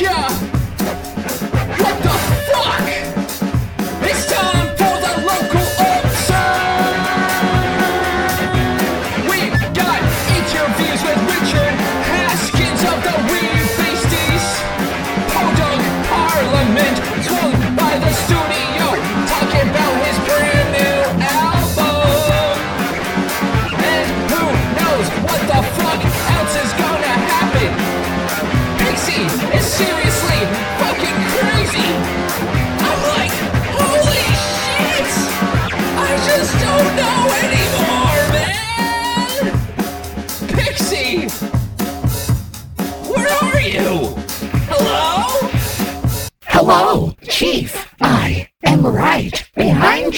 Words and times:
Yeah. 0.00 0.59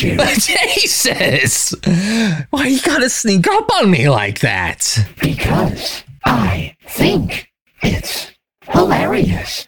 Behind 0.02 0.48
you. 0.48 0.56
Jesus! 0.74 1.74
Why 2.50 2.66
you 2.66 2.80
gotta 2.82 3.08
sneak 3.10 3.46
up 3.48 3.70
on 3.74 3.90
me 3.90 4.08
like 4.08 4.40
that? 4.40 4.98
Because 5.20 6.04
I 6.24 6.76
think 6.88 7.48
it's 7.82 8.30
hilarious. 8.70 9.66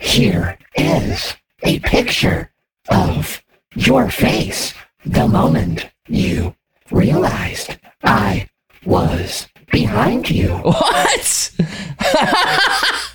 Here 0.00 0.58
is 0.76 1.34
a 1.62 1.78
picture 1.80 2.50
of 2.88 3.42
your 3.74 4.10
face 4.10 4.74
the 5.04 5.28
moment 5.28 5.88
you 6.08 6.54
realized 6.90 7.76
I 8.02 8.48
was 8.84 9.48
behind 9.72 10.30
you. 10.30 10.48
What? 10.64 11.52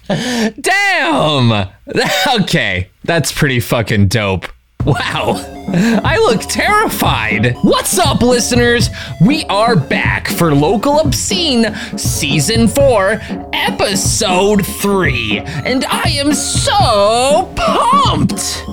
Damn! 0.59 1.69
Okay, 2.41 2.89
that's 3.03 3.31
pretty 3.31 3.59
fucking 3.61 4.07
dope. 4.07 4.47
Wow, 4.85 5.35
I 6.03 6.17
look 6.17 6.41
terrified. 6.41 7.55
What's 7.61 7.99
up, 7.99 8.21
listeners? 8.23 8.89
We 9.23 9.43
are 9.45 9.75
back 9.75 10.27
for 10.27 10.55
Local 10.55 10.99
Obscene 10.99 11.75
Season 11.97 12.67
4, 12.67 13.19
Episode 13.53 14.65
3, 14.65 15.39
and 15.39 15.85
I 15.85 16.09
am 16.17 16.33
so 16.33 17.53
pumped! 17.55 18.65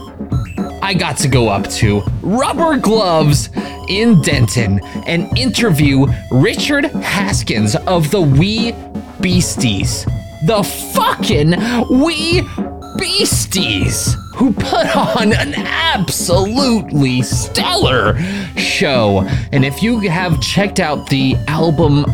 I 0.82 0.94
got 0.94 1.18
to 1.18 1.28
go 1.28 1.48
up 1.48 1.68
to 1.72 2.00
Rubber 2.22 2.78
Gloves 2.78 3.50
in 3.88 4.22
Denton 4.22 4.80
and 5.06 5.36
interview 5.36 6.06
Richard 6.30 6.86
Haskins 6.86 7.76
of 7.76 8.10
the 8.10 8.22
Wee 8.22 8.72
Beasties. 9.20 10.06
The 10.46 10.62
fucking 10.62 11.50
Wee 12.02 12.42
Beasties, 12.96 14.16
who 14.38 14.52
put 14.52 14.94
on 14.96 15.32
an 15.32 15.52
absolutely 15.56 17.22
stellar 17.22 18.16
show. 18.56 19.28
And 19.50 19.64
if 19.64 19.82
you 19.82 19.98
have 20.00 20.40
checked 20.40 20.78
out 20.78 21.10
the 21.10 21.34
album, 21.48 22.06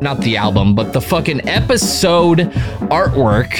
not 0.00 0.20
the 0.22 0.36
album, 0.36 0.74
but 0.74 0.92
the 0.92 1.00
fucking 1.00 1.48
episode 1.48 2.38
artwork 2.90 3.54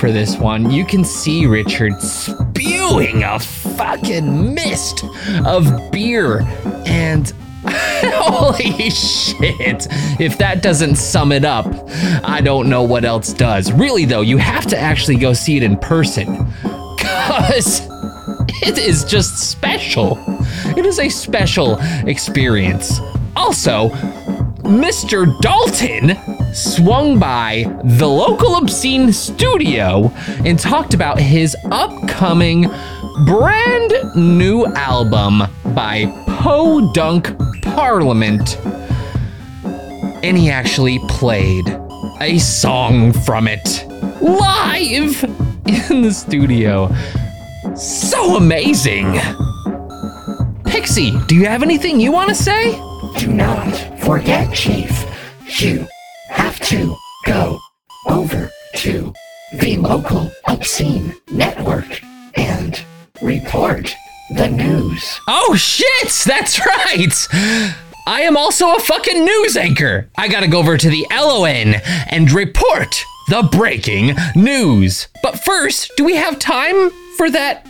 for 0.00 0.10
this 0.10 0.36
one, 0.36 0.72
you 0.72 0.84
can 0.84 1.04
see 1.04 1.46
Richard 1.46 1.92
spewing 2.00 3.22
a 3.22 3.38
fucking 3.38 4.52
mist 4.52 5.04
of 5.44 5.92
beer 5.92 6.40
and 6.84 7.32
holy 7.68 8.90
shit. 8.90 9.86
If 10.20 10.36
that 10.38 10.64
doesn't 10.64 10.96
sum 10.96 11.30
it 11.30 11.44
up, 11.44 11.66
I 12.24 12.40
don't 12.40 12.68
know 12.68 12.82
what 12.82 13.04
else 13.04 13.32
does. 13.32 13.70
Really 13.70 14.04
though, 14.04 14.22
you 14.22 14.36
have 14.38 14.66
to 14.66 14.76
actually 14.76 15.16
go 15.16 15.32
see 15.32 15.56
it 15.56 15.62
in 15.62 15.76
person. 15.76 16.52
Cuz 17.26 17.80
it 18.62 18.78
is 18.78 19.04
just 19.04 19.38
special. 19.50 20.18
It 20.76 20.86
is 20.86 20.98
a 20.98 21.08
special 21.08 21.78
experience. 22.06 23.00
Also, 23.34 23.90
Mr. 24.62 25.38
Dalton 25.40 26.16
swung 26.54 27.18
by 27.18 27.64
the 27.84 28.08
local 28.08 28.56
obscene 28.56 29.12
studio 29.12 30.10
and 30.44 30.58
talked 30.58 30.94
about 30.94 31.20
his 31.20 31.56
upcoming 31.70 32.62
brand 33.24 33.92
new 34.16 34.66
album 34.74 35.42
by 35.74 36.06
Podunk 36.26 37.36
Parliament. 37.62 38.56
And 40.24 40.36
he 40.36 40.50
actually 40.50 40.98
played 41.08 41.66
a 42.20 42.38
song 42.38 43.12
from 43.12 43.46
it 43.48 43.84
live 44.20 45.45
in 45.68 46.02
the 46.02 46.12
studio. 46.12 46.88
So 47.74 48.36
amazing! 48.36 49.18
Pixie, 50.64 51.18
do 51.26 51.34
you 51.34 51.46
have 51.46 51.62
anything 51.62 52.00
you 52.00 52.12
want 52.12 52.28
to 52.28 52.34
say? 52.34 52.72
Do 53.18 53.32
not 53.32 53.72
forget, 54.00 54.52
Chief. 54.54 55.04
You 55.60 55.86
have 56.30 56.60
to 56.60 56.94
go 57.24 57.58
over 58.08 58.50
to 58.76 59.12
the 59.60 59.76
local 59.78 60.30
obscene 60.46 61.14
network 61.30 62.02
and 62.34 62.84
report 63.22 63.94
the 64.36 64.48
news. 64.48 65.20
Oh 65.28 65.54
shit, 65.56 66.08
that's 66.24 66.58
right. 66.66 67.28
I 68.08 68.20
am 68.22 68.36
also 68.36 68.76
a 68.76 68.80
fucking 68.80 69.24
news 69.24 69.56
anchor. 69.56 70.08
I 70.16 70.28
gotta 70.28 70.46
go 70.48 70.58
over 70.58 70.76
to 70.76 70.88
the 70.90 71.06
LON 71.10 71.74
and 72.08 72.30
report 72.30 73.04
the 73.28 73.48
breaking 73.50 74.14
news. 74.34 75.08
But 75.22 75.40
first, 75.44 75.92
do 75.96 76.04
we 76.04 76.14
have 76.16 76.38
time 76.38 76.90
for 77.16 77.30
that 77.30 77.66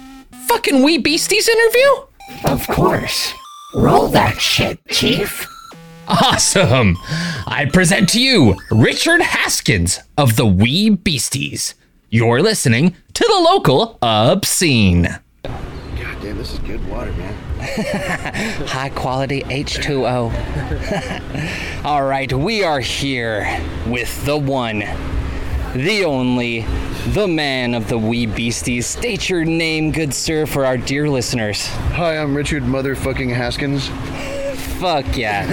fucking 0.47 0.83
Wee 0.83 0.99
Beasties 0.99 1.49
interview? 1.49 2.07
Of 2.45 2.67
course. 2.69 3.33
Roll 3.75 4.09
that 4.09 4.41
shit, 4.41 4.79
Chief. 4.89 5.47
Awesome. 6.09 6.97
I 7.47 7.69
present 7.73 8.09
to 8.11 8.21
you 8.21 8.57
Richard 8.71 9.21
Haskins 9.21 10.01
of 10.17 10.37
the 10.37 10.47
Wee 10.47 10.89
Beasties. 10.91 11.75
You're 12.11 12.41
listening 12.43 12.95
to 13.15 13.25
the 13.27 13.41
local 13.43 13.99
obscene. 14.01 15.19
God 15.43 16.23
damn, 16.23 16.37
this 16.39 16.53
is 16.53 16.59
good 16.61 16.87
water, 16.89 17.13
man. 17.13 17.35
high 18.67 18.91
quality 18.91 19.43
H2O. 19.43 20.33
All 21.85 22.05
right, 22.05 22.33
we 22.33 22.63
are 22.63 22.81
here 22.81 23.61
with 23.87 24.25
the 24.25 24.37
one, 24.37 24.85
the 25.77 26.05
only, 26.05 26.63
the 27.09 27.29
man 27.29 27.75
of 27.75 27.89
the 27.89 27.99
wee 27.99 28.27
beasties. 28.27 28.87
State 28.87 29.29
your 29.29 29.45
name, 29.45 29.93
good 29.93 30.15
sir, 30.15 30.47
for 30.47 30.65
our 30.65 30.79
dear 30.79 31.09
listeners. 31.09 31.67
Hi, 31.67 32.17
I'm 32.17 32.35
Richard 32.35 32.63
Motherfucking 32.63 33.35
Haskins. 33.35 33.89
Fuck 34.81 35.17
yeah. 35.17 35.47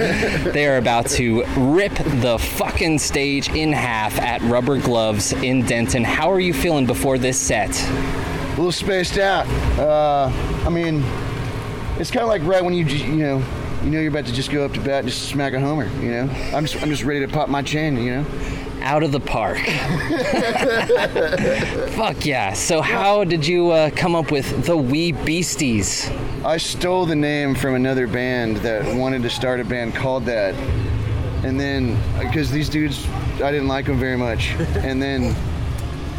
they 0.52 0.66
are 0.66 0.76
about 0.76 1.06
to 1.10 1.44
rip 1.56 1.94
the 1.94 2.38
fucking 2.38 2.98
stage 2.98 3.48
in 3.50 3.72
half 3.72 4.18
at 4.18 4.40
Rubber 4.42 4.78
Gloves 4.78 5.32
in 5.32 5.64
Denton. 5.64 6.04
How 6.04 6.30
are 6.30 6.40
you 6.40 6.52
feeling 6.52 6.86
before 6.86 7.18
this 7.18 7.38
set? 7.38 7.70
A 7.82 8.48
little 8.56 8.72
spaced 8.72 9.18
out. 9.18 9.46
Uh, 9.78 10.30
I 10.64 10.68
mean, 10.70 11.02
it's 11.98 12.10
kind 12.10 12.22
of 12.22 12.28
like 12.28 12.42
right 12.44 12.64
when 12.64 12.74
you, 12.74 12.84
you 12.84 13.16
know, 13.16 13.44
you 13.82 13.90
know 13.90 14.00
you're 14.00 14.10
about 14.10 14.26
to 14.26 14.32
just 14.32 14.50
go 14.50 14.64
up 14.64 14.72
to 14.72 14.80
bat 14.80 15.00
and 15.00 15.08
just 15.08 15.28
smack 15.28 15.52
a 15.52 15.60
homer. 15.60 15.88
You 16.00 16.10
know, 16.10 16.22
I'm 16.54 16.64
just, 16.66 16.82
I'm 16.82 16.88
just 16.88 17.04
ready 17.04 17.20
to 17.20 17.28
pop 17.28 17.48
my 17.48 17.62
chain. 17.62 17.96
You 17.96 18.16
know. 18.16 18.63
Out 18.84 19.02
of 19.02 19.12
the 19.12 19.20
park. 19.20 19.56
Fuck 21.96 22.26
yeah. 22.26 22.52
So, 22.52 22.82
how 22.82 23.24
did 23.24 23.46
you 23.46 23.70
uh, 23.70 23.88
come 23.88 24.14
up 24.14 24.30
with 24.30 24.66
the 24.66 24.76
Wee 24.76 25.12
Beasties? 25.12 26.10
I 26.44 26.58
stole 26.58 27.06
the 27.06 27.16
name 27.16 27.54
from 27.54 27.76
another 27.76 28.06
band 28.06 28.58
that 28.58 28.94
wanted 28.94 29.22
to 29.22 29.30
start 29.30 29.60
a 29.60 29.64
band 29.64 29.94
called 29.94 30.26
that. 30.26 30.54
And 31.44 31.58
then, 31.58 31.96
because 32.18 32.50
these 32.50 32.68
dudes, 32.68 33.08
I 33.42 33.50
didn't 33.50 33.68
like 33.68 33.86
them 33.86 33.98
very 33.98 34.18
much. 34.18 34.50
And 34.50 35.00
then 35.00 35.34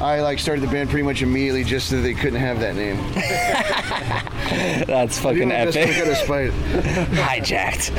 I 0.02 0.22
like 0.22 0.40
started 0.40 0.62
the 0.62 0.72
band 0.72 0.90
pretty 0.90 1.04
much 1.04 1.22
immediately 1.22 1.64
just 1.64 1.88
so 1.90 2.02
they 2.02 2.16
couldn't 2.16 2.40
have 2.40 2.60
that 2.62 2.76
name. 2.76 2.98
That's 4.88 5.20
fucking 5.20 5.52
epic. 5.52 5.98
Out 5.98 6.08
of 6.08 6.18
spite. 6.18 6.52
Hijacked. 7.12 7.90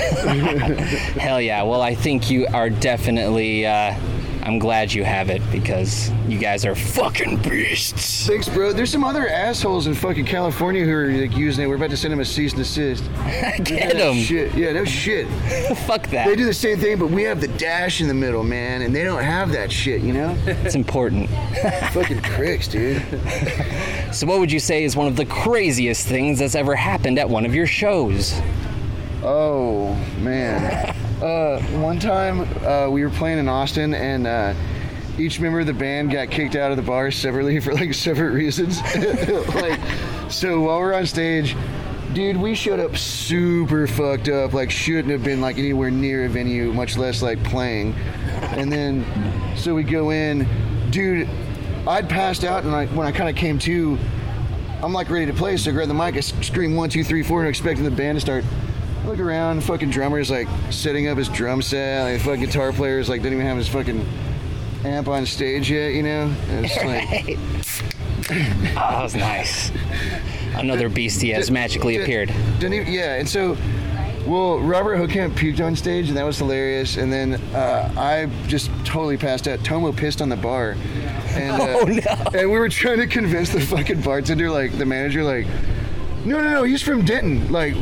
Hell 1.17 1.41
yeah. 1.41 1.63
Well, 1.63 1.83
I 1.83 1.95
think 1.95 2.33
you 2.33 2.49
are 2.53 2.69
definitely. 2.69 3.65
Uh, 3.65 3.95
I'm 4.47 4.61
glad 4.61 4.93
you 4.93 5.03
have 5.03 5.29
it 5.29 5.43
because 5.51 6.09
you 6.29 6.39
guys 6.39 6.65
are 6.65 6.77
fucking 6.77 7.43
beasts. 7.43 8.29
Thanks, 8.29 8.49
bro. 8.49 8.73
There's 8.73 8.93
some 8.93 9.03
other 9.03 9.29
assholes 9.29 9.89
in 9.89 9.95
fucking 9.95 10.25
California 10.25 10.85
who 10.85 10.93
are 10.93 11.11
like 11.11 11.37
using 11.37 11.65
it. 11.65 11.67
We're 11.67 11.75
about 11.75 11.91
to 11.91 11.97
send 11.97 12.13
them 12.13 12.21
a 12.21 12.25
cease 12.25 12.53
and 12.53 12.63
desist. 12.63 13.03
Get 13.65 13.97
them. 13.97 14.15
Shit. 14.15 14.55
Yeah, 14.55 14.71
no 14.71 14.85
shit. 14.85 15.27
Fuck 15.79 16.07
that. 16.11 16.29
They 16.29 16.37
do 16.37 16.45
the 16.45 16.55
same 16.55 16.79
thing, 16.79 16.97
but 16.97 17.11
we 17.11 17.25
have 17.25 17.41
the 17.41 17.49
dash 17.49 18.01
in 18.01 18.07
the 18.07 18.15
middle, 18.15 18.45
man, 18.45 18.83
and 18.83 18.95
they 18.95 19.03
don't 19.03 19.21
have 19.21 19.51
that 19.51 19.73
shit, 19.73 20.01
you 20.03 20.13
know? 20.13 20.37
It's 20.47 20.77
important. 20.77 21.29
fucking 21.93 22.23
pricks, 22.23 22.69
dude. 22.69 23.03
So, 24.13 24.29
what 24.29 24.39
would 24.39 24.53
you 24.53 24.61
say 24.61 24.85
is 24.85 24.95
one 24.95 25.09
of 25.09 25.17
the 25.17 25.27
craziest 25.27 26.07
things 26.07 26.39
that's 26.39 26.55
ever 26.55 26.77
happened 26.77 27.19
at 27.19 27.29
one 27.29 27.47
of 27.47 27.53
your 27.53 27.67
shows? 27.67 28.41
Oh 29.25 29.95
man. 30.21 30.95
Uh, 31.23 31.61
one 31.79 31.99
time 31.99 32.43
uh, 32.65 32.89
we 32.91 33.03
were 33.03 33.11
playing 33.11 33.39
in 33.39 33.49
Austin 33.49 33.95
and 33.95 34.27
uh, 34.27 34.55
each 35.19 35.41
member 35.41 35.61
of 35.61 35.67
the 35.67 35.73
band 35.73 36.11
got 36.11 36.31
kicked 36.31 36.57
out 36.57 36.71
of 36.71 36.77
the 36.77 36.83
bar 36.83 37.11
separately 37.11 37.59
for 37.61 37.73
like 37.73 37.95
separate 37.95 38.33
reasons. 38.33 38.81
like, 39.55 39.81
so 40.31 40.61
while 40.61 40.79
we're 40.79 40.93
on 40.93 41.07
stage, 41.07 41.57
dude, 42.13 42.37
we 42.37 42.55
showed 42.55 42.81
up 42.81 42.97
super 42.99 43.87
fucked 43.87 44.29
up. 44.29 44.53
Like, 44.53 44.71
shouldn't 44.71 45.11
have 45.11 45.25
been 45.25 45.41
like 45.41 45.59
anywhere 45.59 45.91
near 45.91 46.27
a 46.27 46.29
venue, 46.29 46.73
much 46.73 46.99
less 46.99 47.23
like 47.23 47.43
playing. 47.45 47.95
And 48.53 48.71
then, 48.71 49.05
so 49.57 49.75
we 49.75 49.85
go 49.85 50.11
in, 50.11 50.47
dude. 50.91 51.29
I'd 51.87 52.09
passed 52.09 52.43
out, 52.43 52.65
and 52.65 52.75
I, 52.75 52.87
when 52.87 53.07
I 53.07 53.13
kind 53.13 53.31
of 53.31 53.37
came 53.37 53.59
to, 53.61 53.97
I'm 54.83 54.93
like 54.93 55.09
ready 55.09 55.27
to 55.27 55.33
play. 55.33 55.57
So 55.57 55.71
I 55.71 55.73
grab 55.73 55.89
the 55.89 55.95
mic, 55.95 56.17
I 56.17 56.21
scream 56.21 56.75
one, 56.75 56.91
two, 56.91 57.05
three, 57.05 57.23
four, 57.23 57.41
and 57.41 57.49
expecting 57.49 57.85
the 57.85 57.91
band 57.91 58.17
to 58.17 58.21
start. 58.21 58.45
Look 59.07 59.21
around, 59.21 59.63
fucking 59.63 59.91
drummer's 59.91 60.31
like 60.31 60.49
setting 60.71 61.07
up 61.09 61.17
his 61.17 61.29
drum 61.29 61.63
set. 61.63 62.03
Like 62.13 62.21
fucking 62.23 62.41
guitar 62.45 62.73
player's 62.73 63.09
like 63.09 63.23
didn't 63.23 63.35
even 63.39 63.47
have 63.47 63.57
his 63.57 63.69
fucking 63.69 64.05
amp 64.85 65.07
on 65.09 65.25
stage 65.27 65.71
yet, 65.71 65.93
you 65.93 66.03
know? 66.03 66.35
And 66.49 66.67
it's 66.67 66.77
like 66.85 67.39
Oh, 68.29 68.75
that 68.75 69.03
was 69.03 69.15
nice. 69.15 69.71
Another 70.57 70.89
beastie 70.89 71.31
has 71.31 71.51
magically 71.51 71.95
Did- 71.95 72.03
appeared. 72.03 72.35
Didn't 72.59 72.75
even, 72.75 72.93
yeah, 72.93 73.15
and 73.15 73.29
so, 73.29 73.57
well, 74.27 74.59
Robert 74.59 74.97
Hookamp 74.97 75.35
puked 75.35 75.65
on 75.65 75.77
stage, 75.77 76.09
and 76.09 76.17
that 76.17 76.25
was 76.25 76.39
hilarious. 76.39 76.97
And 76.97 77.13
then 77.13 77.35
uh, 77.55 77.93
I 77.97 78.29
just 78.49 78.71
totally 78.85 79.17
passed 79.17 79.47
out. 79.47 79.63
Tomo 79.63 79.93
pissed 79.93 80.21
on 80.21 80.29
the 80.29 80.37
bar, 80.37 80.73
and 81.35 81.53
uh, 81.63 81.79
Oh, 81.81 81.85
no. 81.85 82.39
and 82.41 82.51
we 82.51 82.59
were 82.59 82.69
trying 82.69 82.99
to 82.99 83.07
convince 83.07 83.51
the 83.51 83.61
fucking 83.61 84.01
bartender, 84.01 84.51
like 84.51 84.77
the 84.77 84.87
manager, 84.87 85.23
like. 85.23 85.47
No, 86.27 86.43
no, 86.43 86.51
no. 86.51 86.63
He's 86.65 86.83
from 86.83 87.05
Denton. 87.05 87.53
Like, 87.53 87.75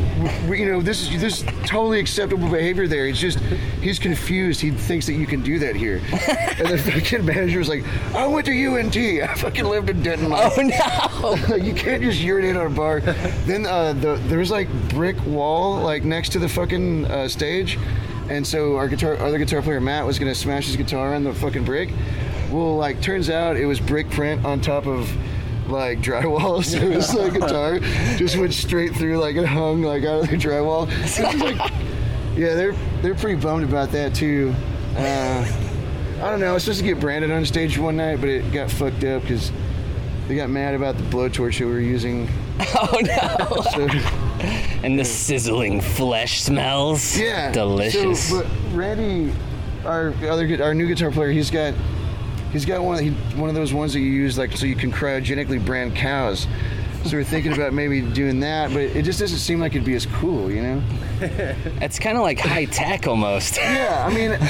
we, 0.46 0.60
you 0.60 0.66
know, 0.66 0.82
this 0.82 1.00
is 1.00 1.18
this 1.18 1.40
is 1.40 1.48
totally 1.66 1.98
acceptable 1.98 2.50
behavior 2.50 2.86
there. 2.86 3.06
It's 3.06 3.18
just 3.18 3.38
he's 3.80 3.98
confused. 3.98 4.60
He 4.60 4.70
thinks 4.70 5.06
that 5.06 5.14
you 5.14 5.26
can 5.26 5.42
do 5.42 5.58
that 5.60 5.74
here. 5.74 6.02
and 6.58 6.68
the 6.68 6.76
fucking 6.76 7.24
manager 7.24 7.58
was 7.58 7.70
like, 7.70 7.84
"I 8.14 8.26
went 8.26 8.44
to 8.46 8.52
UNT. 8.52 8.94
I 8.96 9.34
fucking 9.34 9.64
lived 9.64 9.88
in 9.88 10.02
Denton. 10.02 10.28
Like, 10.28 10.52
Oh 10.56 11.46
no! 11.48 11.54
you 11.56 11.72
can't 11.72 12.02
just 12.02 12.20
urinate 12.20 12.54
on 12.54 12.66
a 12.66 12.70
bar. 12.70 13.00
then 13.00 13.64
uh, 13.64 13.94
the, 13.94 14.16
there 14.26 14.40
was 14.40 14.50
like 14.50 14.68
brick 14.90 15.16
wall 15.24 15.80
like 15.80 16.04
next 16.04 16.32
to 16.32 16.38
the 16.38 16.48
fucking 16.48 17.06
uh, 17.06 17.28
stage, 17.28 17.78
and 18.28 18.46
so 18.46 18.76
our 18.76 18.88
guitar, 18.88 19.16
other 19.20 19.38
guitar 19.38 19.62
player 19.62 19.80
Matt 19.80 20.04
was 20.04 20.18
gonna 20.18 20.34
smash 20.34 20.66
his 20.66 20.76
guitar 20.76 21.14
on 21.14 21.24
the 21.24 21.32
fucking 21.32 21.64
brick. 21.64 21.88
Well, 22.50 22.76
like 22.76 23.00
turns 23.00 23.30
out 23.30 23.56
it 23.56 23.64
was 23.64 23.80
brick 23.80 24.10
print 24.10 24.44
on 24.44 24.60
top 24.60 24.86
of 24.86 25.10
like 25.68 26.00
drywall, 26.00 26.62
so 26.70 26.78
his 26.78 27.14
like, 27.14 27.32
guitar 27.34 27.78
just 28.16 28.36
went 28.36 28.52
straight 28.52 28.94
through 28.94 29.18
like 29.18 29.36
it 29.36 29.46
hung 29.46 29.82
like 29.82 30.04
out 30.04 30.24
of 30.24 30.30
the 30.30 30.36
drywall. 30.36 30.86
Like, 31.40 31.58
yeah, 32.36 32.54
they're 32.54 32.74
they're 33.02 33.14
pretty 33.14 33.40
bummed 33.40 33.64
about 33.64 33.90
that 33.92 34.14
too. 34.14 34.54
Uh, 34.96 35.44
I 36.22 36.30
don't 36.30 36.40
know. 36.40 36.50
I 36.50 36.52
was 36.52 36.62
supposed 36.64 36.80
to 36.80 36.86
get 36.86 37.00
branded 37.00 37.30
on 37.30 37.44
stage 37.44 37.76
one 37.78 37.96
night, 37.96 38.20
but 38.20 38.28
it 38.28 38.52
got 38.52 38.70
fucked 38.70 39.04
up 39.04 39.22
because 39.22 39.50
they 40.28 40.36
got 40.36 40.48
mad 40.48 40.74
about 40.74 40.96
the 40.96 41.02
blowtorch 41.04 41.58
that 41.58 41.66
we 41.66 41.72
were 41.72 41.80
using. 41.80 42.28
Oh 42.76 43.00
no! 43.00 43.62
So, 43.72 43.88
And 44.84 44.96
the 44.98 45.04
sizzling 45.04 45.80
flesh 45.80 46.40
smells. 46.40 47.18
yeah, 47.18 47.50
Delicious. 47.50 48.30
So, 48.30 48.42
but 48.42 48.46
Randy, 48.72 49.34
our 49.84 50.14
other 50.28 50.62
our 50.62 50.72
new 50.72 50.86
guitar 50.86 51.10
player, 51.10 51.30
he's 51.30 51.50
got 51.50 51.74
he's 52.54 52.64
got 52.64 52.82
one 52.82 52.94
of 52.94 53.00
he, 53.02 53.10
one 53.38 53.50
of 53.50 53.54
those 53.54 53.74
ones 53.74 53.92
that 53.92 54.00
you 54.00 54.06
use 54.06 54.38
like 54.38 54.56
so 54.56 54.64
you 54.64 54.76
can 54.76 54.90
cryogenically 54.90 55.62
brand 55.62 55.94
cows. 55.94 56.46
So 57.04 57.18
we're 57.18 57.24
thinking 57.24 57.52
about 57.52 57.74
maybe 57.74 58.00
doing 58.00 58.40
that, 58.40 58.70
but 58.70 58.80
it 58.80 59.02
just 59.02 59.20
doesn't 59.20 59.36
seem 59.36 59.60
like 59.60 59.72
it'd 59.72 59.84
be 59.84 59.94
as 59.94 60.06
cool, 60.06 60.50
you 60.50 60.62
know? 60.62 60.82
it's 61.20 61.98
kind 61.98 62.16
of 62.16 62.22
like 62.22 62.38
high 62.38 62.64
tech 62.64 63.06
almost. 63.06 63.58
Yeah, 63.58 64.06
I 64.08 64.14
mean, 64.14 64.38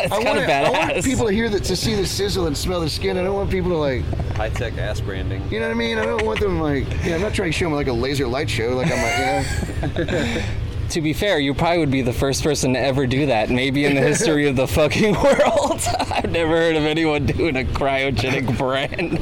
It's 0.00 0.12
I 0.12 0.22
kind 0.22 0.38
want, 0.38 0.38
of 0.38 0.48
I 0.48 0.70
want 0.70 1.04
people 1.04 1.26
to 1.26 1.32
hear 1.32 1.48
that 1.48 1.64
to 1.64 1.74
see 1.74 1.96
the 1.96 2.06
sizzle 2.06 2.46
and 2.46 2.56
smell 2.56 2.80
the 2.80 2.88
skin. 2.88 3.18
I 3.18 3.24
don't 3.24 3.34
want 3.34 3.50
people 3.50 3.70
to 3.70 3.76
like, 3.76 4.04
High 4.36 4.50
tech 4.50 4.78
ass 4.78 5.00
branding. 5.00 5.42
you 5.50 5.58
know 5.58 5.66
what 5.66 5.72
I 5.72 5.76
mean? 5.78 5.98
I 5.98 6.04
don't 6.04 6.24
want 6.24 6.38
them 6.38 6.60
like, 6.60 6.86
yeah, 7.04 7.16
I'm 7.16 7.20
not 7.20 7.34
trying 7.34 7.48
to 7.48 7.52
show 7.52 7.64
them 7.64 7.74
like 7.74 7.88
a 7.88 7.92
laser 7.92 8.28
light 8.28 8.48
show. 8.48 8.76
Like 8.76 8.92
I'm 8.92 9.02
like, 9.02 10.06
yeah. 10.06 10.46
to 10.90 11.00
be 11.00 11.12
fair, 11.12 11.38
you 11.38 11.54
probably 11.54 11.78
would 11.78 11.90
be 11.90 12.02
the 12.02 12.12
first 12.12 12.42
person 12.42 12.72
to 12.74 12.78
ever 12.80 13.06
do 13.06 13.26
that, 13.26 13.50
maybe 13.50 13.84
in 13.84 13.94
the 13.94 14.00
history 14.00 14.46
of 14.48 14.56
the 14.56 14.66
fucking 14.66 15.14
world. 15.22 15.80
I've 16.10 16.30
never 16.30 16.52
heard 16.52 16.76
of 16.76 16.84
anyone 16.84 17.26
doing 17.26 17.56
a 17.56 17.64
cryogenic 17.64 18.56
brand. 18.58 19.18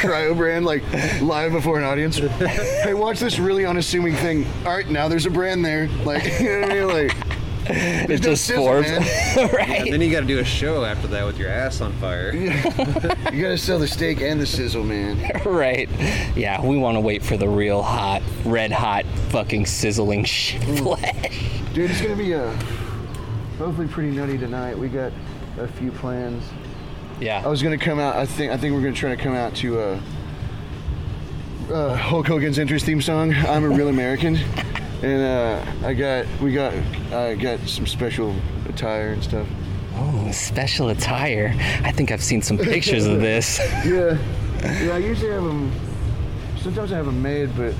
cryo 0.00 0.36
brand 0.36 0.64
like 0.64 0.82
live 1.20 1.52
before 1.52 1.78
an 1.78 1.84
audience. 1.84 2.16
Hey, 2.18 2.94
watch 2.94 3.20
this 3.20 3.38
really 3.38 3.66
unassuming 3.66 4.14
thing. 4.16 4.46
All 4.64 4.72
right, 4.74 4.88
now 4.88 5.08
there's 5.08 5.26
a 5.26 5.30
brand 5.30 5.64
there. 5.64 5.88
Like, 6.04 6.24
you 6.40 6.48
know 6.48 6.60
what 6.60 6.70
I 6.70 6.74
mean? 6.74 6.88
Like, 6.88 7.29
It 8.00 8.08
no 8.08 8.16
just 8.16 8.46
sizzle, 8.46 8.64
forms. 8.64 8.88
man. 8.88 9.00
right. 9.52 9.80
And 9.82 9.92
then 9.92 10.00
you 10.00 10.10
got 10.10 10.20
to 10.20 10.26
do 10.26 10.38
a 10.38 10.44
show 10.44 10.84
after 10.84 11.06
that 11.08 11.24
with 11.24 11.38
your 11.38 11.48
ass 11.48 11.80
on 11.80 11.92
fire. 11.94 12.34
you 13.32 13.42
gotta 13.42 13.58
sell 13.58 13.78
the 13.78 13.86
steak 13.88 14.20
and 14.20 14.40
the 14.40 14.46
sizzle, 14.46 14.82
man. 14.84 15.40
Right. 15.44 15.88
Yeah, 16.36 16.64
we 16.64 16.76
want 16.76 16.96
to 16.96 17.00
wait 17.00 17.22
for 17.22 17.36
the 17.36 17.48
real 17.48 17.82
hot, 17.82 18.22
red 18.44 18.72
hot, 18.72 19.04
fucking 19.28 19.66
sizzling 19.66 20.24
sh- 20.24 20.56
flesh. 20.78 21.60
Dude, 21.74 21.90
it's 21.90 22.00
gonna 22.02 22.16
be 22.16 22.34
uh, 22.34 22.50
hopefully 23.58 23.86
pretty 23.88 24.10
nutty 24.10 24.38
tonight. 24.38 24.76
We 24.76 24.88
got 24.88 25.12
a 25.58 25.68
few 25.68 25.92
plans. 25.92 26.42
Yeah. 27.20 27.42
I 27.44 27.48
was 27.48 27.62
gonna 27.62 27.78
come 27.78 27.98
out. 28.00 28.16
I 28.16 28.26
think 28.26 28.50
I 28.52 28.56
think 28.56 28.74
we're 28.74 28.82
gonna 28.82 28.94
try 28.94 29.14
to 29.14 29.22
come 29.22 29.34
out 29.34 29.54
to 29.56 29.78
uh, 29.78 30.00
uh, 31.70 31.94
Hulk 31.94 32.26
Hogan's 32.26 32.58
entrance 32.58 32.82
theme 32.82 33.00
song. 33.02 33.32
I'm 33.34 33.64
a 33.64 33.68
real 33.68 33.88
American, 33.88 34.38
and 35.02 35.22
uh, 35.22 35.86
I 35.86 35.94
got 35.94 36.26
we 36.40 36.52
got 36.52 36.74
I 37.12 37.34
got 37.34 37.60
some 37.60 37.86
special 37.86 38.34
attire 38.68 39.10
and 39.10 39.22
stuff. 39.22 39.46
Oh, 39.94 40.30
special 40.30 40.88
attire. 40.90 41.54
I 41.82 41.92
think 41.92 42.10
I've 42.10 42.22
seen 42.22 42.42
some 42.42 42.58
pictures 42.58 43.06
of 43.06 43.20
this. 43.20 43.58
Yeah, 43.84 44.18
yeah. 44.62 44.94
I 44.94 44.98
usually 44.98 45.30
have 45.32 45.42
them. 45.42 45.72
Sometimes 46.60 46.92
I 46.92 46.96
have 46.96 47.06
them 47.06 47.22
made, 47.22 47.56
but 47.56 47.74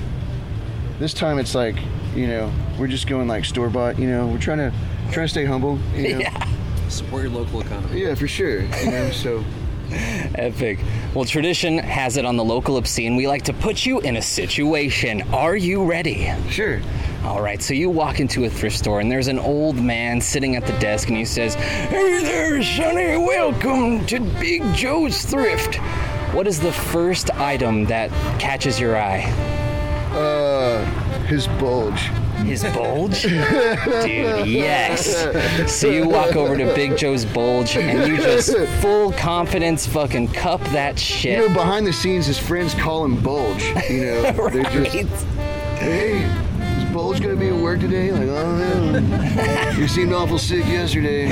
this 0.99 1.13
time 1.13 1.37
it's 1.37 1.53
like 1.53 1.75
you 2.15 2.27
know 2.27 2.51
we're 2.79 2.87
just 2.87 3.07
going 3.07 3.27
like 3.27 3.45
store 3.45 3.69
bought. 3.69 3.99
You 3.99 4.07
know, 4.07 4.27
we're 4.27 4.39
trying 4.39 4.57
to 4.57 4.73
trying 5.11 5.25
to 5.25 5.31
stay 5.31 5.45
humble. 5.45 5.77
You 5.95 6.13
know? 6.13 6.19
Yeah. 6.19 6.47
Support 6.89 7.23
your 7.23 7.31
local 7.31 7.61
economy. 7.61 8.01
Yeah, 8.01 8.15
for 8.15 8.27
sure. 8.27 8.61
You 8.61 8.91
know, 8.91 9.11
so 9.11 9.43
Epic. 9.91 10.79
Well, 11.13 11.25
tradition 11.25 11.77
has 11.77 12.17
it 12.17 12.25
on 12.25 12.37
the 12.37 12.43
local 12.43 12.77
obscene. 12.77 13.15
We 13.15 13.27
like 13.27 13.43
to 13.43 13.53
put 13.53 13.85
you 13.85 13.99
in 13.99 14.15
a 14.15 14.21
situation. 14.21 15.21
Are 15.33 15.55
you 15.55 15.83
ready? 15.83 16.31
sure. 16.49 16.81
All 17.23 17.39
right, 17.39 17.61
so 17.61 17.75
you 17.75 17.87
walk 17.91 18.19
into 18.19 18.45
a 18.45 18.49
thrift 18.49 18.75
store 18.75 18.99
and 18.99 19.11
there's 19.11 19.27
an 19.27 19.37
old 19.37 19.75
man 19.75 20.19
sitting 20.19 20.55
at 20.55 20.65
the 20.65 20.73
desk 20.79 21.07
and 21.07 21.17
he 21.17 21.23
says, 21.23 21.53
Hey 21.53 22.23
there, 22.23 22.63
Sonny, 22.63 23.15
welcome 23.15 24.03
to 24.07 24.19
Big 24.39 24.63
Joe's 24.73 25.23
Thrift. 25.23 25.75
What 26.33 26.47
is 26.47 26.59
the 26.59 26.71
first 26.71 27.29
item 27.35 27.85
that 27.85 28.09
catches 28.39 28.79
your 28.79 28.97
eye? 28.97 29.21
Uh, 30.13 30.83
his 31.25 31.47
bulge. 31.47 32.01
His 32.43 32.63
bulge? 32.63 33.21
Dude, 33.21 34.47
yes. 34.47 35.71
So 35.71 35.91
you 35.91 36.09
walk 36.09 36.35
over 36.35 36.57
to 36.57 36.73
Big 36.73 36.97
Joe's 36.97 37.23
bulge 37.23 37.77
and 37.77 38.07
you 38.07 38.17
just 38.17 38.57
full 38.81 39.11
confidence 39.11 39.85
fucking 39.85 40.29
cup 40.29 40.59
that 40.69 40.97
shit. 40.97 41.37
You 41.37 41.49
know, 41.49 41.53
behind 41.53 41.85
the 41.85 41.93
scenes, 41.93 42.25
his 42.25 42.39
friends 42.39 42.73
call 42.73 43.05
him 43.05 43.21
Bulge. 43.21 43.63
You 43.91 44.05
know, 44.05 44.49
they're 44.49 44.63
just, 44.63 45.25
hey, 45.77 46.27
is 46.91 46.95
Bulge 46.95 47.21
gonna 47.21 47.35
be 47.35 47.47
at 47.47 47.55
work 47.55 47.79
today? 47.79 48.11
Like, 48.11 48.27
oh 48.27 48.57
no, 48.91 49.71
you 49.77 49.87
seemed 49.87 50.13
awful 50.13 50.37
sick 50.37 50.65
yesterday. 50.65 51.29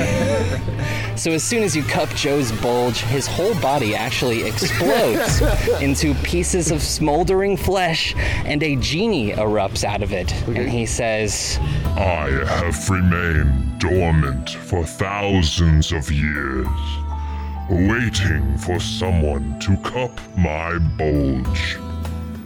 So 1.16 1.32
as 1.32 1.44
soon 1.44 1.62
as 1.62 1.76
you 1.76 1.82
cup 1.82 2.08
Joe's 2.10 2.50
bulge, 2.62 3.00
his 3.02 3.26
whole 3.26 3.54
body 3.60 3.94
actually 3.94 4.44
explodes 4.44 5.42
into 5.82 6.14
pieces 6.14 6.70
of 6.70 6.82
smoldering 6.82 7.58
flesh, 7.58 8.14
and 8.16 8.62
a 8.62 8.76
genie 8.76 9.32
erupts 9.32 9.84
out 9.84 10.02
of 10.02 10.12
it. 10.12 10.32
And 10.46 10.70
he 10.70 10.86
says, 10.86 11.58
I 11.84 12.30
have 12.46 12.88
remained 12.88 13.78
dormant 13.78 14.50
for 14.50 14.84
thousands 14.84 15.92
of 15.92 16.10
years, 16.10 16.66
waiting 17.68 18.56
for 18.56 18.80
someone 18.80 19.58
to 19.60 19.76
cup 19.78 20.18
my 20.38 20.78
bulge. 20.96 21.76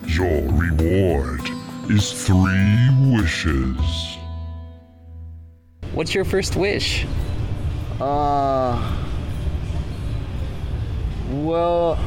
Your 0.06 0.42
reward 0.52 1.53
is 1.90 2.12
three 2.26 2.88
wishes. 3.12 4.16
"What's 5.92 6.14
your 6.14 6.24
first 6.24 6.56
wish?" 6.56 7.06
Uh, 8.00 8.80
Well, 11.30 11.98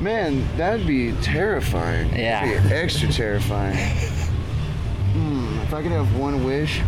man, 0.00 0.46
that'd 0.56 0.86
be 0.86 1.12
terrifying. 1.22 2.08
Yeah. 2.14 2.46
That'd 2.46 2.68
be 2.70 2.74
extra 2.74 3.08
terrifying. 3.08 3.76
Hmm, 5.12 5.58
if 5.64 5.74
I 5.74 5.82
could 5.82 5.90
have 5.92 6.14
one 6.16 6.44
wish, 6.44 6.80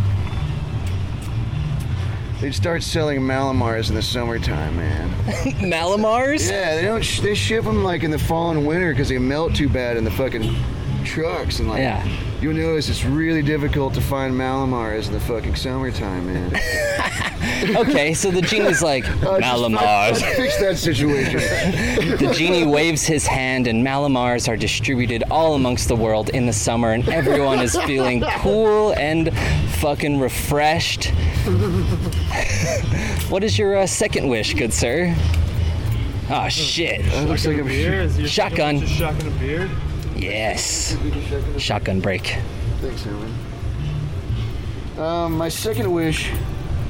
they'd 2.41 2.55
start 2.55 2.83
selling 2.83 3.21
Mallomars 3.21 3.89
in 3.89 3.95
the 3.97 4.03
summertime, 4.03 4.77
man. 4.77 5.11
Mallomars? 5.61 6.49
Yeah, 6.49 6.77
they 6.77 6.83
don't. 6.83 7.03
Sh- 7.03 7.21
they 7.21 7.35
ship 7.35 7.65
them 7.65 7.83
like 7.83 8.03
in 8.05 8.11
the 8.11 8.19
fall 8.19 8.51
and 8.51 8.67
winter 8.67 8.93
because 8.93 9.09
they 9.09 9.19
melt 9.19 9.55
too 9.55 9.69
bad 9.69 9.97
in 9.97 10.05
the 10.05 10.11
fucking 10.11 10.55
trucks 11.05 11.59
and 11.59 11.69
like. 11.69 11.79
Yeah. 11.81 12.07
You'll 12.41 12.55
notice 12.55 12.89
it's 12.89 13.05
really 13.05 13.43
difficult 13.43 13.95
to 13.95 14.01
find 14.01 14.35
Mallomars 14.35 15.07
in 15.07 15.13
the 15.13 15.21
fucking 15.21 15.55
summertime, 15.57 16.27
man. 16.33 16.57
Okay, 17.77 18.13
so 18.13 18.31
the 18.33 18.43
genie's 18.43 18.83
like, 18.83 19.05
Uh, 19.23 19.39
just- 19.39 19.43
Mallomars. 19.43 20.21
Let's 20.21 20.23
fix 20.37 20.59
that 20.61 20.77
situation. 20.79 21.39
The 22.19 22.33
genie 22.35 22.67
waves 22.67 23.05
his 23.05 23.27
hand, 23.27 23.67
and 23.69 23.85
Mallomars 23.87 24.49
are 24.49 24.57
distributed 24.57 25.23
all 25.31 25.55
amongst 25.55 25.87
the 25.89 25.95
world 25.97 26.29
in 26.31 26.47
the 26.47 26.53
summer, 26.53 26.93
and 26.93 27.09
everyone 27.09 27.61
is 27.61 27.77
feeling 27.83 28.23
cool 28.41 28.93
and 28.95 29.33
fucking 29.81 30.19
refreshed. 30.21 31.07
what 33.31 33.45
is 33.45 33.59
your 33.59 33.77
uh, 33.77 33.87
second 33.87 34.29
wish, 34.29 34.55
good 34.55 34.73
sir? 34.73 35.15
Oh 36.31 36.49
shit! 36.49 37.05
That 37.05 37.29
looks 37.29 37.47
like 37.47 37.59
a 37.59 37.67
Is 37.67 38.19
your 38.19 38.29
Shotgun. 38.29 38.81
Just 38.81 38.95
shotgun 38.95 39.29
a 39.29 39.31
beer? 39.39 39.71
Yes, 40.23 40.97
shotgun 41.59 42.01
break. 42.01 42.39
Thanks, 42.81 43.05
Herman. 43.05 43.35
Um, 44.99 45.37
my 45.37 45.49
second 45.49 45.91
wish 45.93 46.31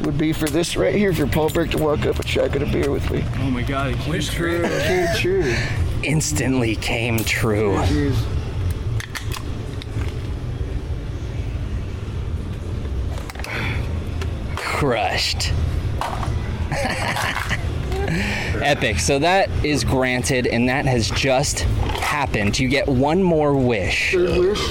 would 0.03 0.19
be 0.19 0.33
for 0.33 0.47
this 0.49 0.77
right 0.77 0.95
here 0.95 1.13
for 1.13 1.27
Paul 1.27 1.49
Burke 1.49 1.71
to 1.71 1.79
walk 1.79 2.05
up 2.07 2.17
and 2.17 2.29
shotgun 2.29 2.63
a 2.63 2.67
beer 2.67 2.91
with 2.91 3.11
me. 3.11 3.25
Oh 3.39 3.51
my 3.51 3.63
god, 3.63 3.93
it 3.93 4.09
wish 4.09 4.29
true. 4.29 4.63
Came 4.63 5.07
true. 5.17 5.55
Instantly 6.03 6.77
came 6.77 7.21
true. 7.21 7.81
Cheers. 7.87 8.17
crushed. 14.83 15.53
Epic. 18.61 18.99
So 18.99 19.21
that 19.21 19.49
is 19.65 19.85
granted, 19.85 20.49
and 20.49 20.69
that 20.69 20.87
has 20.87 21.09
just 21.09 21.69
happened. 22.03 22.59
You 22.59 22.69
get 22.69 22.87
one 22.89 23.23
more 23.23 23.55
wish. 23.55 24.13
Third 24.13 24.39
wish. 24.39 24.71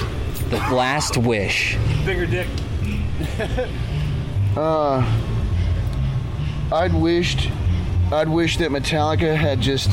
The 0.50 0.58
last 0.74 1.18
wish. 1.18 1.78
Bigger 2.06 2.26
dick. 2.26 2.48
Uh, 4.56 5.00
I'd 6.74 6.94
wished, 6.94 7.50
I'd 8.12 8.28
wish 8.28 8.58
that 8.58 8.70
Metallica 8.70 9.34
had 9.34 9.62
just 9.62 9.90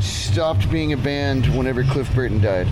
stopped 0.00 0.70
being 0.70 0.92
a 0.92 0.98
band 0.98 1.46
whenever 1.56 1.82
Cliff 1.82 2.14
Burton 2.14 2.42
died. 2.42 2.68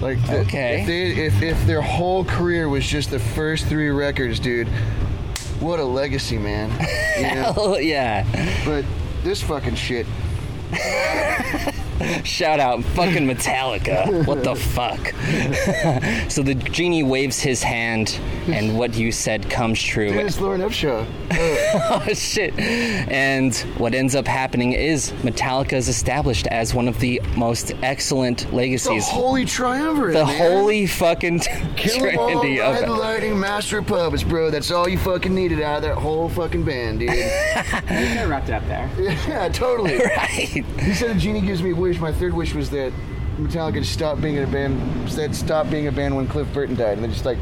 Like, 0.00 0.18
th- 0.26 0.46
Okay. 0.48 0.80
if, 0.80 0.86
they, 0.88 1.02
if 1.26 1.40
if 1.42 1.66
their 1.68 1.80
whole 1.82 2.24
career 2.24 2.68
was 2.68 2.84
just 2.84 3.12
the 3.12 3.20
first 3.20 3.66
three 3.66 3.90
records, 3.90 4.40
dude, 4.40 4.66
what 5.60 5.78
a 5.78 5.84
legacy, 5.84 6.36
man. 6.36 6.68
You 7.18 7.34
know? 7.36 7.52
Oh, 7.56 7.78
yeah. 7.78 8.24
but 8.64 8.84
this 9.22 9.40
fucking 9.40 9.76
shit. 9.76 10.06
Shout 12.24 12.60
out 12.60 12.82
fucking 12.84 13.26
Metallica. 13.26 14.26
What 14.26 14.44
the 14.44 14.54
fuck? 14.54 15.08
so 16.30 16.42
the 16.42 16.54
genie 16.54 17.02
waves 17.02 17.40
his 17.40 17.62
hand, 17.62 18.18
and 18.46 18.78
what 18.78 18.94
you 18.94 19.12
said 19.12 19.48
comes 19.50 19.80
true. 19.82 20.08
Dude, 20.08 20.26
it's 20.26 20.40
Lauren 20.40 20.60
Upshaw. 20.60 21.06
oh 21.30 22.14
shit. 22.14 22.58
And 22.58 23.54
what 23.78 23.94
ends 23.94 24.14
up 24.14 24.26
happening 24.26 24.72
is 24.72 25.10
Metallica 25.22 25.74
is 25.74 25.88
established 25.88 26.46
as 26.48 26.74
one 26.74 26.88
of 26.88 26.98
the 27.00 27.20
most 27.36 27.72
excellent 27.82 28.52
legacies. 28.52 29.06
The 29.06 29.12
holy 29.12 29.44
triumvirate. 29.44 30.14
the 30.14 30.24
man. 30.24 30.36
holy 30.36 30.86
fucking 30.86 31.40
Kill 31.76 32.06
'em 32.06 32.18
all, 32.18 32.28
trinity 32.40 32.60
ride 32.60 32.78
the 32.84 32.92
of 32.92 32.98
lightning, 32.98 33.38
master 33.38 33.82
puppets, 33.82 34.22
bro. 34.22 34.50
That's 34.50 34.70
all 34.70 34.88
you 34.88 34.98
fucking 34.98 35.34
needed 35.34 35.60
out 35.60 35.78
of 35.78 35.82
that 35.82 35.94
whole 35.96 36.28
fucking 36.28 36.64
band, 36.64 37.00
dude. 37.00 37.10
I 37.10 38.24
wrapped 38.24 38.48
it 38.48 38.52
up 38.54 38.66
there. 38.66 38.90
yeah, 39.28 39.48
totally. 39.48 39.98
right. 39.98 40.28
He 40.28 40.94
said 40.94 41.10
a 41.10 41.14
genie 41.18 41.40
gives 41.40 41.62
me 41.62 41.70
a 41.72 41.74
wish. 41.76 41.98
My 41.98 42.07
third 42.12 42.34
wish 42.34 42.54
was 42.54 42.70
that 42.70 42.92
Metallica 43.38 43.74
just 43.74 43.92
stopped 43.92 44.20
being 44.20 44.38
a 44.38 44.46
band. 44.46 45.10
Said 45.10 45.34
stop 45.34 45.70
being 45.70 45.86
a 45.86 45.92
band 45.92 46.16
when 46.16 46.26
Cliff 46.26 46.52
Burton 46.52 46.74
died, 46.74 46.94
and 46.94 47.02
they're 47.04 47.10
just 47.10 47.24
like 47.24 47.38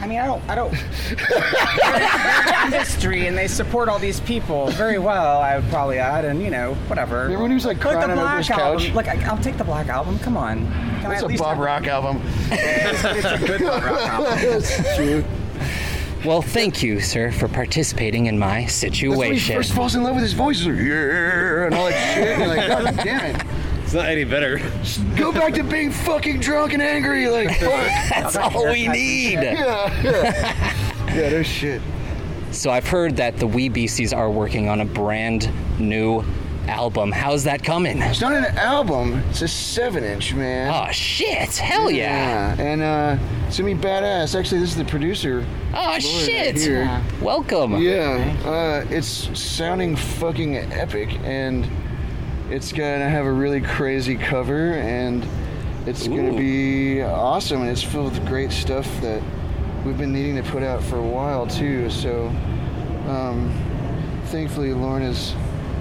I 0.00 0.06
mean, 0.06 0.20
I 0.20 0.26
don't, 0.26 0.42
I 0.48 0.54
don't. 0.54 0.70
they're 0.72 2.66
in 2.66 2.72
industry 2.72 3.26
and 3.26 3.36
they 3.36 3.48
support 3.48 3.88
all 3.88 3.98
these 3.98 4.20
people 4.20 4.68
very 4.70 4.98
well. 4.98 5.40
I 5.40 5.58
would 5.58 5.68
probably 5.70 5.98
add, 5.98 6.24
and 6.24 6.40
you 6.40 6.50
know, 6.50 6.74
whatever. 6.86 7.22
Remember 7.22 7.42
when 7.42 7.50
he 7.50 7.56
was, 7.56 7.66
like, 7.66 7.80
Click 7.80 7.94
crying 7.94 8.06
the 8.08 8.12
on 8.16 8.18
Black 8.20 8.38
his 8.38 8.50
album. 8.50 8.80
couch? 8.84 8.94
Look, 8.94 9.08
I, 9.08 9.20
I'll 9.28 9.42
take 9.42 9.58
the 9.58 9.64
Black 9.64 9.88
album. 9.88 10.20
Come 10.20 10.36
on. 10.36 10.66
Can 11.00 11.06
I 11.06 11.14
it's 11.14 11.22
at 11.22 11.24
a 11.24 11.26
least 11.26 11.42
Bob 11.42 11.56
have- 11.56 11.58
Rock 11.58 11.86
album. 11.88 12.22
It's, 12.52 13.04
it's 13.04 13.42
a 13.42 13.44
good 13.44 13.60
Bob 13.62 13.82
Rock 13.82 13.98
album. 13.98 14.24
That's 14.40 14.96
true. 14.96 15.24
Well, 16.24 16.42
thank 16.42 16.82
you, 16.82 17.00
sir, 17.00 17.30
for 17.30 17.46
participating 17.48 18.26
in 18.26 18.38
my 18.38 18.62
That's 18.62 18.82
when 18.82 18.92
he 18.92 18.98
situation. 18.98 19.56
first 19.56 19.72
falls 19.72 19.94
in 19.94 20.02
love 20.02 20.14
with 20.14 20.24
his 20.24 20.32
voice. 20.32 20.64
Like, 20.64 20.76
yeah, 20.76 21.66
and 21.66 21.74
all 21.74 21.88
that 21.88 22.14
shit. 22.14 22.28
And 22.28 22.38
you're 22.40 22.48
like, 22.48 22.68
God 22.68 23.04
damn 23.04 23.36
it. 23.36 23.42
It's 23.84 23.94
not 23.94 24.06
any 24.06 24.24
better. 24.24 24.60
Go 25.16 25.32
back 25.32 25.54
to 25.54 25.62
being 25.62 25.90
fucking 25.90 26.40
drunk 26.40 26.72
and 26.74 26.82
angry. 26.82 27.28
Like, 27.28 27.48
fuck. 27.60 27.70
That's 28.10 28.36
all 28.36 28.66
we 28.66 28.88
need. 28.88 29.34
yeah, 29.34 30.02
yeah. 30.02 30.74
Yeah, 31.06 31.30
there's 31.30 31.46
shit. 31.46 31.80
So 32.50 32.70
I've 32.70 32.86
heard 32.88 33.16
that 33.16 33.36
the 33.38 33.46
Wee 33.46 33.68
Beasties 33.68 34.12
are 34.12 34.30
working 34.30 34.68
on 34.68 34.80
a 34.80 34.84
brand 34.84 35.50
new 35.78 36.22
album. 36.68 37.10
How's 37.10 37.44
that 37.44 37.64
coming? 37.64 38.00
It's 38.02 38.20
not 38.20 38.34
an 38.34 38.44
album. 38.56 39.14
It's 39.30 39.42
a 39.42 39.48
seven-inch, 39.48 40.34
man. 40.34 40.72
Oh 40.72 40.92
shit! 40.92 41.56
Hell 41.56 41.90
yeah! 41.90 42.54
Yeah, 42.56 42.62
and 42.62 42.82
uh, 42.82 43.16
it's 43.46 43.58
gonna 43.58 43.74
be 43.74 43.80
badass. 43.80 44.38
Actually, 44.38 44.60
this 44.60 44.70
is 44.70 44.76
the 44.76 44.84
producer. 44.84 45.44
Oh 45.74 45.76
Lauren 45.76 46.00
shit! 46.00 46.68
Welcome. 47.20 47.78
Yeah, 47.78 48.36
uh, 48.44 48.86
it's 48.90 49.38
sounding 49.38 49.96
fucking 49.96 50.56
epic, 50.56 51.18
and 51.24 51.68
it's 52.50 52.72
gonna 52.72 53.08
have 53.08 53.24
a 53.24 53.32
really 53.32 53.60
crazy 53.60 54.16
cover, 54.16 54.74
and 54.74 55.26
it's 55.86 56.06
gonna 56.06 56.36
be 56.36 57.02
awesome, 57.02 57.62
and 57.62 57.70
it's 57.70 57.82
filled 57.82 58.12
with 58.12 58.26
great 58.26 58.52
stuff 58.52 58.86
that 59.00 59.22
we've 59.84 59.98
been 59.98 60.12
needing 60.12 60.36
to 60.36 60.42
put 60.42 60.62
out 60.62 60.82
for 60.82 60.96
a 60.96 61.02
while 61.02 61.46
too. 61.46 61.88
So, 61.88 62.28
um, 63.08 63.50
thankfully, 64.26 64.74
Lauren 64.74 65.02
has 65.02 65.34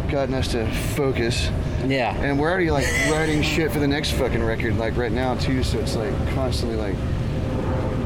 gotten 0.09 0.33
us 0.33 0.49
to 0.49 0.69
focus, 0.95 1.49
Yeah. 1.85 2.15
and 2.15 2.39
we're 2.39 2.49
already 2.49 2.71
like 2.71 2.87
writing 3.09 3.41
shit 3.41 3.71
for 3.71 3.79
the 3.79 3.87
next 3.87 4.11
fucking 4.11 4.43
record, 4.43 4.77
like 4.77 4.97
right 4.97 5.11
now 5.11 5.35
too. 5.35 5.63
So 5.63 5.79
it's 5.79 5.95
like 5.95 6.13
constantly 6.33 6.75
like 6.75 6.95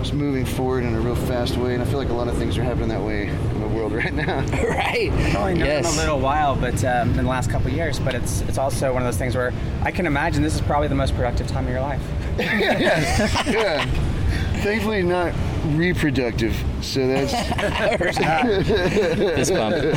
just 0.01 0.13
moving 0.13 0.45
forward 0.45 0.83
in 0.83 0.95
a 0.95 0.99
real 0.99 1.15
fast 1.15 1.57
way, 1.57 1.73
and 1.73 1.83
I 1.83 1.85
feel 1.85 1.97
like 1.99 2.09
a 2.09 2.13
lot 2.13 2.27
of 2.27 2.37
things 2.37 2.57
are 2.57 2.63
happening 2.63 2.89
that 2.89 3.01
way 3.01 3.27
in 3.27 3.59
the 3.61 3.67
world 3.67 3.91
right 3.93 4.13
now. 4.13 4.39
right. 4.63 5.11
I've 5.11 5.35
only 5.35 5.53
known 5.53 5.67
yes. 5.67 5.91
him 5.93 5.99
a 5.99 6.01
little 6.01 6.19
while, 6.19 6.55
but 6.55 6.83
um, 6.83 7.09
in 7.11 7.17
the 7.17 7.29
last 7.29 7.49
couple 7.49 7.67
of 7.67 7.73
years. 7.73 7.99
But 7.99 8.15
it's 8.15 8.41
it's 8.41 8.57
also 8.57 8.93
one 8.93 9.01
of 9.01 9.07
those 9.07 9.17
things 9.17 9.35
where 9.35 9.53
I 9.83 9.91
can 9.91 10.05
imagine 10.05 10.41
this 10.41 10.55
is 10.55 10.61
probably 10.61 10.87
the 10.87 10.95
most 10.95 11.15
productive 11.15 11.47
time 11.47 11.65
of 11.65 11.71
your 11.71 11.81
life. 11.81 12.01
yeah. 12.39 13.85
Thankfully, 14.61 15.03
not 15.03 15.33
reproductive. 15.65 16.55
So 16.81 17.07
that's 17.07 17.31
Fist 19.37 19.53
bump. 19.53 19.75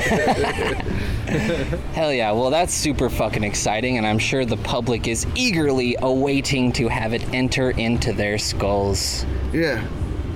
Hell 1.95 2.13
yeah. 2.13 2.31
Well, 2.33 2.51
that's 2.51 2.73
super 2.75 3.09
fucking 3.11 3.43
exciting, 3.45 3.97
and 3.99 4.07
I'm 4.07 4.19
sure 4.19 4.45
the 4.45 4.57
public 4.59 5.09
is 5.09 5.27
eagerly 5.35 5.97
awaiting 6.01 6.73
to 6.75 6.89
have 6.89 7.13
it 7.15 7.23
enter 7.33 7.71
into 7.71 8.13
their 8.13 8.39
skulls. 8.39 9.25
yeah. 9.53 9.79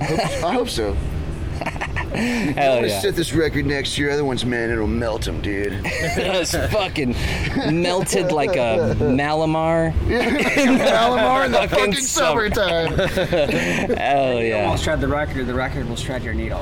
Hope- 0.01 0.43
I 0.43 0.53
hope 0.53 0.69
so. 0.69 0.95
I'm 2.13 2.53
gonna 2.55 2.87
yeah. 2.87 2.99
set 2.99 3.15
this 3.15 3.33
record 3.33 3.65
next 3.65 3.95
to 3.95 4.01
your 4.01 4.11
other 4.11 4.25
ones, 4.25 4.45
man. 4.45 4.69
It'll 4.71 4.87
melt 4.87 5.23
them, 5.25 5.41
dude. 5.41 5.81
it's 5.83 6.55
fucking 6.71 7.15
melted 7.81 8.31
like 8.31 8.55
a 8.55 8.95
Mallomar. 8.99 9.93
Mallomar 10.07 11.45
in 11.45 11.51
the 11.51 11.57
Fucking 11.59 11.77
fucking 11.77 11.93
summertime. 11.95 12.93
Hell 13.97 14.41
You 14.41 14.47
yeah. 14.47 14.67
won't 14.67 14.79
shred 14.79 15.01
the 15.01 15.07
record. 15.07 15.45
The 15.47 15.53
record 15.53 15.87
will 15.87 15.95
shred 15.95 16.23
your 16.23 16.33
needle. 16.33 16.59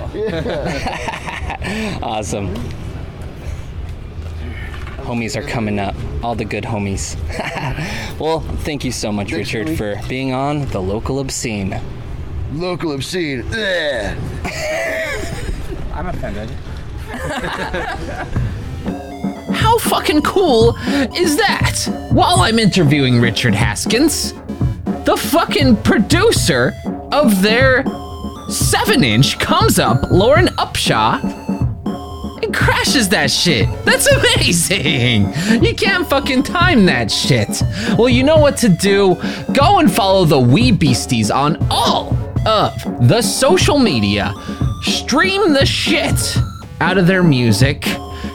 Awesome. 2.04 2.54
Homies 4.98 5.36
are 5.38 5.48
coming 5.48 5.80
up. 5.80 5.96
All 6.22 6.36
the 6.36 6.44
good 6.46 6.66
homies. 6.66 7.16
well, 8.20 8.42
thank 8.42 8.84
you 8.84 8.92
so 8.92 9.12
much, 9.12 9.32
Thanks, 9.32 9.54
Richard, 9.54 9.68
homie. 9.68 9.78
for 10.02 10.08
being 10.10 10.34
on 10.34 10.66
the 10.68 10.82
local 10.82 11.20
obscene. 11.20 11.80
Local 12.54 12.92
obscene. 12.92 13.46
I'm 15.98 16.06
offended. 16.10 16.50
How 19.52 19.80
fucking 19.80 20.22
cool 20.22 20.76
is 21.16 21.38
that? 21.38 22.10
While 22.12 22.42
I'm 22.42 22.60
interviewing 22.60 23.20
Richard 23.20 23.56
Haskins, 23.56 24.34
the 25.06 25.18
fucking 25.18 25.78
producer 25.78 26.76
of 27.12 27.42
their 27.42 27.84
7 28.48 29.04
inch 29.04 29.40
comes 29.40 29.80
up, 29.80 30.12
Lauren 30.12 30.50
Upshaw, 30.60 31.20
and 32.44 32.54
crashes 32.54 33.10
that 33.10 33.32
shit. 33.32 33.68
That's 33.84 34.06
amazing. 34.38 35.34
You 35.64 35.74
can't 35.74 36.08
fucking 36.08 36.44
time 36.44 36.86
that 36.86 37.10
shit. 37.10 37.64
Well, 37.98 38.10
you 38.10 38.22
know 38.22 38.38
what 38.38 38.56
to 38.58 38.70
do. 38.70 39.16
Go 39.52 39.80
and 39.80 39.92
follow 39.92 40.26
the 40.26 40.40
Wee 40.40 40.72
Beasties 40.72 41.32
on 41.32 41.58
all 41.72 42.16
of 42.46 42.80
the 43.08 43.24
social 43.24 43.80
media. 43.80 44.36
Stream 44.88 45.54
the 45.54 45.66
shit 45.66 46.38
out 46.80 46.98
of 46.98 47.08
their 47.08 47.22
music 47.22 47.86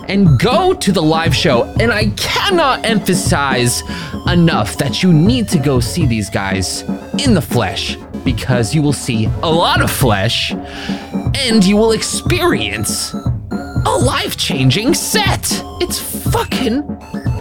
and 0.09 0.39
go 0.39 0.75
to 0.75 0.93
the 0.93 1.01
live 1.01 1.35
show. 1.35 1.65
And 1.81 1.91
I 1.91 2.11
cannot 2.11 2.85
emphasize 2.85 3.83
enough 4.27 4.77
that 4.77 5.03
you 5.03 5.13
need 5.13 5.49
to 5.49 5.59
go 5.59 5.81
see 5.81 6.05
these 6.05 6.29
guys 6.29 6.83
in 7.19 7.33
the 7.35 7.41
flesh 7.41 7.97
because 8.23 8.75
you 8.75 8.83
will 8.83 8.93
see 8.93 9.27
a 9.43 9.51
lot 9.51 9.81
of 9.81 9.91
flesh 9.91 10.53
and 10.53 11.65
you 11.65 11.77
will 11.77 11.93
experience 11.93 13.15
a 13.15 13.99
life 14.05 14.37
changing 14.37 14.93
set. 14.93 15.49
It's 15.81 15.99
fucking 16.31 16.83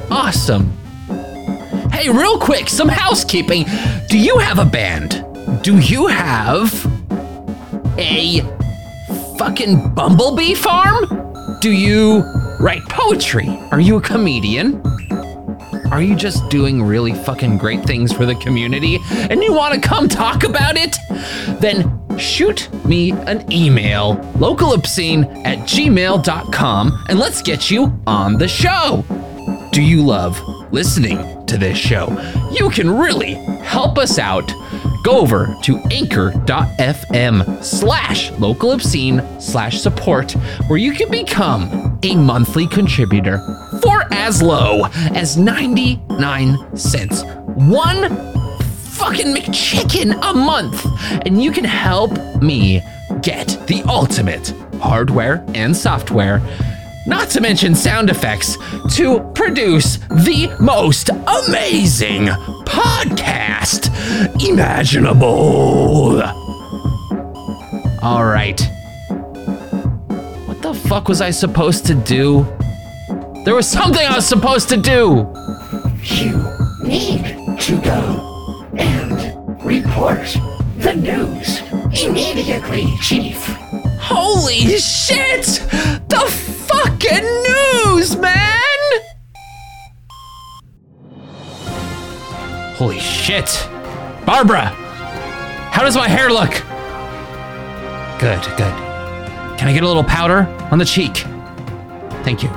awesome. 0.10 0.72
Hey, 1.92 2.10
real 2.10 2.40
quick, 2.40 2.70
some 2.70 2.88
housekeeping. 2.90 3.66
Do 4.08 4.18
you 4.18 4.38
have 4.38 4.58
a 4.58 4.66
band? 4.66 5.26
Do 5.64 5.78
you 5.80 6.08
have 6.08 6.74
a 7.98 8.42
fucking 9.42 9.90
bumblebee 9.96 10.54
farm? 10.54 11.58
Do 11.62 11.72
you 11.72 12.20
write 12.60 12.84
poetry? 12.88 13.48
Are 13.72 13.80
you 13.80 13.98
a 13.98 14.02
comedian? 14.02 14.80
Are 15.92 16.00
you 16.00 16.16
just 16.16 16.48
doing 16.50 16.84
really 16.84 17.16
fucking 17.16 17.58
great 17.58 17.84
things 17.84 18.14
for 18.14 18.28
the 18.28 18.36
community 18.36 19.00
and 19.32 19.42
you 19.42 19.52
want 19.52 19.74
to 19.74 19.82
come 19.82 20.08
talk 20.08 20.44
about 20.44 20.78
it? 20.78 20.96
Then 21.60 22.00
shoot 22.20 22.70
me 22.86 23.14
an 23.14 23.52
email, 23.52 24.18
localobscene 24.36 25.44
at 25.44 25.58
gmail.com, 25.68 27.06
and 27.10 27.18
let's 27.18 27.42
get 27.42 27.72
you 27.72 28.00
on 28.06 28.38
the 28.38 28.48
show. 28.48 29.04
Do 29.72 29.82
you 29.82 30.06
love 30.06 30.40
listening 30.72 31.48
to 31.48 31.58
this 31.58 31.80
show? 31.80 32.16
You 32.52 32.70
can 32.70 32.92
really 32.92 33.34
help 33.64 33.98
us 33.98 34.20
out. 34.20 34.54
Go 35.04 35.20
over 35.20 35.56
to 35.64 35.78
anchor.fm 35.92 37.64
slash 37.64 38.32
local 38.34 38.72
obscene 38.72 39.24
slash 39.40 39.80
support, 39.80 40.34
where 40.68 40.78
you 40.78 40.94
can 40.94 41.10
become 41.10 42.00
a 42.04 42.16
monthly 42.16 42.68
contributor 42.68 43.40
for 43.82 44.04
as 44.14 44.42
low 44.42 44.86
as 45.16 45.38
99 45.38 46.78
cents. 46.78 47.24
One 47.56 48.16
fucking 48.92 49.34
McChicken 49.34 50.20
a 50.22 50.34
month, 50.34 50.86
and 51.26 51.42
you 51.42 51.52
can 51.52 51.64
help 51.64 52.12
me 52.42 52.82
get 53.22 53.48
the 53.68 53.84
ultimate 53.88 54.54
hardware 54.80 55.44
and 55.56 55.76
software, 55.76 56.40
not 57.06 57.30
to 57.32 57.42
mention 57.42 57.76
sound 57.76 58.10
effects, 58.10 58.58
to 58.96 59.20
produce 59.34 59.98
the 59.98 60.56
most 60.60 61.10
amazing 61.10 62.28
podcast 62.66 63.90
imaginable. 64.48 66.22
All 68.02 68.26
right. 68.26 68.60
What 70.48 70.62
the 70.62 70.74
fuck 70.74 71.08
was 71.08 71.22
I 71.22 71.32
supposed 71.32 71.86
to 71.88 71.96
do? 71.96 72.46
There 73.46 73.56
was 73.56 73.68
something 73.68 74.06
I 74.06 74.16
was 74.16 74.28
supposed 74.28 74.70
to 74.70 74.78
do. 74.78 75.28
You 76.04 76.38
need 76.84 77.60
to 77.60 77.82
go 77.82 78.68
and 78.78 79.64
report 79.64 80.38
the 80.78 80.96
news 80.96 81.60
immediately, 82.04 82.88
Chief. 83.02 83.38
Holy 84.00 84.78
shit! 84.78 85.46
The 86.10 86.51
fucking 87.02 87.44
news, 87.44 88.16
man! 88.18 88.60
Holy 92.76 93.00
shit. 93.00 93.68
Barbara! 94.26 94.66
How 95.72 95.84
does 95.84 95.96
my 95.96 96.08
hair 96.08 96.30
look? 96.30 96.52
Good, 98.20 98.42
good. 98.58 98.74
Can 99.58 99.68
I 99.68 99.74
get 99.74 99.84
a 99.84 99.88
little 99.88 100.04
powder 100.04 100.48
on 100.72 100.80
the 100.80 100.86
cheek? 100.86 101.26
Thank 102.24 102.44
you. 102.44 102.50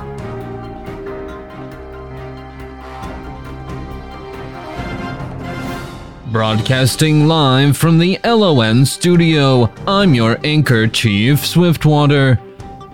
Broadcasting 6.31 7.27
live 7.27 7.77
from 7.77 7.97
the 7.97 8.19
LON 8.25 8.85
studio, 8.85 9.71
I'm 9.87 10.13
your 10.13 10.37
anchor, 10.43 10.85
Chief 10.87 11.45
Swiftwater. 11.45 12.39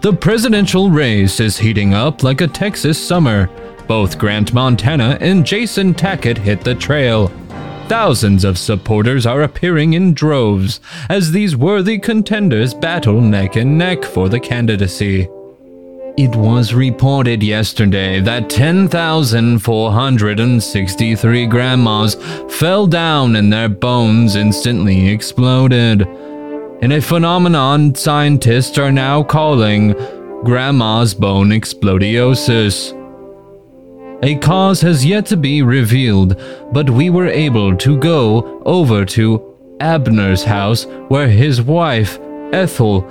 The 0.01 0.13
presidential 0.13 0.89
race 0.89 1.39
is 1.39 1.59
heating 1.59 1.93
up 1.93 2.23
like 2.23 2.41
a 2.41 2.47
Texas 2.47 2.97
summer. 2.97 3.47
Both 3.87 4.17
Grant 4.17 4.51
Montana 4.51 5.19
and 5.21 5.45
Jason 5.45 5.93
Tackett 5.93 6.39
hit 6.39 6.61
the 6.61 6.73
trail. 6.73 7.27
Thousands 7.87 8.43
of 8.43 8.57
supporters 8.57 9.27
are 9.27 9.43
appearing 9.43 9.93
in 9.93 10.15
droves 10.15 10.79
as 11.09 11.31
these 11.31 11.55
worthy 11.55 11.99
contenders 11.99 12.73
battle 12.73 13.21
neck 13.21 13.57
and 13.57 13.77
neck 13.77 14.03
for 14.03 14.27
the 14.27 14.39
candidacy. 14.39 15.29
It 16.17 16.35
was 16.35 16.73
reported 16.73 17.43
yesterday 17.43 18.21
that 18.21 18.49
10,463 18.49 21.45
grandmas 21.45 22.15
fell 22.49 22.87
down 22.87 23.35
and 23.35 23.53
their 23.53 23.69
bones 23.69 24.35
instantly 24.35 25.09
exploded. 25.09 26.07
In 26.81 26.93
a 26.93 26.99
phenomenon 26.99 27.93
scientists 27.93 28.79
are 28.79 28.91
now 28.91 29.21
calling 29.21 29.93
grandma's 30.43 31.13
bone 31.13 31.49
explodiosis. 31.49 32.97
A 34.23 34.35
cause 34.37 34.81
has 34.81 35.05
yet 35.05 35.27
to 35.27 35.37
be 35.37 35.61
revealed, 35.61 36.41
but 36.73 36.89
we 36.89 37.11
were 37.11 37.27
able 37.27 37.77
to 37.77 37.99
go 37.99 38.63
over 38.65 39.05
to 39.05 39.55
Abner's 39.79 40.43
house 40.43 40.87
where 41.09 41.27
his 41.27 41.61
wife, 41.61 42.17
Ethel, 42.51 43.07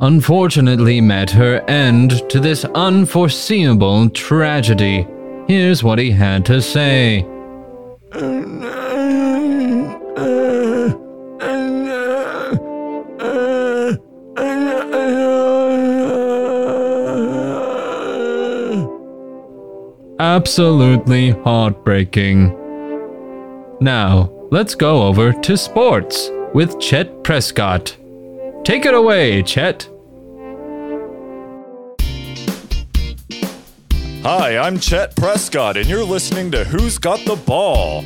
unfortunately 0.00 1.02
met 1.02 1.28
her 1.28 1.60
end 1.68 2.26
to 2.30 2.40
this 2.40 2.64
unforeseeable 2.64 4.08
tragedy. 4.10 5.06
Here's 5.46 5.84
what 5.84 5.98
he 5.98 6.10
had 6.10 6.46
to 6.46 6.62
say. 6.62 7.26
Oh, 8.14 8.89
Absolutely 20.30 21.30
heartbreaking. 21.30 22.56
Now, 23.80 24.30
let's 24.52 24.76
go 24.76 25.02
over 25.02 25.32
to 25.32 25.56
sports 25.56 26.30
with 26.54 26.78
Chet 26.78 27.24
Prescott. 27.24 27.96
Take 28.62 28.86
it 28.86 28.94
away, 28.94 29.42
Chet. 29.42 29.88
Hi, 34.22 34.56
I'm 34.56 34.78
Chet 34.78 35.16
Prescott, 35.16 35.76
and 35.76 35.88
you're 35.88 36.04
listening 36.04 36.52
to 36.52 36.62
Who's 36.62 36.96
Got 36.96 37.24
the 37.26 37.34
Ball? 37.34 38.04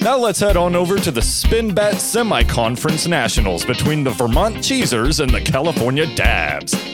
Now 0.00 0.16
let's 0.16 0.40
head 0.40 0.56
on 0.56 0.74
over 0.74 0.98
to 0.98 1.10
the 1.10 1.20
Spinbat 1.20 1.96
Semi 1.96 2.42
Conference 2.44 3.06
Nationals 3.06 3.66
between 3.66 4.02
the 4.02 4.12
Vermont 4.12 4.64
Cheesers 4.64 5.20
and 5.20 5.30
the 5.30 5.42
California 5.42 6.06
Dabs. 6.16 6.91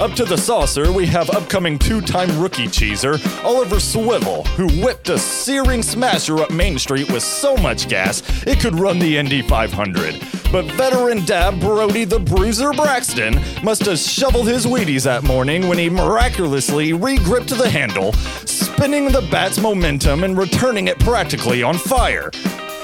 Up 0.00 0.12
to 0.14 0.24
the 0.24 0.36
saucer, 0.36 0.90
we 0.90 1.06
have 1.06 1.30
upcoming 1.30 1.78
two 1.78 2.00
time 2.00 2.40
rookie 2.40 2.66
cheeser, 2.66 3.16
Oliver 3.44 3.78
Swivel, 3.78 4.42
who 4.56 4.68
whipped 4.84 5.08
a 5.08 5.16
searing 5.16 5.84
smasher 5.84 6.38
up 6.40 6.50
Main 6.50 6.80
Street 6.80 7.08
with 7.12 7.22
so 7.22 7.56
much 7.58 7.88
gas 7.88 8.20
it 8.44 8.58
could 8.58 8.74
run 8.74 8.98
the 8.98 9.16
Indy 9.16 9.40
500. 9.40 10.20
But 10.50 10.64
veteran 10.72 11.24
dab 11.24 11.60
Brody 11.60 12.04
the 12.04 12.18
Bruiser 12.18 12.72
Braxton 12.72 13.40
must 13.62 13.86
have 13.86 14.00
shoveled 14.00 14.48
his 14.48 14.66
Wheaties 14.66 15.04
that 15.04 15.22
morning 15.22 15.68
when 15.68 15.78
he 15.78 15.88
miraculously 15.88 16.92
re-gripped 16.92 17.50
the 17.50 17.70
handle, 17.70 18.14
spinning 18.46 19.12
the 19.12 19.26
bat's 19.30 19.60
momentum 19.60 20.24
and 20.24 20.36
returning 20.36 20.88
it 20.88 20.98
practically 20.98 21.62
on 21.62 21.78
fire. 21.78 22.32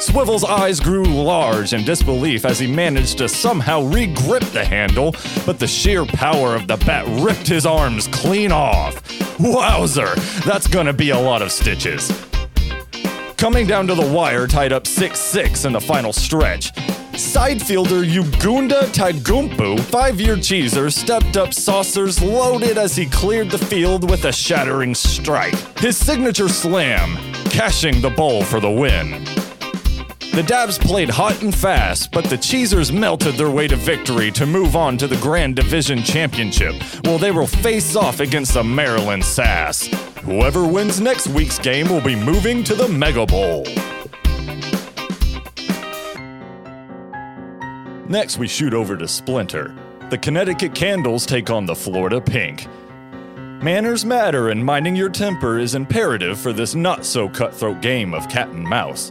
Swivel's 0.00 0.44
eyes 0.44 0.80
grew 0.80 1.04
large 1.04 1.74
in 1.74 1.84
disbelief 1.84 2.46
as 2.46 2.58
he 2.58 2.66
managed 2.66 3.18
to 3.18 3.28
somehow 3.28 3.82
re-grip 3.82 4.42
the 4.44 4.64
handle, 4.64 5.14
but 5.44 5.58
the 5.58 5.66
sheer 5.66 6.06
power 6.06 6.56
of 6.56 6.66
the 6.66 6.78
bat 6.78 7.04
ripped 7.22 7.46
his 7.46 7.66
arms 7.66 8.08
clean 8.08 8.50
off. 8.50 9.02
Wowzer, 9.38 10.14
that's 10.46 10.66
gonna 10.66 10.94
be 10.94 11.10
a 11.10 11.18
lot 11.18 11.42
of 11.42 11.52
stitches. 11.52 12.10
Coming 13.36 13.66
down 13.66 13.86
to 13.88 13.94
the 13.94 14.10
wire, 14.10 14.46
tied 14.46 14.72
up 14.72 14.86
6 14.86 15.18
6 15.18 15.66
in 15.66 15.74
the 15.74 15.80
final 15.80 16.14
stretch. 16.14 16.72
Side 17.18 17.60
fielder 17.60 18.02
Ugunda 18.02 18.84
Taigumpu, 18.94 19.78
five 19.80 20.18
year 20.18 20.36
cheeser, 20.36 20.90
stepped 20.90 21.36
up 21.36 21.52
saucers 21.52 22.22
loaded 22.22 22.78
as 22.78 22.96
he 22.96 23.04
cleared 23.04 23.50
the 23.50 23.58
field 23.58 24.08
with 24.08 24.24
a 24.24 24.32
shattering 24.32 24.94
strike. 24.94 25.54
His 25.78 25.98
signature 25.98 26.48
slam, 26.48 27.16
cashing 27.50 28.00
the 28.00 28.10
bowl 28.10 28.42
for 28.42 28.60
the 28.60 28.70
win. 28.70 29.26
The 30.32 30.44
Dabs 30.44 30.78
played 30.78 31.10
hot 31.10 31.42
and 31.42 31.52
fast, 31.52 32.12
but 32.12 32.24
the 32.24 32.38
Cheesers 32.38 32.92
melted 32.92 33.34
their 33.34 33.50
way 33.50 33.66
to 33.66 33.74
victory 33.74 34.30
to 34.30 34.46
move 34.46 34.76
on 34.76 34.96
to 34.98 35.08
the 35.08 35.16
Grand 35.16 35.56
Division 35.56 36.04
Championship, 36.04 36.74
while 37.04 37.18
they 37.18 37.32
will 37.32 37.48
face 37.48 37.96
off 37.96 38.20
against 38.20 38.54
the 38.54 38.62
Maryland 38.62 39.24
Sass. 39.24 39.88
Whoever 40.22 40.64
wins 40.64 41.00
next 41.00 41.26
week's 41.26 41.58
game 41.58 41.88
will 41.88 42.00
be 42.00 42.14
moving 42.14 42.62
to 42.62 42.76
the 42.76 42.86
Mega 42.86 43.26
Bowl. 43.26 43.64
Next, 48.08 48.38
we 48.38 48.46
shoot 48.46 48.72
over 48.72 48.96
to 48.96 49.08
Splinter. 49.08 49.74
The 50.10 50.18
Connecticut 50.18 50.76
Candles 50.76 51.26
take 51.26 51.50
on 51.50 51.66
the 51.66 51.74
Florida 51.74 52.20
Pink. 52.20 52.68
Manners 53.62 54.04
matter, 54.04 54.50
and 54.50 54.64
minding 54.64 54.94
your 54.94 55.10
temper 55.10 55.58
is 55.58 55.74
imperative 55.74 56.38
for 56.38 56.52
this 56.52 56.76
not 56.76 57.04
so 57.04 57.28
cutthroat 57.28 57.82
game 57.82 58.14
of 58.14 58.28
cat 58.28 58.48
and 58.48 58.62
mouse. 58.62 59.10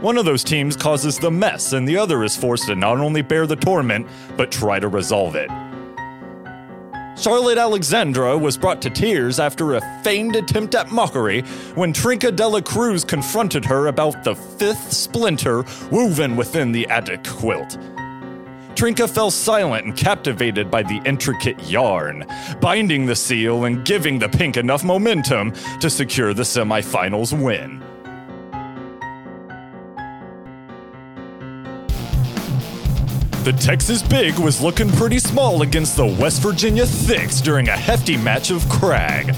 One 0.00 0.18
of 0.18 0.24
those 0.24 0.44
teams 0.44 0.76
causes 0.76 1.18
the 1.18 1.30
mess, 1.30 1.72
and 1.72 1.88
the 1.88 1.96
other 1.96 2.24
is 2.24 2.36
forced 2.36 2.66
to 2.66 2.74
not 2.74 2.98
only 2.98 3.22
bear 3.22 3.46
the 3.46 3.56
torment, 3.56 4.06
but 4.36 4.50
try 4.50 4.78
to 4.78 4.88
resolve 4.88 5.34
it. 5.36 5.50
Charlotte 7.16 7.58
Alexandra 7.58 8.36
was 8.36 8.58
brought 8.58 8.82
to 8.82 8.90
tears 8.90 9.38
after 9.38 9.74
a 9.74 10.00
feigned 10.02 10.34
attempt 10.34 10.74
at 10.74 10.90
mockery 10.90 11.42
when 11.76 11.92
Trinka 11.92 12.34
Dela 12.34 12.60
Cruz 12.60 13.04
confronted 13.04 13.64
her 13.64 13.86
about 13.86 14.24
the 14.24 14.34
fifth 14.34 14.92
splinter 14.92 15.64
woven 15.92 16.36
within 16.36 16.72
the 16.72 16.86
attic 16.88 17.22
quilt. 17.24 17.78
Trinka 18.74 19.08
fell 19.08 19.30
silent 19.30 19.86
and 19.86 19.96
captivated 19.96 20.68
by 20.72 20.82
the 20.82 21.00
intricate 21.04 21.62
yarn, 21.62 22.26
binding 22.60 23.06
the 23.06 23.14
seal 23.14 23.64
and 23.64 23.84
giving 23.84 24.18
the 24.18 24.28
pink 24.28 24.56
enough 24.56 24.82
momentum 24.82 25.52
to 25.78 25.88
secure 25.88 26.34
the 26.34 26.42
semifinals 26.42 27.32
win. 27.40 27.80
The 33.44 33.52
Texas 33.52 34.02
Big 34.02 34.38
was 34.38 34.62
looking 34.62 34.88
pretty 34.88 35.18
small 35.18 35.60
against 35.60 35.98
the 35.98 36.06
West 36.06 36.40
Virginia 36.40 36.86
Thicks 36.86 37.42
during 37.42 37.68
a 37.68 37.76
hefty 37.76 38.16
match 38.16 38.50
of 38.50 38.66
Crag. 38.70 39.34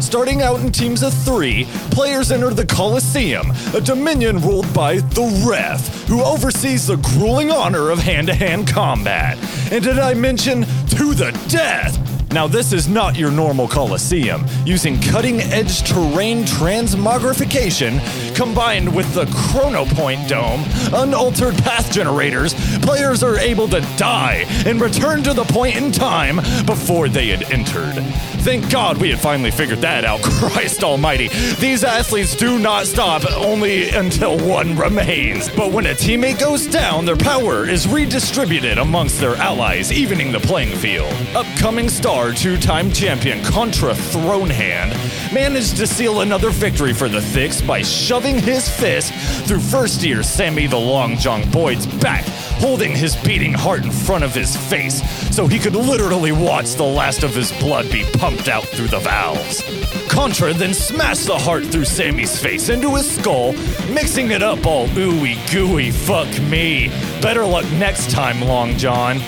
Starting 0.00 0.42
out 0.42 0.58
in 0.58 0.72
teams 0.72 1.04
of 1.04 1.14
three, 1.14 1.68
players 1.92 2.32
enter 2.32 2.50
the 2.50 2.66
Coliseum, 2.66 3.52
a 3.74 3.80
dominion 3.80 4.40
ruled 4.40 4.74
by 4.74 4.96
the 4.96 5.46
Ref, 5.48 6.08
who 6.08 6.20
oversees 6.24 6.88
the 6.88 6.96
grueling 6.96 7.52
honor 7.52 7.90
of 7.90 8.00
hand 8.00 8.26
to 8.26 8.34
hand 8.34 8.66
combat. 8.66 9.38
And 9.70 9.84
did 9.84 10.00
I 10.00 10.14
mention 10.14 10.62
to 10.62 11.14
the 11.14 11.30
death? 11.48 12.21
Now, 12.32 12.46
this 12.46 12.72
is 12.72 12.88
not 12.88 13.14
your 13.14 13.30
normal 13.30 13.68
Coliseum. 13.68 14.46
Using 14.64 14.98
cutting 14.98 15.40
edge 15.40 15.82
terrain 15.82 16.44
transmogrification 16.44 18.00
combined 18.34 18.94
with 18.94 19.12
the 19.12 19.26
Chronopoint 19.26 20.28
Dome, 20.28 20.64
unaltered 20.94 21.54
path 21.58 21.92
generators, 21.92 22.54
players 22.80 23.22
are 23.22 23.38
able 23.38 23.68
to 23.68 23.80
die 23.98 24.46
and 24.64 24.80
return 24.80 25.22
to 25.24 25.34
the 25.34 25.44
point 25.44 25.76
in 25.76 25.92
time 25.92 26.36
before 26.64 27.10
they 27.10 27.28
had 27.28 27.42
entered. 27.52 28.02
Thank 28.42 28.70
God 28.70 28.96
we 28.96 29.10
had 29.10 29.20
finally 29.20 29.52
figured 29.52 29.82
that 29.82 30.04
out. 30.04 30.20
Christ 30.22 30.82
almighty. 30.82 31.28
These 31.60 31.84
athletes 31.84 32.34
do 32.34 32.58
not 32.58 32.86
stop 32.86 33.24
only 33.36 33.90
until 33.90 34.36
one 34.38 34.74
remains. 34.76 35.48
But 35.48 35.70
when 35.70 35.86
a 35.86 35.90
teammate 35.90 36.40
goes 36.40 36.66
down, 36.66 37.04
their 37.04 37.16
power 37.16 37.68
is 37.68 37.86
redistributed 37.86 38.78
amongst 38.78 39.20
their 39.20 39.36
allies, 39.36 39.92
evening 39.92 40.32
the 40.32 40.40
playing 40.40 40.74
field. 40.76 41.12
Upcoming 41.36 41.88
star 42.22 42.32
two 42.32 42.56
time 42.56 42.92
champion 42.92 43.42
Contra 43.42 43.94
Thronehand 43.94 44.92
managed 45.32 45.76
to 45.78 45.88
seal 45.88 46.20
another 46.20 46.50
victory 46.50 46.92
for 46.92 47.08
the 47.08 47.20
Thicks 47.20 47.60
by 47.60 47.82
shoving 47.82 48.38
his 48.38 48.68
fist 48.68 49.12
through 49.48 49.58
first 49.58 50.04
year 50.04 50.22
Sammy 50.22 50.68
the 50.68 50.76
Long 50.76 51.16
John 51.16 51.50
Boyd's 51.50 51.86
back, 51.86 52.24
holding 52.60 52.94
his 52.94 53.16
beating 53.24 53.52
heart 53.52 53.82
in 53.82 53.90
front 53.90 54.22
of 54.22 54.32
his 54.32 54.56
face 54.56 55.02
so 55.34 55.48
he 55.48 55.58
could 55.58 55.74
literally 55.74 56.30
watch 56.30 56.74
the 56.74 56.84
last 56.84 57.24
of 57.24 57.34
his 57.34 57.50
blood 57.58 57.90
be 57.90 58.04
pumped 58.18 58.46
out 58.46 58.66
through 58.66 58.88
the 58.88 59.00
valves. 59.00 59.60
Contra 60.08 60.52
then 60.52 60.74
smashed 60.74 61.26
the 61.26 61.38
heart 61.38 61.64
through 61.64 61.86
Sammy's 61.86 62.38
face 62.38 62.68
into 62.68 62.94
his 62.94 63.10
skull, 63.10 63.52
mixing 63.92 64.30
it 64.30 64.42
up 64.44 64.64
all 64.64 64.86
ooey 64.88 65.34
gooey. 65.52 65.90
Fuck 65.90 66.28
me. 66.42 66.88
Better 67.20 67.44
luck 67.44 67.64
next 67.72 68.10
time, 68.12 68.40
Long 68.40 68.76
John. 68.76 69.20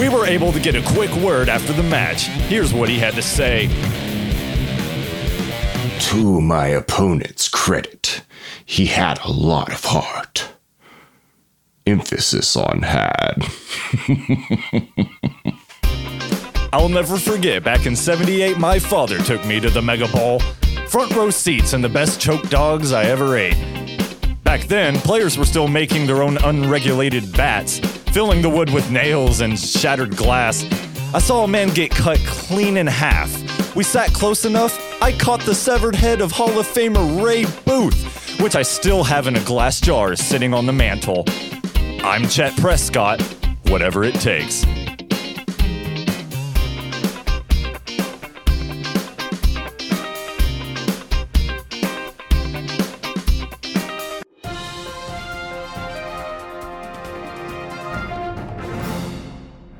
We 0.00 0.08
were 0.08 0.24
able 0.24 0.50
to 0.52 0.58
get 0.58 0.74
a 0.74 0.82
quick 0.94 1.14
word 1.16 1.50
after 1.50 1.74
the 1.74 1.82
match. 1.82 2.22
Here's 2.48 2.72
what 2.72 2.88
he 2.88 2.98
had 2.98 3.12
to 3.16 3.22
say. 3.22 3.68
To 6.08 6.40
my 6.40 6.68
opponent's 6.68 7.48
credit, 7.48 8.22
he 8.64 8.86
had 8.86 9.20
a 9.22 9.30
lot 9.30 9.70
of 9.70 9.84
heart. 9.84 10.54
Emphasis 11.86 12.56
on 12.56 12.80
had. 12.80 13.46
I'll 16.72 16.88
never 16.88 17.18
forget 17.18 17.62
back 17.62 17.84
in 17.84 17.94
78, 17.94 18.56
my 18.56 18.78
father 18.78 19.18
took 19.18 19.44
me 19.44 19.60
to 19.60 19.68
the 19.68 19.82
Mega 19.82 20.08
Bowl. 20.08 20.40
Front 20.88 21.14
row 21.14 21.28
seats 21.28 21.74
and 21.74 21.84
the 21.84 21.90
best 21.90 22.18
choke 22.18 22.48
dogs 22.48 22.94
I 22.94 23.04
ever 23.04 23.36
ate. 23.36 23.58
Back 24.44 24.62
then, 24.62 24.96
players 24.96 25.36
were 25.36 25.44
still 25.44 25.68
making 25.68 26.06
their 26.06 26.22
own 26.22 26.38
unregulated 26.38 27.30
bats, 27.34 27.80
filling 28.12 28.42
the 28.42 28.50
wood 28.50 28.70
with 28.70 28.90
nails 28.90 29.40
and 29.40 29.58
shattered 29.58 30.16
glass. 30.16 30.64
I 31.14 31.18
saw 31.18 31.44
a 31.44 31.48
man 31.48 31.68
get 31.68 31.90
cut 31.90 32.18
clean 32.26 32.76
in 32.76 32.86
half. 32.86 33.30
We 33.76 33.84
sat 33.84 34.12
close 34.12 34.44
enough, 34.44 34.78
I 35.00 35.12
caught 35.12 35.40
the 35.40 35.54
severed 35.54 35.94
head 35.94 36.20
of 36.20 36.32
Hall 36.32 36.58
of 36.58 36.66
Famer 36.66 37.22
Ray 37.22 37.44
Booth, 37.64 38.40
which 38.40 38.56
I 38.56 38.62
still 38.62 39.04
have 39.04 39.26
in 39.26 39.36
a 39.36 39.44
glass 39.44 39.80
jar 39.80 40.16
sitting 40.16 40.52
on 40.52 40.66
the 40.66 40.72
mantle. 40.72 41.24
I'm 42.02 42.26
Chet 42.28 42.56
Prescott, 42.56 43.22
whatever 43.66 44.02
it 44.04 44.14
takes. 44.16 44.64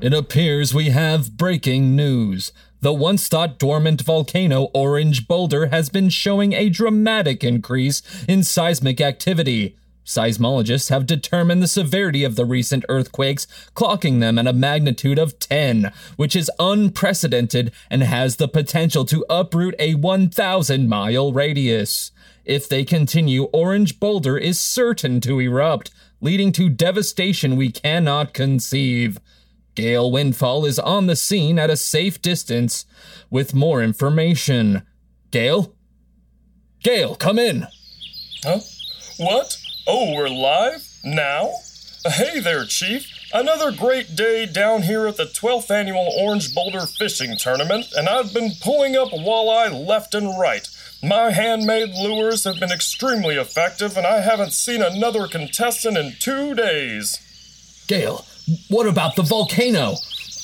It 0.01 0.15
appears 0.15 0.73
we 0.73 0.89
have 0.89 1.37
breaking 1.37 1.95
news. 1.95 2.53
The 2.81 2.93
once 2.93 3.29
thought 3.29 3.59
dormant 3.59 4.01
volcano 4.01 4.71
Orange 4.73 5.29
Boulder 5.29 5.67
has 5.67 5.91
been 5.91 6.09
showing 6.09 6.55
a 6.55 6.71
dramatic 6.71 7.45
increase 7.45 8.03
in 8.27 8.43
seismic 8.43 9.03
activity. 9.03 9.77
Seismologists 10.07 10.89
have 10.89 11.05
determined 11.05 11.63
the 11.63 11.69
severity 11.69 12.25
of 12.25 12.35
the 12.35 12.47
recent 12.47 12.87
earthquakes, 12.89 13.47
clocking 13.75 14.21
them 14.21 14.39
at 14.39 14.47
a 14.47 14.55
magnitude 14.55 15.19
of 15.19 15.39
10, 15.39 15.93
which 16.17 16.35
is 16.35 16.51
unprecedented 16.59 17.71
and 17.91 18.03
has 18.03 18.37
the 18.37 18.49
potential 18.49 19.05
to 19.05 19.27
uproot 19.29 19.75
a 19.79 19.97
1,000 19.97 20.89
mile 20.89 21.31
radius. 21.31 22.11
If 22.47 22.67
they 22.67 22.85
continue, 22.85 23.45
Orange 23.53 24.01
Boulder 24.01 24.39
is 24.39 24.59
certain 24.59 25.21
to 25.21 25.39
erupt, 25.39 25.91
leading 26.23 26.53
to 26.53 26.71
devastation 26.71 27.55
we 27.55 27.71
cannot 27.71 28.33
conceive. 28.33 29.21
Gale 29.81 30.11
Windfall 30.11 30.67
is 30.67 30.79
on 30.79 31.07
the 31.07 31.17
scene 31.17 31.59
at 31.59 31.71
a 31.71 31.77
safe 31.77 32.21
distance 32.21 32.85
with 33.31 33.55
more 33.55 33.83
information. 33.83 34.83
Gale? 35.31 35.75
Gale, 36.83 37.15
come 37.15 37.39
in. 37.39 37.67
Huh? 38.45 38.59
What? 39.17 39.57
Oh, 39.87 40.15
we're 40.15 40.29
live? 40.29 40.87
Now? 41.03 41.53
Hey 42.05 42.41
there, 42.41 42.67
Chief. 42.67 43.07
Another 43.33 43.73
great 43.73 44.15
day 44.15 44.45
down 44.45 44.83
here 44.83 45.07
at 45.07 45.17
the 45.17 45.25
12th 45.25 45.71
annual 45.71 46.13
Orange 46.19 46.55
Boulder 46.55 46.85
Fishing 46.85 47.39
Tournament, 47.39 47.87
and 47.97 48.07
I've 48.07 48.35
been 48.35 48.51
pulling 48.61 48.97
up 48.97 49.09
walleye 49.09 49.87
left 49.87 50.15
and 50.15 50.39
right. 50.39 50.69
My 51.03 51.31
handmade 51.31 51.95
lures 51.95 52.45
have 52.45 52.61
been 52.61 52.71
extremely 52.71 53.37
effective, 53.37 53.97
and 53.97 54.07
I 54.07 54.21
haven't 54.21 54.53
seen 54.53 54.83
another 54.83 55.27
contestant 55.27 55.97
in 55.97 56.17
two 56.19 56.55
days. 56.55 57.19
Gale, 57.89 58.27
what 58.69 58.87
about 58.87 59.17
the 59.17 59.23
volcano? 59.23 59.95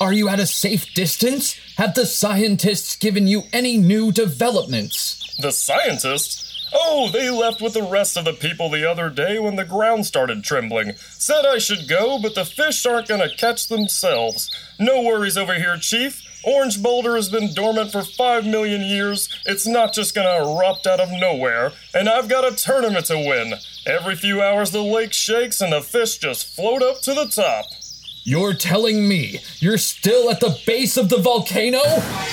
Are 0.01 0.12
you 0.12 0.29
at 0.29 0.40
a 0.40 0.47
safe 0.47 0.92
distance? 0.95 1.59
Have 1.77 1.95
the 1.95 2.07
scientists 2.07 2.97
given 2.97 3.27
you 3.27 3.45
any 3.53 3.79
new 3.79 4.12
developments? 4.12 5.35
The 5.38 5.53
scientists? 5.53 6.69
Oh, 6.75 7.09
they 7.11 7.31
left 7.31 7.62
with 7.62 7.75
the 7.75 7.83
rest 7.83 8.16
of 8.16 8.25
the 8.25 8.33
people 8.33 8.69
the 8.69 8.88
other 8.88 9.09
day 9.09 9.38
when 9.38 9.57
the 9.57 9.64
ground 9.64 10.05
started 10.05 10.45
trembling. 10.45 10.95
Said 10.97 11.47
I 11.47 11.59
should 11.59 11.88
go, 11.88 12.19
but 12.21 12.35
the 12.35 12.45
fish 12.45 12.85
aren't 12.85 13.09
gonna 13.09 13.35
catch 13.35 13.69
themselves. 13.69 14.51
No 14.79 15.01
worries 15.01 15.38
over 15.38 15.55
here, 15.55 15.77
Chief. 15.79 16.23
Orange 16.45 16.83
Boulder 16.83 17.16
has 17.16 17.29
been 17.29 17.55
dormant 17.55 17.90
for 17.90 18.03
five 18.03 18.45
million 18.45 18.83
years. 18.83 19.29
It's 19.47 19.66
not 19.66 19.92
just 19.95 20.14
gonna 20.14 20.45
erupt 20.45 20.87
out 20.87 21.01
of 21.01 21.11
nowhere. 21.11 21.73
And 21.95 22.09
I've 22.09 22.29
got 22.29 22.51
a 22.51 22.55
tournament 22.55 23.07
to 23.07 23.16
win. 23.16 23.55
Every 23.87 24.14
few 24.14 24.42
hours 24.42 24.71
the 24.71 24.83
lake 24.83 25.12
shakes 25.12 25.61
and 25.61 25.73
the 25.73 25.81
fish 25.81 26.19
just 26.19 26.55
float 26.55 26.83
up 26.83 27.01
to 27.03 27.14
the 27.14 27.27
top. 27.27 27.66
You're 28.29 28.55
telling 28.55 29.07
me 29.07 29.39
you're 29.61 29.79
still 29.79 30.29
at 30.31 30.41
the 30.41 30.59
base 30.67 30.97
of 30.97 31.11
the 31.11 31.17
volcano? 31.17 31.79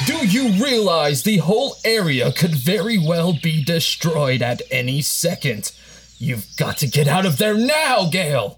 Do 0.07 0.25
you 0.25 0.49
realize 0.53 1.21
the 1.21 1.37
whole 1.37 1.75
area 1.85 2.31
could 2.31 2.55
very 2.55 2.97
well 2.97 3.33
be 3.33 3.63
destroyed 3.63 4.41
at 4.41 4.63
any 4.71 5.03
second? 5.03 5.71
You've 6.17 6.47
got 6.57 6.79
to 6.79 6.87
get 6.87 7.07
out 7.07 7.27
of 7.27 7.37
there 7.37 7.53
now, 7.53 8.09
Gale. 8.09 8.57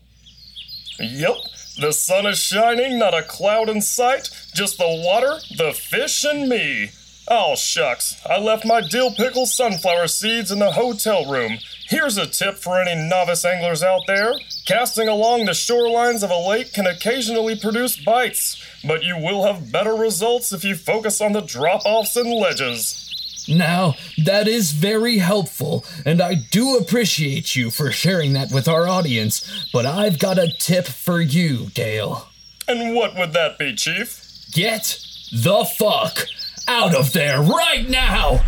Yep, 0.98 1.36
the 1.82 1.92
sun 1.92 2.26
is 2.26 2.40
shining, 2.40 2.98
not 2.98 3.14
a 3.14 3.22
cloud 3.22 3.68
in 3.68 3.82
sight, 3.82 4.30
just 4.54 4.78
the 4.78 4.86
water, 4.88 5.40
the 5.58 5.74
fish, 5.74 6.24
and 6.24 6.48
me. 6.48 6.92
Oh, 7.28 7.58
shucks, 7.58 8.16
I 8.26 8.40
left 8.40 8.66
my 8.66 8.80
dill 8.80 9.12
pickle 9.12 9.46
sunflower 9.46 10.08
seeds 10.08 10.52
in 10.52 10.60
the 10.60 10.72
hotel 10.72 11.30
room. 11.30 11.58
Here's 11.96 12.18
a 12.18 12.28
tip 12.28 12.56
for 12.56 12.78
any 12.78 12.94
novice 13.08 13.46
anglers 13.46 13.82
out 13.82 14.02
there. 14.06 14.34
Casting 14.66 15.08
along 15.08 15.46
the 15.46 15.54
shorelines 15.54 16.26
of 16.26 16.30
a 16.30 16.38
lake 16.38 16.74
can 16.74 16.86
occasionally 16.86 17.56
produce 17.56 17.96
bites, 17.96 18.62
but 18.84 19.02
you 19.02 19.18
will 19.18 19.46
have 19.46 19.72
better 19.72 19.94
results 19.94 20.52
if 20.52 20.66
you 20.66 20.76
focus 20.76 21.22
on 21.22 21.32
the 21.32 21.40
drop 21.40 21.84
offs 21.86 22.18
and 22.18 22.30
ledges. 22.34 23.46
Now, 23.48 23.96
that 24.26 24.46
is 24.46 24.74
very 24.74 25.20
helpful, 25.20 25.86
and 26.06 26.22
I 26.22 26.34
do 26.34 26.76
appreciate 26.76 27.56
you 27.56 27.72
for 27.72 27.94
sharing 27.94 28.34
that 28.34 28.52
with 28.52 28.68
our 28.68 28.90
audience, 28.90 29.66
but 29.72 29.86
I've 29.86 30.20
got 30.20 30.38
a 30.38 30.52
tip 30.52 30.88
for 30.88 31.22
you, 31.22 31.70
Gale. 31.76 32.28
And 32.68 32.94
what 32.94 33.16
would 33.16 33.32
that 33.32 33.58
be, 33.58 33.74
Chief? 33.74 34.22
Get 34.52 35.00
the 35.32 35.64
fuck 35.64 36.26
out 36.68 36.94
of 36.94 37.14
there 37.14 37.42
right 37.42 37.90
now! 37.90 38.44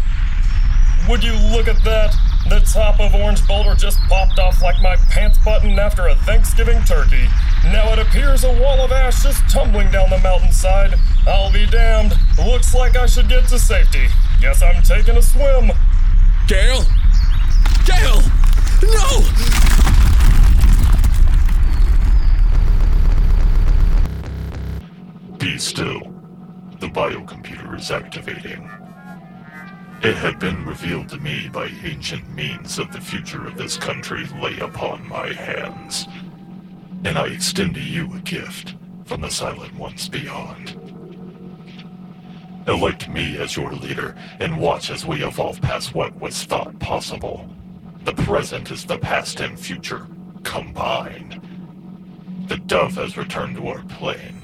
Would 1.09 1.23
you 1.23 1.33
look 1.51 1.67
at 1.67 1.83
that? 1.83 2.15
The 2.49 2.59
top 2.61 2.99
of 2.99 3.13
Orange 3.13 3.45
Boulder 3.47 3.75
just 3.75 3.99
popped 4.07 4.39
off 4.39 4.61
like 4.61 4.81
my 4.81 4.95
pants 5.09 5.37
button 5.43 5.77
after 5.77 6.07
a 6.07 6.15
Thanksgiving 6.15 6.81
turkey. 6.83 7.27
Now 7.65 7.91
it 7.93 7.99
appears 7.99 8.43
a 8.43 8.51
wall 8.61 8.79
of 8.79 8.91
ash 8.91 9.25
is 9.25 9.39
tumbling 9.49 9.91
down 9.91 10.09
the 10.09 10.17
mountainside. 10.19 10.95
I'll 11.27 11.51
be 11.51 11.65
damned. 11.65 12.13
Looks 12.37 12.73
like 12.73 12.95
I 12.95 13.05
should 13.05 13.27
get 13.27 13.47
to 13.49 13.59
safety. 13.59 14.07
Guess 14.39 14.61
I'm 14.61 14.81
taking 14.83 15.17
a 15.17 15.21
swim. 15.21 15.71
Gale? 16.47 16.83
Gale! 17.85 18.21
No! 18.83 19.23
Be 25.37 25.57
still. 25.57 26.13
The 26.79 26.87
biocomputer 26.87 27.77
is 27.77 27.91
activating. 27.91 28.69
It 30.03 30.15
had 30.15 30.37
been 30.37 30.63
revealed 30.63 31.09
to 31.09 31.17
me 31.17 31.49
by 31.49 31.71
ancient 31.83 32.29
means 32.35 32.75
that 32.75 32.91
the 32.91 33.01
future 33.01 33.47
of 33.47 33.57
this 33.57 33.77
country 33.77 34.27
lay 34.39 34.59
upon 34.59 35.07
my 35.09 35.33
hands. 35.33 36.07
And 37.03 37.17
I 37.17 37.27
extend 37.27 37.73
to 37.75 37.81
you 37.81 38.13
a 38.13 38.19
gift 38.19 38.75
from 39.05 39.21
the 39.21 39.31
Silent 39.31 39.73
Ones 39.75 40.07
beyond. 40.07 40.79
Elect 42.67 43.09
me 43.09 43.37
as 43.37 43.55
your 43.57 43.71
leader 43.71 44.15
and 44.39 44.59
watch 44.59 44.91
as 44.91 45.05
we 45.05 45.23
evolve 45.23 45.61
past 45.61 45.95
what 45.95 46.19
was 46.21 46.43
thought 46.43 46.77
possible. 46.79 47.49
The 48.03 48.13
present 48.13 48.69
is 48.69 48.85
the 48.85 48.99
past 48.99 49.39
and 49.39 49.59
future 49.59 50.05
combined. 50.43 51.41
The 52.47 52.57
dove 52.57 52.95
has 52.95 53.17
returned 53.17 53.55
to 53.55 53.67
our 53.67 53.83
plane. 53.83 54.41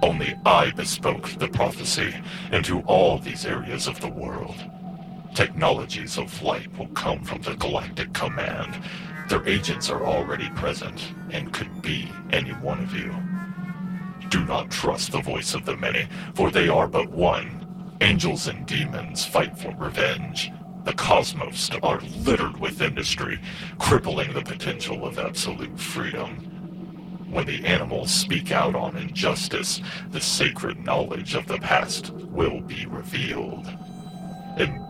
Only 0.00 0.36
I 0.46 0.70
bespoke 0.70 1.28
the 1.38 1.48
prophecy 1.48 2.14
into 2.52 2.80
all 2.82 3.18
these 3.18 3.44
areas 3.44 3.86
of 3.88 4.00
the 4.00 4.10
world. 4.10 4.54
Technologies 5.34 6.18
of 6.18 6.30
flight 6.30 6.68
will 6.76 6.88
come 6.88 7.24
from 7.24 7.40
the 7.40 7.54
Galactic 7.54 8.12
Command. 8.12 8.78
Their 9.30 9.48
agents 9.48 9.88
are 9.88 10.04
already 10.04 10.50
present 10.50 11.14
and 11.30 11.54
could 11.54 11.80
be 11.80 12.12
any 12.32 12.50
one 12.50 12.80
of 12.80 12.94
you. 12.94 13.14
Do 14.28 14.44
not 14.44 14.70
trust 14.70 15.12
the 15.12 15.22
voice 15.22 15.54
of 15.54 15.64
the 15.64 15.76
many, 15.76 16.06
for 16.34 16.50
they 16.50 16.68
are 16.68 16.86
but 16.86 17.08
one. 17.08 17.96
Angels 18.02 18.46
and 18.46 18.66
demons 18.66 19.24
fight 19.24 19.58
for 19.58 19.74
revenge. 19.78 20.50
The 20.84 20.92
cosmos 20.92 21.70
are 21.82 22.00
littered 22.00 22.58
with 22.58 22.82
industry, 22.82 23.40
crippling 23.78 24.34
the 24.34 24.42
potential 24.42 25.06
of 25.06 25.18
absolute 25.18 25.80
freedom. 25.80 26.36
When 27.30 27.46
the 27.46 27.64
animals 27.64 28.10
speak 28.10 28.52
out 28.52 28.74
on 28.74 28.98
injustice, 28.98 29.80
the 30.10 30.20
sacred 30.20 30.84
knowledge 30.84 31.34
of 31.34 31.46
the 31.46 31.56
past 31.56 32.10
will 32.10 32.60
be 32.60 32.84
revealed. 32.84 33.66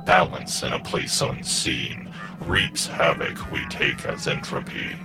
Imbalance 0.02 0.64
in 0.64 0.72
a 0.72 0.80
place 0.80 1.20
unseen 1.20 2.12
reaps 2.40 2.88
havoc 2.88 3.52
we 3.52 3.64
take 3.68 4.04
as 4.04 4.26
entropy. 4.26 4.96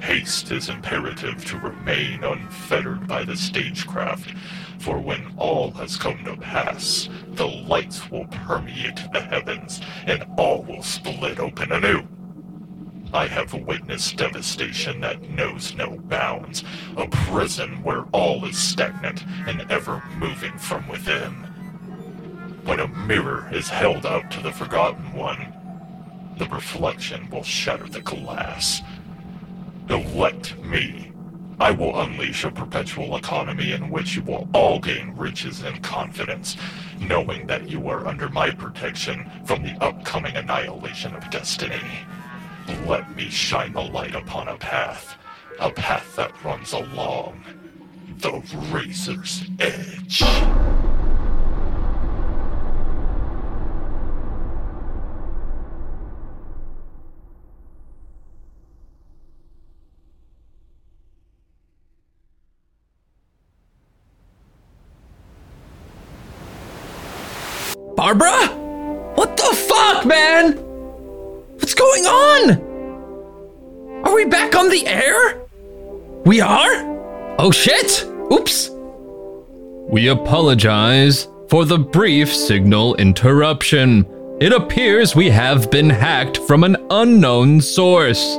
Haste 0.00 0.52
is 0.52 0.68
imperative 0.68 1.44
to 1.46 1.58
remain 1.58 2.22
unfettered 2.22 3.08
by 3.08 3.24
the 3.24 3.36
stagecraft, 3.36 4.30
for 4.78 5.00
when 5.00 5.34
all 5.36 5.72
has 5.72 5.96
come 5.96 6.24
to 6.24 6.36
pass, 6.36 7.08
the 7.30 7.44
lights 7.44 8.08
will 8.08 8.26
permeate 8.26 9.00
the 9.12 9.20
heavens 9.20 9.80
and 10.06 10.24
all 10.38 10.62
will 10.62 10.84
split 10.84 11.40
open 11.40 11.72
anew. 11.72 12.06
I 13.12 13.26
have 13.26 13.52
witnessed 13.52 14.16
devastation 14.16 15.00
that 15.00 15.28
knows 15.28 15.74
no 15.74 15.98
bounds, 15.98 16.62
a 16.96 17.08
prison 17.08 17.82
where 17.82 18.04
all 18.12 18.44
is 18.44 18.56
stagnant 18.56 19.24
and 19.48 19.68
ever 19.72 20.04
moving 20.18 20.56
from 20.56 20.86
within. 20.86 21.49
When 22.64 22.80
a 22.80 22.88
mirror 22.88 23.48
is 23.52 23.68
held 23.68 24.04
out 24.04 24.30
to 24.32 24.42
the 24.42 24.52
Forgotten 24.52 25.14
One, 25.14 25.54
the 26.36 26.46
reflection 26.46 27.28
will 27.30 27.42
shatter 27.42 27.88
the 27.88 28.02
glass. 28.02 28.82
Elect 29.88 30.58
me. 30.58 31.12
I 31.58 31.70
will 31.70 32.00
unleash 32.00 32.44
a 32.44 32.50
perpetual 32.50 33.16
economy 33.16 33.72
in 33.72 33.90
which 33.90 34.16
you 34.16 34.22
will 34.22 34.48
all 34.54 34.78
gain 34.78 35.14
riches 35.16 35.62
and 35.62 35.82
confidence, 35.82 36.56
knowing 36.98 37.46
that 37.46 37.68
you 37.68 37.88
are 37.88 38.06
under 38.06 38.28
my 38.28 38.50
protection 38.50 39.30
from 39.44 39.62
the 39.62 39.76
upcoming 39.82 40.36
annihilation 40.36 41.14
of 41.14 41.28
destiny. 41.30 41.82
Let 42.86 43.14
me 43.16 43.28
shine 43.30 43.72
the 43.72 43.82
light 43.82 44.14
upon 44.14 44.48
a 44.48 44.56
path, 44.56 45.16
a 45.58 45.70
path 45.70 46.16
that 46.16 46.44
runs 46.44 46.72
along 46.72 47.44
the 48.18 48.42
razor's 48.70 49.44
edge. 49.58 50.22
Barbara? 68.00 68.46
What 69.14 69.36
the 69.36 69.54
fuck, 69.68 70.06
man? 70.06 70.52
What's 71.58 71.74
going 71.74 72.04
on? 72.06 74.02
Are 74.06 74.14
we 74.14 74.24
back 74.24 74.56
on 74.56 74.70
the 74.70 74.86
air? 74.86 75.42
We 76.24 76.40
are? 76.40 77.36
Oh 77.38 77.50
shit! 77.50 78.06
Oops. 78.32 78.70
We 79.90 80.08
apologize 80.08 81.28
for 81.50 81.66
the 81.66 81.78
brief 81.78 82.34
signal 82.34 82.94
interruption. 82.94 84.06
It 84.40 84.54
appears 84.54 85.14
we 85.14 85.28
have 85.28 85.70
been 85.70 85.90
hacked 85.90 86.38
from 86.38 86.64
an 86.64 86.78
unknown 86.88 87.60
source. 87.60 88.38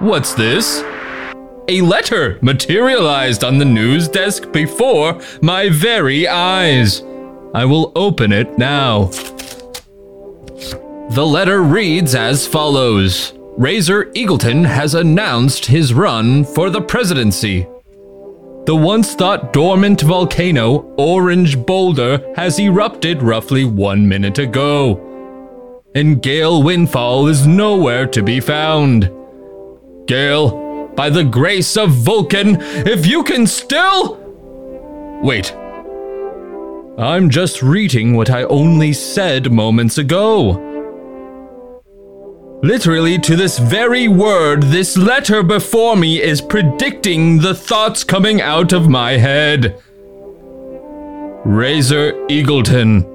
What's 0.00 0.34
this? 0.34 0.82
A 1.68 1.80
letter 1.82 2.40
materialized 2.42 3.44
on 3.44 3.58
the 3.58 3.64
news 3.64 4.08
desk 4.08 4.50
before 4.50 5.20
my 5.40 5.68
very 5.68 6.26
eyes. 6.26 7.04
I 7.54 7.64
will 7.64 7.92
open 7.94 8.32
it 8.32 8.58
now. 8.58 9.04
The 11.10 11.24
letter 11.24 11.62
reads 11.62 12.16
as 12.16 12.48
follows 12.48 13.32
Razor 13.56 14.06
Eagleton 14.06 14.66
has 14.66 14.96
announced 14.96 15.66
his 15.66 15.94
run 15.94 16.44
for 16.44 16.68
the 16.68 16.80
presidency. 16.80 17.68
The 18.66 18.74
once 18.74 19.14
thought 19.14 19.52
dormant 19.52 20.00
volcano, 20.00 20.92
Orange 20.96 21.56
Boulder, 21.64 22.32
has 22.34 22.58
erupted 22.58 23.22
roughly 23.22 23.64
one 23.64 24.08
minute 24.08 24.40
ago. 24.40 25.00
And 25.94 26.20
Gale 26.20 26.60
Windfall 26.60 27.28
is 27.28 27.46
nowhere 27.46 28.08
to 28.08 28.22
be 28.22 28.40
found. 28.40 29.12
Gale, 30.08 30.88
by 30.96 31.08
the 31.08 31.22
grace 31.22 31.76
of 31.76 31.90
Vulcan, 31.90 32.56
if 32.60 33.06
you 33.06 33.22
can 33.22 33.46
still. 33.46 34.18
Wait. 35.22 35.54
I'm 36.96 37.28
just 37.28 37.60
reading 37.60 38.14
what 38.14 38.30
I 38.30 38.44
only 38.44 38.92
said 38.92 39.50
moments 39.50 39.98
ago. 39.98 40.70
Literally, 42.62 43.18
to 43.18 43.34
this 43.34 43.58
very 43.58 44.06
word, 44.06 44.62
this 44.62 44.96
letter 44.96 45.42
before 45.42 45.96
me 45.96 46.22
is 46.22 46.40
predicting 46.40 47.40
the 47.40 47.52
thoughts 47.52 48.04
coming 48.04 48.40
out 48.40 48.72
of 48.72 48.88
my 48.88 49.16
head. 49.16 49.82
Razor 51.44 52.12
Eagleton 52.28 53.10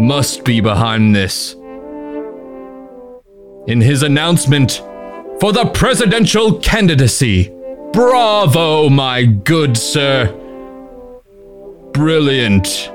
must 0.00 0.44
be 0.44 0.60
behind 0.60 1.14
this. 1.14 1.54
In 3.68 3.80
his 3.80 4.02
announcement 4.02 4.82
for 5.38 5.52
the 5.52 5.70
presidential 5.72 6.58
candidacy, 6.58 7.52
bravo, 7.92 8.88
my 8.88 9.22
good 9.24 9.76
sir. 9.76 10.40
Brilliant. 11.94 12.90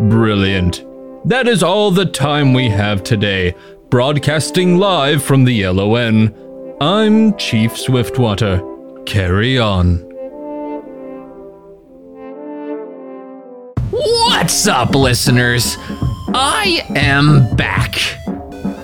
Brilliant. 0.00 0.82
That 1.28 1.46
is 1.46 1.62
all 1.62 1.90
the 1.90 2.06
time 2.06 2.54
we 2.54 2.70
have 2.70 3.02
today. 3.02 3.54
broadcasting 3.90 4.78
live 4.78 5.22
from 5.22 5.44
the 5.44 5.66
LON. 5.66 6.34
I'm 6.80 7.36
Chief 7.36 7.76
Swiftwater. 7.76 8.62
Carry 9.04 9.58
on. 9.58 9.98
What's 13.90 14.66
up, 14.66 14.94
listeners? 14.94 15.76
I 16.34 16.86
am 16.96 17.54
back. 17.54 17.96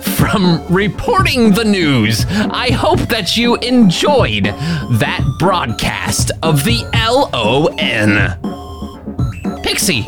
From 0.01 0.63
reporting 0.69 1.51
the 1.53 1.65
news, 1.65 2.25
I 2.29 2.71
hope 2.71 2.99
that 3.09 3.35
you 3.35 3.55
enjoyed 3.57 4.45
that 4.45 5.23
broadcast 5.39 6.31
of 6.43 6.63
the 6.63 6.83
LON. 6.93 8.54
Pixie, 9.65 10.03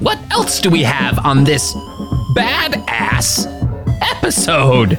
what 0.00 0.18
else 0.32 0.60
do 0.60 0.68
we 0.68 0.82
have 0.82 1.24
on 1.24 1.44
this 1.44 1.74
badass 2.34 3.46
episode? 4.02 4.98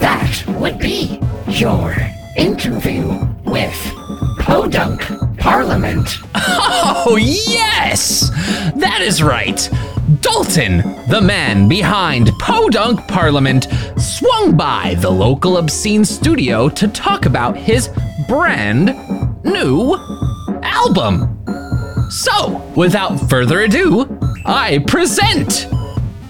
That 0.00 0.44
would 0.48 0.78
be 0.78 1.18
your 1.48 1.96
interview 2.36 3.26
with 3.46 3.74
Podunk 4.40 5.00
Parliament. 5.38 6.18
Oh, 6.34 7.16
yes! 7.18 8.28
That 8.76 9.00
is 9.00 9.22
right. 9.22 9.66
Dalton, 10.20 10.78
the 11.08 11.22
man 11.22 11.68
behind 11.68 12.28
Podunk 12.38 13.00
Parliament, 13.08 13.66
swung 13.96 14.58
by 14.58 14.94
the 14.98 15.10
local 15.10 15.56
obscene 15.56 16.04
studio 16.04 16.68
to 16.68 16.86
talk 16.86 17.24
about 17.24 17.56
his 17.56 17.88
brand 18.28 18.94
new 19.42 19.96
album. 20.62 21.34
So, 22.10 22.56
without 22.74 23.18
further 23.28 23.60
ado, 23.60 24.18
I 24.46 24.78
present 24.86 25.66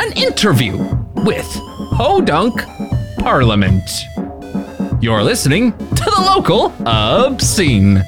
an 0.01 0.13
interview 0.17 0.77
with 1.15 1.47
Podunk 1.93 2.61
Parliament. 3.19 3.89
You're 5.01 5.23
listening 5.23 5.71
to 5.71 6.05
the 6.05 6.23
local 6.27 6.75
obscene. 6.85 8.03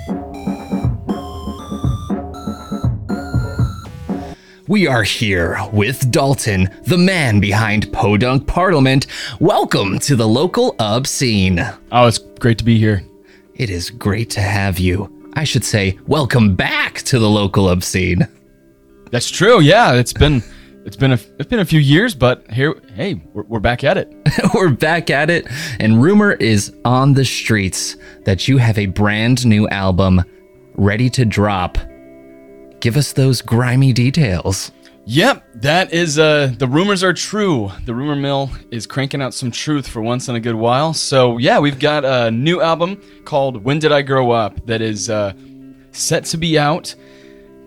We 4.66 4.88
are 4.88 5.04
here 5.04 5.56
with 5.72 6.10
Dalton, 6.10 6.70
the 6.86 6.98
man 6.98 7.38
behind 7.38 7.92
Podunk 7.92 8.48
Parliament. 8.48 9.06
Welcome 9.38 10.00
to 10.00 10.16
the 10.16 10.26
local 10.26 10.74
obscene. 10.80 11.60
Oh, 11.92 12.08
it's 12.08 12.18
great 12.18 12.58
to 12.58 12.64
be 12.64 12.78
here. 12.78 13.04
It 13.54 13.70
is 13.70 13.90
great 13.90 14.30
to 14.30 14.40
have 14.40 14.80
you. 14.80 15.19
I 15.34 15.44
should 15.44 15.64
say, 15.64 15.98
welcome 16.06 16.54
back 16.54 17.02
to 17.02 17.18
the 17.18 17.28
local 17.28 17.68
obscene. 17.68 18.26
That's 19.10 19.30
true. 19.30 19.60
Yeah, 19.60 19.94
it's 19.94 20.12
been 20.12 20.42
it's 20.84 20.96
been 20.96 21.12
a 21.12 21.18
it's 21.38 21.48
been 21.48 21.60
a 21.60 21.64
few 21.64 21.80
years, 21.80 22.14
but 22.14 22.48
here, 22.50 22.80
hey, 22.94 23.14
we're, 23.32 23.42
we're 23.44 23.60
back 23.60 23.84
at 23.84 23.98
it. 23.98 24.12
We're 24.54 24.70
back 24.70 25.10
at 25.10 25.30
it, 25.30 25.46
and 25.78 26.02
rumor 26.02 26.32
is 26.32 26.72
on 26.84 27.14
the 27.14 27.24
streets 27.24 27.96
that 28.24 28.48
you 28.48 28.58
have 28.58 28.78
a 28.78 28.86
brand 28.86 29.44
new 29.44 29.68
album 29.68 30.22
ready 30.74 31.10
to 31.10 31.24
drop. 31.24 31.78
Give 32.80 32.96
us 32.96 33.12
those 33.12 33.42
grimy 33.42 33.92
details. 33.92 34.72
Yep, 35.12 35.44
that 35.56 35.92
is 35.92 36.20
uh 36.20 36.54
the 36.56 36.68
rumors 36.68 37.02
are 37.02 37.12
true. 37.12 37.72
The 37.84 37.92
rumor 37.92 38.14
mill 38.14 38.48
is 38.70 38.86
cranking 38.86 39.20
out 39.20 39.34
some 39.34 39.50
truth 39.50 39.88
for 39.88 40.00
once 40.00 40.28
in 40.28 40.36
a 40.36 40.40
good 40.40 40.54
while. 40.54 40.94
So 40.94 41.36
yeah, 41.38 41.58
we've 41.58 41.80
got 41.80 42.04
a 42.04 42.30
new 42.30 42.60
album 42.60 43.02
called 43.24 43.64
When 43.64 43.80
Did 43.80 43.90
I 43.90 44.02
Grow 44.02 44.30
Up 44.30 44.64
that 44.66 44.80
is 44.80 45.10
uh 45.10 45.32
set 45.90 46.26
to 46.26 46.36
be 46.36 46.56
out 46.56 46.94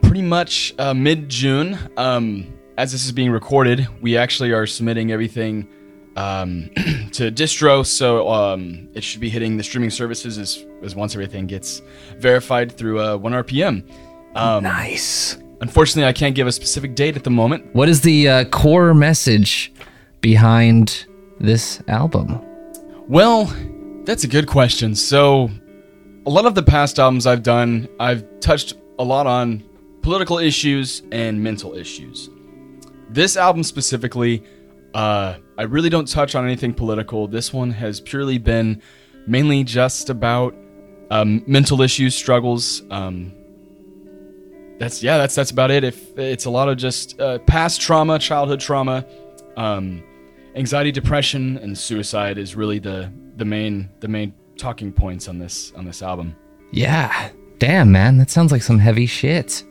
pretty 0.03 0.21
much 0.21 0.73
uh, 0.79 0.93
mid 0.93 1.27
June. 1.27 1.77
Um 1.97 2.47
as 2.77 2.93
this 2.93 3.03
is 3.03 3.11
being 3.11 3.29
recorded, 3.29 3.89
we 4.01 4.15
actually 4.15 4.53
are 4.53 4.65
submitting 4.65 5.11
everything 5.11 5.67
um, 6.15 6.69
to 7.11 7.29
distro, 7.29 7.85
so 7.85 8.31
um, 8.31 8.87
it 8.93 9.03
should 9.03 9.19
be 9.21 9.29
hitting 9.29 9.57
the 9.57 9.63
streaming 9.63 9.89
services 9.91 10.39
as, 10.39 10.65
as 10.81 10.95
once 10.95 11.13
everything 11.13 11.45
gets 11.45 11.83
verified 12.17 12.71
through 12.71 12.99
uh, 12.99 13.17
ONErpm. 13.17 13.87
Um, 14.35 14.63
nice. 14.63 15.37
Unfortunately, 15.63 16.03
I 16.03 16.11
can't 16.11 16.35
give 16.35 16.45
a 16.45 16.51
specific 16.51 16.93
date 16.93 17.15
at 17.15 17.23
the 17.23 17.29
moment. 17.29 17.73
What 17.73 17.87
is 17.87 18.01
the 18.01 18.27
uh, 18.27 18.43
core 18.49 18.93
message 18.93 19.71
behind 20.19 21.05
this 21.39 21.81
album? 21.87 22.41
Well, 23.07 23.45
that's 24.03 24.25
a 24.25 24.27
good 24.27 24.45
question. 24.45 24.93
So, 24.93 25.49
a 26.25 26.29
lot 26.29 26.45
of 26.45 26.55
the 26.55 26.63
past 26.63 26.99
albums 26.99 27.25
I've 27.25 27.43
done, 27.43 27.87
I've 27.97 28.25
touched 28.41 28.73
a 28.99 29.05
lot 29.05 29.25
on 29.25 29.63
political 30.01 30.37
issues 30.37 31.01
and 31.13 31.41
mental 31.41 31.75
issues. 31.75 32.29
This 33.09 33.37
album 33.37 33.63
specifically, 33.63 34.43
uh, 34.93 35.37
I 35.57 35.61
really 35.61 35.89
don't 35.89 36.09
touch 36.09 36.35
on 36.35 36.43
anything 36.43 36.73
political. 36.73 37.25
This 37.25 37.53
one 37.53 37.71
has 37.71 38.01
purely 38.01 38.37
been 38.37 38.81
mainly 39.27 39.63
just 39.63 40.09
about 40.09 40.53
um, 41.09 41.41
mental 41.47 41.81
issues, 41.81 42.15
struggles. 42.15 42.83
Um, 42.91 43.31
that's 44.79 45.03
yeah, 45.03 45.17
that's 45.17 45.35
that's 45.35 45.51
about 45.51 45.71
it. 45.71 45.83
If 45.83 46.17
it's 46.17 46.45
a 46.45 46.49
lot 46.49 46.69
of 46.69 46.77
just 46.77 47.19
uh, 47.19 47.39
past 47.39 47.81
trauma, 47.81 48.19
childhood 48.19 48.59
trauma, 48.59 49.05
um, 49.57 50.03
anxiety, 50.55 50.91
depression, 50.91 51.57
and 51.57 51.77
suicide 51.77 52.37
is 52.37 52.55
really 52.55 52.79
the 52.79 53.11
the 53.37 53.45
main 53.45 53.89
the 53.99 54.07
main 54.07 54.33
talking 54.57 54.91
points 54.91 55.27
on 55.27 55.39
this 55.39 55.71
on 55.75 55.85
this 55.85 56.01
album. 56.01 56.35
Yeah. 56.71 57.29
Damn, 57.59 57.91
man, 57.91 58.17
that 58.17 58.29
sounds 58.29 58.51
like 58.51 58.61
some 58.61 58.79
heavy 58.79 59.05
shit. 59.05 59.63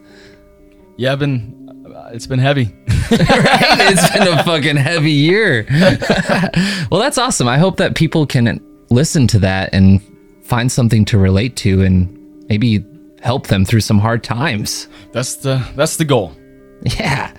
Yeah, 0.96 1.12
I've 1.12 1.18
been 1.18 1.62
uh, 1.94 2.10
it's 2.12 2.26
been 2.26 2.38
heavy. 2.38 2.64
right? 3.10 3.92
It's 3.92 4.10
been 4.12 4.28
a 4.28 4.42
fucking 4.44 4.76
heavy 4.76 5.10
year. 5.10 5.66
well, 6.90 7.00
that's 7.00 7.18
awesome. 7.18 7.48
I 7.48 7.58
hope 7.58 7.76
that 7.76 7.94
people 7.94 8.26
can 8.26 8.60
listen 8.90 9.26
to 9.28 9.38
that 9.40 9.70
and 9.72 10.00
find 10.42 10.70
something 10.70 11.04
to 11.06 11.18
relate 11.18 11.56
to 11.56 11.82
and 11.82 12.18
maybe 12.48 12.84
help 13.22 13.46
them 13.46 13.64
through 13.64 13.80
some 13.80 13.98
hard 13.98 14.22
times. 14.22 14.88
That's 15.12 15.36
the 15.36 15.66
that's 15.74 15.96
the 15.96 16.04
goal. 16.04 16.36
Yeah. 16.98 17.30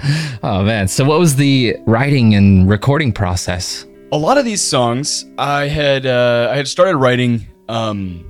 Oh 0.41 0.63
man. 0.63 0.87
So 0.87 1.03
what 1.03 1.19
was 1.19 1.35
the 1.35 1.75
writing 1.85 2.33
and 2.33 2.69
recording 2.69 3.11
process? 3.11 3.85
A 4.13 4.17
lot 4.17 4.37
of 4.37 4.45
these 4.45 4.61
songs 4.61 5.25
I 5.37 5.67
had 5.67 6.05
uh, 6.05 6.47
I 6.49 6.55
had 6.55 6.67
started 6.67 6.95
writing 6.95 7.45
um 7.67 8.25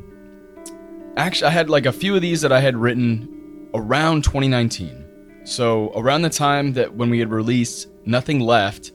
actually 1.15 1.47
I 1.47 1.51
had 1.51 1.69
like 1.69 1.85
a 1.85 1.91
few 1.91 2.15
of 2.15 2.21
these 2.21 2.41
that 2.41 2.51
I 2.51 2.59
had 2.59 2.75
written 2.75 3.69
around 3.75 4.23
2019. 4.23 5.43
So 5.45 5.91
around 5.95 6.23
the 6.23 6.29
time 6.29 6.73
that 6.73 6.95
when 6.95 7.09
we 7.09 7.19
had 7.19 7.29
released 7.29 7.89
Nothing 8.05 8.39
Left, 8.39 8.91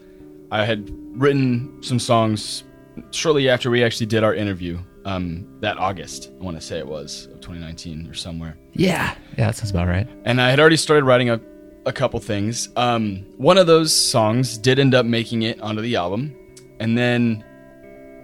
I 0.50 0.64
had 0.64 0.90
written 1.12 1.82
some 1.82 1.98
songs 1.98 2.64
shortly 3.10 3.48
after 3.48 3.70
we 3.70 3.84
actually 3.84 4.06
did 4.06 4.24
our 4.24 4.34
interview. 4.34 4.78
Um, 5.08 5.48
that 5.60 5.78
August, 5.78 6.30
I 6.38 6.44
want 6.44 6.60
to 6.60 6.60
say 6.60 6.76
it 6.78 6.86
was 6.86 7.28
of 7.32 7.40
2019 7.40 8.10
or 8.10 8.14
somewhere. 8.14 8.58
Yeah, 8.74 9.14
yeah, 9.38 9.46
that 9.46 9.56
sounds 9.56 9.70
about 9.70 9.88
right. 9.88 10.06
And 10.26 10.38
I 10.38 10.50
had 10.50 10.60
already 10.60 10.76
started 10.76 11.04
writing 11.06 11.30
a, 11.30 11.40
a 11.86 11.92
couple 11.92 12.20
things. 12.20 12.68
Um, 12.76 13.24
one 13.38 13.56
of 13.56 13.66
those 13.66 13.94
songs 13.94 14.58
did 14.58 14.78
end 14.78 14.94
up 14.94 15.06
making 15.06 15.42
it 15.42 15.60
onto 15.62 15.80
the 15.80 15.96
album, 15.96 16.36
and 16.78 16.98
then 16.98 17.42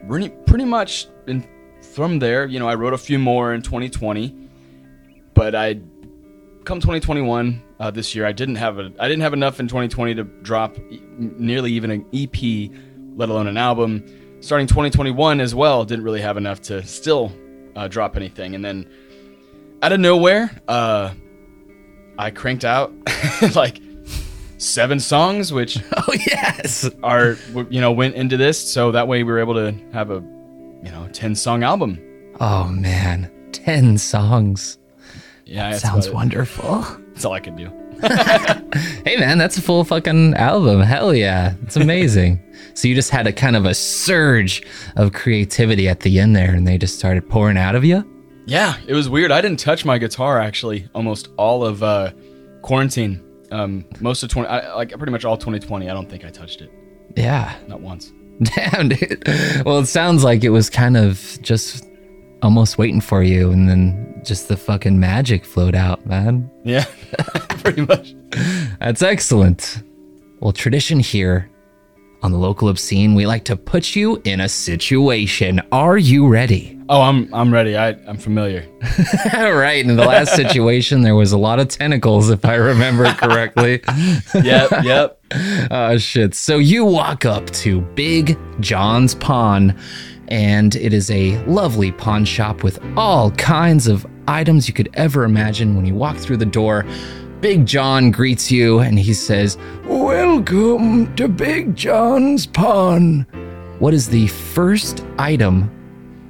pretty, 0.09 0.29
pretty 0.47 0.67
much 0.67 1.07
in, 1.27 1.49
from 1.95 2.19
there, 2.19 2.45
you 2.47 2.59
know, 2.59 2.69
I 2.69 2.75
wrote 2.75 2.93
a 2.93 2.99
few 2.99 3.19
more 3.19 3.55
in 3.55 3.63
2020, 3.63 4.37
but 5.33 5.55
I 5.55 5.81
come 6.65 6.81
2021 6.81 7.63
uh, 7.81 7.91
this 7.91 8.15
year, 8.15 8.27
I 8.27 8.33
didn't 8.33 8.57
have 8.57 8.79
a 8.79 8.93
I 8.99 9.09
didn't 9.09 9.23
have 9.23 9.33
enough 9.33 9.59
in 9.59 9.69
2020 9.69 10.17
to 10.17 10.25
drop 10.25 10.79
e- 10.91 11.01
nearly 11.19 11.73
even 11.73 11.91
an 11.91 12.07
EP, 12.13 12.71
let 13.17 13.29
alone 13.31 13.47
an 13.47 13.57
album. 13.57 14.05
Starting 14.45 14.67
2021 14.67 15.41
as 15.41 15.55
well, 15.55 15.87
didn't 15.87 16.05
really 16.05 16.21
have 16.21 16.37
enough 16.37 16.61
to 16.61 16.83
still 16.83 17.33
uh, 17.77 17.89
drop 17.89 18.15
anything. 18.15 18.55
And 18.55 18.63
then 18.63 18.87
out 19.81 19.93
of 19.93 20.01
nowhere, 20.01 20.51
uh, 20.69 21.15
I 22.19 22.31
cranked 22.31 22.63
out 22.63 22.93
like 23.55 23.81
seven 24.59 25.01
songs, 25.01 25.51
which 25.51 25.79
oh 25.97 26.13
yes, 26.27 26.91
are 27.03 27.39
you 27.71 27.81
know 27.81 27.91
went 27.93 28.17
into 28.17 28.37
this. 28.37 28.71
So 28.71 28.93
that 28.93 29.09
way 29.09 29.23
we 29.23 29.33
were 29.33 29.39
able 29.39 29.55
to 29.55 29.73
have 29.95 30.11
a 30.11 30.17
you 30.17 30.91
know 30.91 31.09
10 31.15 31.35
song 31.37 31.63
album. 31.63 31.99
Oh 32.39 32.69
man, 32.69 33.33
10 33.53 33.97
songs. 33.97 34.77
Yeah, 35.47 35.71
that 35.71 35.81
sounds 35.81 36.05
about 36.05 36.13
it. 36.13 36.17
wonderful. 36.17 36.81
That's 37.15 37.25
all 37.25 37.33
I 37.33 37.41
could 37.41 37.57
do. 37.57 37.73
Hey 39.05 39.17
man, 39.17 39.37
that's 39.37 39.59
a 39.59 39.63
full 39.63 39.85
fucking 39.85 40.35
album. 40.35 40.81
Hell 40.81 41.15
yeah. 41.15 41.55
It's 41.63 41.77
amazing. 41.77 42.43
so 42.75 42.89
you 42.89 42.95
just 42.95 43.11
had 43.11 43.27
a 43.27 43.33
kind 43.33 43.55
of 43.55 43.67
a 43.67 43.75
surge 43.75 44.67
of 44.97 45.13
creativity 45.13 45.89
at 45.89 46.01
the 46.01 46.19
end 46.19 46.35
there 46.35 46.55
and 46.55 46.67
they 46.67 46.79
just 46.79 46.99
started 46.99 47.29
pouring 47.29 47.59
out 47.59 47.75
of 47.75 47.85
you? 47.85 48.03
Yeah, 48.47 48.77
it 48.87 48.95
was 48.95 49.09
weird. 49.09 49.31
I 49.31 49.41
didn't 49.41 49.61
touch 49.61 49.85
my 49.85 49.99
guitar 49.99 50.41
actually 50.41 50.89
almost 50.95 51.29
all 51.37 51.65
of 51.65 51.83
uh, 51.83 52.13
quarantine. 52.63 53.23
Um, 53.51 53.85
most 54.01 54.23
of 54.23 54.31
20, 54.31 54.49
I, 54.49 54.75
like 54.75 54.91
pretty 54.97 55.13
much 55.13 55.25
all 55.25 55.37
2020. 55.37 55.89
I 55.89 55.93
don't 55.93 56.09
think 56.09 56.25
I 56.25 56.31
touched 56.31 56.63
it. 56.63 56.73
Yeah. 57.15 57.55
Not 57.69 57.81
once. 57.81 58.11
Damn, 58.43 58.89
dude. 58.89 59.23
Well, 59.65 59.79
it 59.79 59.87
sounds 59.87 60.25
like 60.25 60.45
it 60.45 60.51
was 60.51 60.71
kind 60.71 60.97
of 60.97 61.39
just 61.43 61.87
almost 62.43 62.79
waiting 62.79 63.01
for 63.01 63.23
you 63.23 63.51
and 63.51 63.69
then 63.69 64.14
just 64.25 64.49
the 64.49 64.57
fucking 64.57 64.99
magic 64.99 65.45
flowed 65.45 65.75
out, 65.75 66.05
man. 66.07 66.51
Yeah, 66.65 66.85
pretty 67.49 67.83
much. 67.83 68.15
That's 68.81 69.03
excellent. 69.03 69.83
Well, 70.41 70.53
tradition 70.53 71.01
here 71.01 71.51
on 72.23 72.33
the 72.33 72.39
local 72.39 72.69
obscene, 72.69 73.15
we 73.15 73.27
like 73.27 73.45
to 73.45 73.57
put 73.57 73.95
you 73.95 74.21
in 74.25 74.41
a 74.41 74.49
situation. 74.49 75.61
Are 75.73 75.99
you 75.99 76.27
ready? 76.27 76.79
Oh, 76.89 77.01
I'm 77.03 77.33
I'm 77.35 77.53
ready. 77.53 77.77
I 77.77 77.91
I'm 78.07 78.17
familiar. 78.17 78.67
right. 79.35 79.85
In 79.85 79.97
the 79.97 80.05
last 80.05 80.35
situation, 80.35 81.03
there 81.03 81.15
was 81.15 81.33
a 81.33 81.39
lot 81.39 81.61
of 81.61 81.69
tentacles, 81.69 82.31
if 82.31 82.45
I 82.45 82.55
remember 82.57 83.13
correctly. 83.15 83.83
Yep, 84.35 84.71
yep. 84.85 85.21
Oh 85.71 85.97
shit. 85.97 86.35
So 86.35 86.59
you 86.59 86.85
walk 86.85 87.25
up 87.25 87.49
to 87.51 87.81
Big 87.81 88.39
John's 88.61 89.15
Pawn, 89.15 89.79
and 90.29 90.75
it 90.77 90.93
is 90.93 91.11
a 91.11 91.37
lovely 91.45 91.93
pawn 91.93 92.25
shop 92.25 92.63
with 92.63 92.83
all 92.97 93.31
kinds 93.33 93.87
of 93.87 94.07
items 94.29 94.69
you 94.69 94.75
could 94.75 94.89
ever 94.95 95.25
imagine. 95.25 95.77
When 95.77 95.87
you 95.87 95.95
walk 95.95 96.17
through 96.17 96.39
the 96.39 96.47
door, 96.47 96.85
Big 97.41 97.67
John 97.67 98.11
greets 98.11 98.51
you 98.51 98.79
and 98.79 98.99
he 98.99 99.13
says, 99.13 99.59
Welcome 99.85 101.15
to 101.17 101.29
Big 101.29 101.77
John's 101.77 102.47
Pawn. 102.47 103.27
What 103.79 103.93
is 103.93 104.09
the 104.09 104.29
first 104.29 105.05
item 105.19 105.71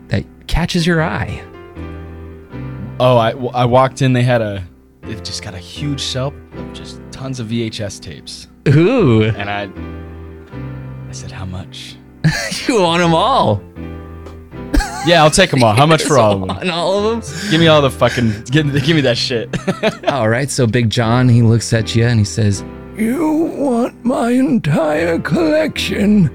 that 0.08 0.24
catches 0.48 0.86
your 0.86 1.02
eye? 1.02 1.44
Oh, 3.00 3.16
I, 3.16 3.30
I 3.30 3.64
walked 3.64 4.02
in. 4.02 4.12
They 4.12 4.22
had 4.22 4.40
a. 4.40 4.64
They've 5.02 5.22
just 5.22 5.42
got 5.42 5.54
a 5.54 5.58
huge 5.58 6.00
shelf 6.00 6.32
of 6.54 6.72
just 6.72 7.00
tons 7.10 7.40
of 7.40 7.48
VHS 7.48 8.00
tapes. 8.00 8.48
Ooh. 8.68 9.24
And 9.24 9.50
I. 9.50 9.70
I 11.08 11.12
said, 11.12 11.30
how 11.30 11.44
much? 11.44 11.96
you 12.68 12.80
want 12.80 13.02
them 13.02 13.14
all? 13.14 13.62
Yeah, 15.06 15.22
I'll 15.22 15.30
take 15.30 15.50
them 15.50 15.62
all. 15.62 15.74
How 15.74 15.84
much 15.84 16.02
for 16.02 16.16
all 16.18 16.32
of 16.32 16.40
them? 16.40 16.50
And 16.62 16.70
all 16.70 16.96
of 16.96 17.04
them? 17.26 17.50
Give 17.50 17.60
me 17.60 17.66
all 17.66 17.82
the 17.82 17.90
fucking. 17.90 18.44
Give, 18.44 18.72
give 18.82 18.96
me 18.96 19.02
that 19.02 19.18
shit. 19.18 19.54
all 20.10 20.30
right. 20.30 20.50
So 20.50 20.66
Big 20.66 20.88
John, 20.88 21.28
he 21.28 21.42
looks 21.42 21.74
at 21.74 21.94
you 21.94 22.06
and 22.06 22.18
he 22.18 22.24
says, 22.24 22.64
You 22.96 23.52
want 23.54 24.02
my 24.02 24.30
entire 24.30 25.18
collection? 25.18 26.30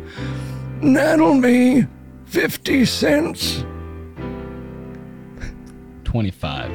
That'll 0.83 1.41
be 1.41 1.87
50 2.25 2.85
cents. 2.85 3.65
25. 6.03 6.71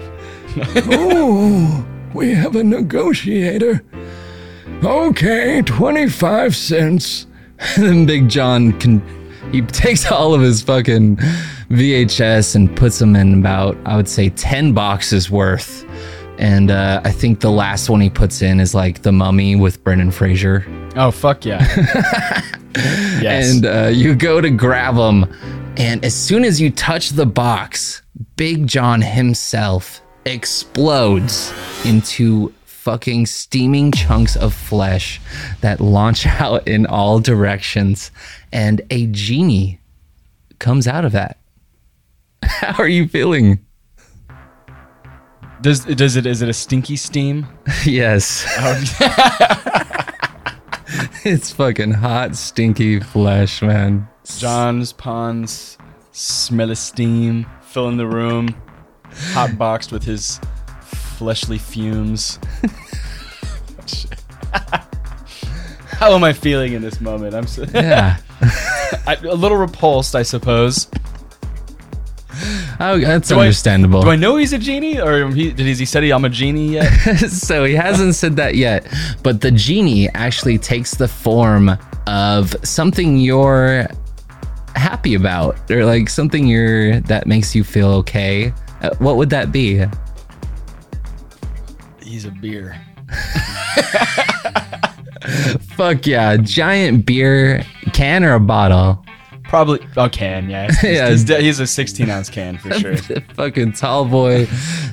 oh, 0.91 1.87
we 2.12 2.35
have 2.35 2.57
a 2.57 2.65
negotiator. 2.65 3.85
Okay, 4.83 5.62
25 5.62 6.57
cents. 6.57 7.29
And 7.76 7.84
then 7.84 8.07
Big 8.07 8.28
John 8.28 8.78
can 8.80 9.02
he 9.52 9.62
takes 9.62 10.11
all 10.11 10.34
of 10.34 10.40
his 10.40 10.62
fucking 10.62 11.16
VHS 11.70 12.57
and 12.57 12.74
puts 12.76 12.98
them 12.98 13.14
in 13.14 13.38
about 13.38 13.76
I 13.86 13.96
would 13.96 14.09
say 14.09 14.30
10 14.30 14.72
boxes 14.72 15.30
worth. 15.30 15.84
And 16.38 16.72
uh, 16.72 17.00
I 17.05 17.12
think 17.12 17.40
the 17.40 17.50
last 17.50 17.88
one 17.88 18.00
he 18.00 18.11
puts 18.11 18.42
in 18.42 18.59
is 18.59 18.74
like 18.74 19.02
The 19.02 19.12
Mummy 19.12 19.55
with 19.55 19.84
Brendan 19.84 20.11
Fraser. 20.11 20.66
Oh 20.96 21.11
fuck 21.12 21.44
yeah. 21.44 21.61
yes. 23.20 23.55
And 23.55 23.66
uh, 23.66 23.88
you 23.92 24.14
go 24.16 24.40
to 24.40 24.50
grab 24.50 24.96
them, 24.96 25.32
and 25.76 26.05
as 26.05 26.14
soon 26.14 26.44
as 26.44 26.61
you 26.61 26.70
touch 26.70 27.11
the 27.11 27.26
box, 27.26 28.02
Big 28.36 28.66
John 28.66 29.00
himself 29.00 30.02
explodes 30.24 31.52
into 31.84 32.52
fucking 32.85 33.24
steaming 33.24 33.91
chunks 33.91 34.37
of 34.37 34.53
flesh 34.53 35.18
that 35.62 35.80
launch 35.80 36.26
out 36.41 36.68
in 36.68 36.85
all 36.85 37.18
directions, 37.18 38.11
and 38.53 38.82
a 38.91 39.07
genie 39.07 39.80
comes 40.59 40.87
out 40.87 41.05
of 41.05 41.12
that. 41.12 41.39
How 42.43 42.82
are 42.82 42.89
you 42.89 43.09
feeling? 43.09 43.64
Does 45.62 45.87
does 45.87 46.16
it 46.16 46.26
is 46.26 46.43
it 46.43 46.49
a 46.51 46.53
stinky 46.53 46.97
steam? 46.97 47.47
yes. 47.87 48.45
it's 51.24 51.51
fucking 51.53 51.93
hot, 51.93 52.37
stinky 52.37 53.01
flesh, 53.01 53.62
man. 53.62 54.07
John's 54.26 54.93
ponds, 54.93 55.78
smell 56.12 56.70
of 56.70 56.76
steam, 56.76 57.47
filling 57.62 57.97
the 57.97 58.07
room, 58.07 58.55
hot 59.32 59.57
boxed 59.57 59.91
with 59.91 60.05
his 60.05 60.39
fleshly 61.15 61.59
fumes. 61.59 62.39
How 65.99 66.15
am 66.15 66.25
I 66.25 66.33
feeling 66.33 66.73
in 66.73 66.83
this 66.83 67.01
moment? 67.01 67.35
I'm 67.35 67.47
so 67.47 67.65
Yeah. 67.75 68.19
I, 69.07 69.17
a 69.23 69.35
little 69.35 69.57
repulsed, 69.57 70.15
I 70.15 70.23
suppose. 70.23 70.89
Oh, 72.81 72.99
that's 72.99 73.29
Do 73.29 73.37
I- 73.37 73.43
understandable. 73.43 74.03
do 74.03 74.11
I 74.11 74.17
know 74.17 74.37
he's 74.37 74.53
a 74.53 74.59
genie, 74.59 75.01
or 75.01 75.31
he, 75.31 75.53
did 75.53 75.65
he 75.67 75.85
said 75.85 76.03
he 76.03 76.11
I'm 76.12 76.25
a 76.25 76.29
genie 76.29 76.73
yet? 76.75 76.91
so 77.31 77.65
he 77.65 77.75
hasn't 77.75 78.17
said 78.17 78.37
that 78.37 78.57
yet, 78.57 78.87
but 79.23 79.41
the 79.41 79.51
genie 79.53 80.09
actually 80.11 80.59
takes 80.59 80.97
the 80.97 81.07
form 81.09 81.71
of 82.09 82.55
something 82.65 83.17
you're 83.19 83.87
happy 84.75 85.15
about, 85.15 85.71
or 85.71 85.85
like 85.85 86.09
something 86.11 86.47
you're 86.49 86.99
that 87.03 87.27
makes 87.29 87.55
you 87.55 87.62
feel 87.62 87.89
okay. 87.91 88.53
Uh, 88.83 88.91
what 88.99 89.17
would 89.17 89.31
that 89.31 89.53
be? 89.53 89.85
He's 92.15 92.25
a 92.25 92.31
beer. 92.31 92.81
Fuck 95.77 96.07
yeah, 96.07 96.37
giant 96.37 97.07
beer 97.07 97.65
can 97.93 98.23
or 98.25 98.35
a 98.35 98.41
bottle? 98.41 99.05
Probably 99.43 99.81
a 99.97 100.09
can, 100.09 100.49
yeah. 100.49 100.69
He's, 100.69 100.83
Yeah. 100.97 101.11
he's, 101.11 101.25
de- 101.25 101.41
he's 101.41 101.59
a 101.61 101.67
16 101.67 102.09
ounce 102.09 102.31
can 102.31 102.57
for 102.59 102.73
sure. 102.79 102.95
The 102.95 103.21
fucking 103.35 103.73
tall 103.73 104.05
boy 104.05 104.47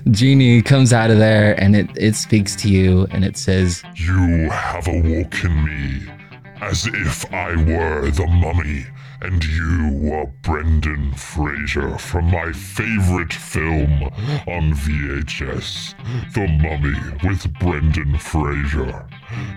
genie 0.09 0.61
comes 0.63 0.93
out 0.93 1.11
of 1.11 1.19
there 1.19 1.53
and 1.61 1.75
it, 1.75 1.89
it 1.95 2.15
speaks 2.15 2.55
to 2.57 2.69
you 2.69 3.05
and 3.11 3.23
it 3.23 3.37
says, 3.37 3.83
You 3.95 4.49
have 4.49 4.87
awoken 4.87 5.65
me 5.65 6.11
as 6.59 6.87
if 6.87 7.31
I 7.31 7.55
were 7.55 8.09
the 8.09 8.25
mummy 8.27 8.85
and 9.21 9.45
you 9.45 9.91
were 10.01 10.25
Brendan 10.41 11.13
Fraser 11.13 11.97
from 11.97 12.31
my 12.31 12.51
favorite 12.51 13.31
film 13.31 14.03
on 14.47 14.73
VHS, 14.73 15.93
The 16.33 16.47
Mummy 16.47 17.29
with 17.29 17.53
Brendan 17.59 18.17
Fraser. 18.17 19.07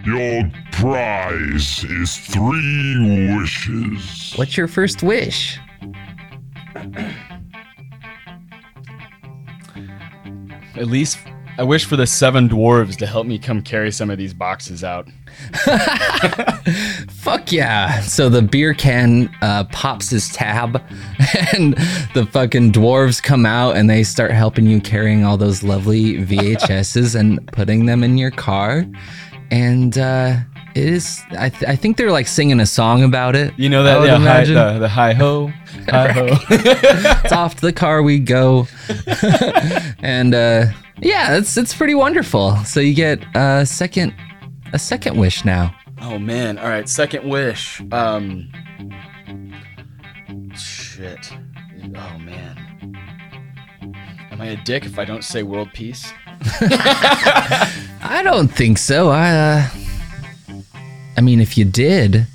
Your 0.04 0.50
prize 0.72 1.84
is 1.84 2.16
three 2.18 3.36
wishes. 3.36 4.34
What's 4.36 4.56
your 4.56 4.68
first 4.68 5.02
wish? 5.02 5.58
At 10.76 10.88
least 10.88 11.18
I 11.56 11.62
wish 11.62 11.84
for 11.84 11.96
the 11.96 12.06
seven 12.06 12.48
dwarves 12.48 12.96
to 12.96 13.06
help 13.06 13.26
me 13.26 13.38
come 13.38 13.62
carry 13.62 13.92
some 13.92 14.10
of 14.10 14.18
these 14.18 14.34
boxes 14.34 14.82
out. 14.82 15.08
Fuck 17.10 17.52
yeah. 17.52 18.00
So 18.00 18.28
the 18.28 18.42
beer 18.42 18.74
can 18.74 19.32
uh, 19.40 19.64
pops 19.64 20.10
his 20.10 20.28
tab, 20.30 20.76
and 21.54 21.74
the 22.14 22.26
fucking 22.30 22.72
dwarves 22.72 23.22
come 23.22 23.46
out 23.46 23.76
and 23.76 23.88
they 23.88 24.02
start 24.02 24.32
helping 24.32 24.66
you 24.66 24.80
carrying 24.80 25.24
all 25.24 25.36
those 25.36 25.62
lovely 25.62 26.14
VHSs 26.24 27.18
and 27.18 27.46
putting 27.52 27.86
them 27.86 28.02
in 28.02 28.18
your 28.18 28.30
car. 28.32 28.84
And 29.50 29.96
uh, 29.96 30.36
it 30.74 30.84
is, 30.84 31.22
I, 31.38 31.50
th- 31.50 31.70
I 31.70 31.76
think 31.76 31.96
they're 31.96 32.10
like 32.10 32.26
singing 32.26 32.58
a 32.58 32.66
song 32.66 33.04
about 33.04 33.36
it. 33.36 33.56
You 33.56 33.68
know 33.68 33.84
that 33.84 34.04
yeah, 34.04 34.18
hi, 34.18 34.44
the, 34.44 34.78
the 34.80 34.88
hi 34.88 35.12
ho, 35.12 35.52
hi 35.88 36.08
ho. 36.12 36.26
it's 36.50 37.32
off 37.32 37.54
to 37.56 37.60
the 37.60 37.72
car 37.72 38.02
we 38.02 38.18
go. 38.18 38.66
and 40.00 40.34
uh, 40.34 40.66
yeah, 41.00 41.36
it's 41.36 41.56
it's 41.56 41.74
pretty 41.74 41.94
wonderful. 41.94 42.56
So 42.64 42.80
you 42.80 42.94
get 42.94 43.24
a 43.34 43.66
second 43.66 44.14
a 44.72 44.78
second 44.78 45.16
wish 45.18 45.44
now. 45.44 45.74
Oh 46.00 46.18
man! 46.18 46.58
All 46.58 46.68
right, 46.68 46.88
second 46.88 47.28
wish. 47.28 47.80
Um, 47.92 48.50
shit. 50.56 51.32
Oh 51.96 52.18
man. 52.18 52.60
Am 54.30 54.40
I 54.40 54.46
a 54.46 54.56
dick 54.64 54.84
if 54.84 54.98
I 54.98 55.04
don't 55.04 55.22
say 55.22 55.42
world 55.42 55.70
peace? 55.72 56.12
I 56.60 58.20
don't 58.24 58.48
think 58.48 58.78
so. 58.78 59.10
I 59.10 59.30
uh, 59.30 59.68
I 61.16 61.20
mean, 61.20 61.40
if 61.40 61.56
you 61.56 61.64
did, 61.64 62.26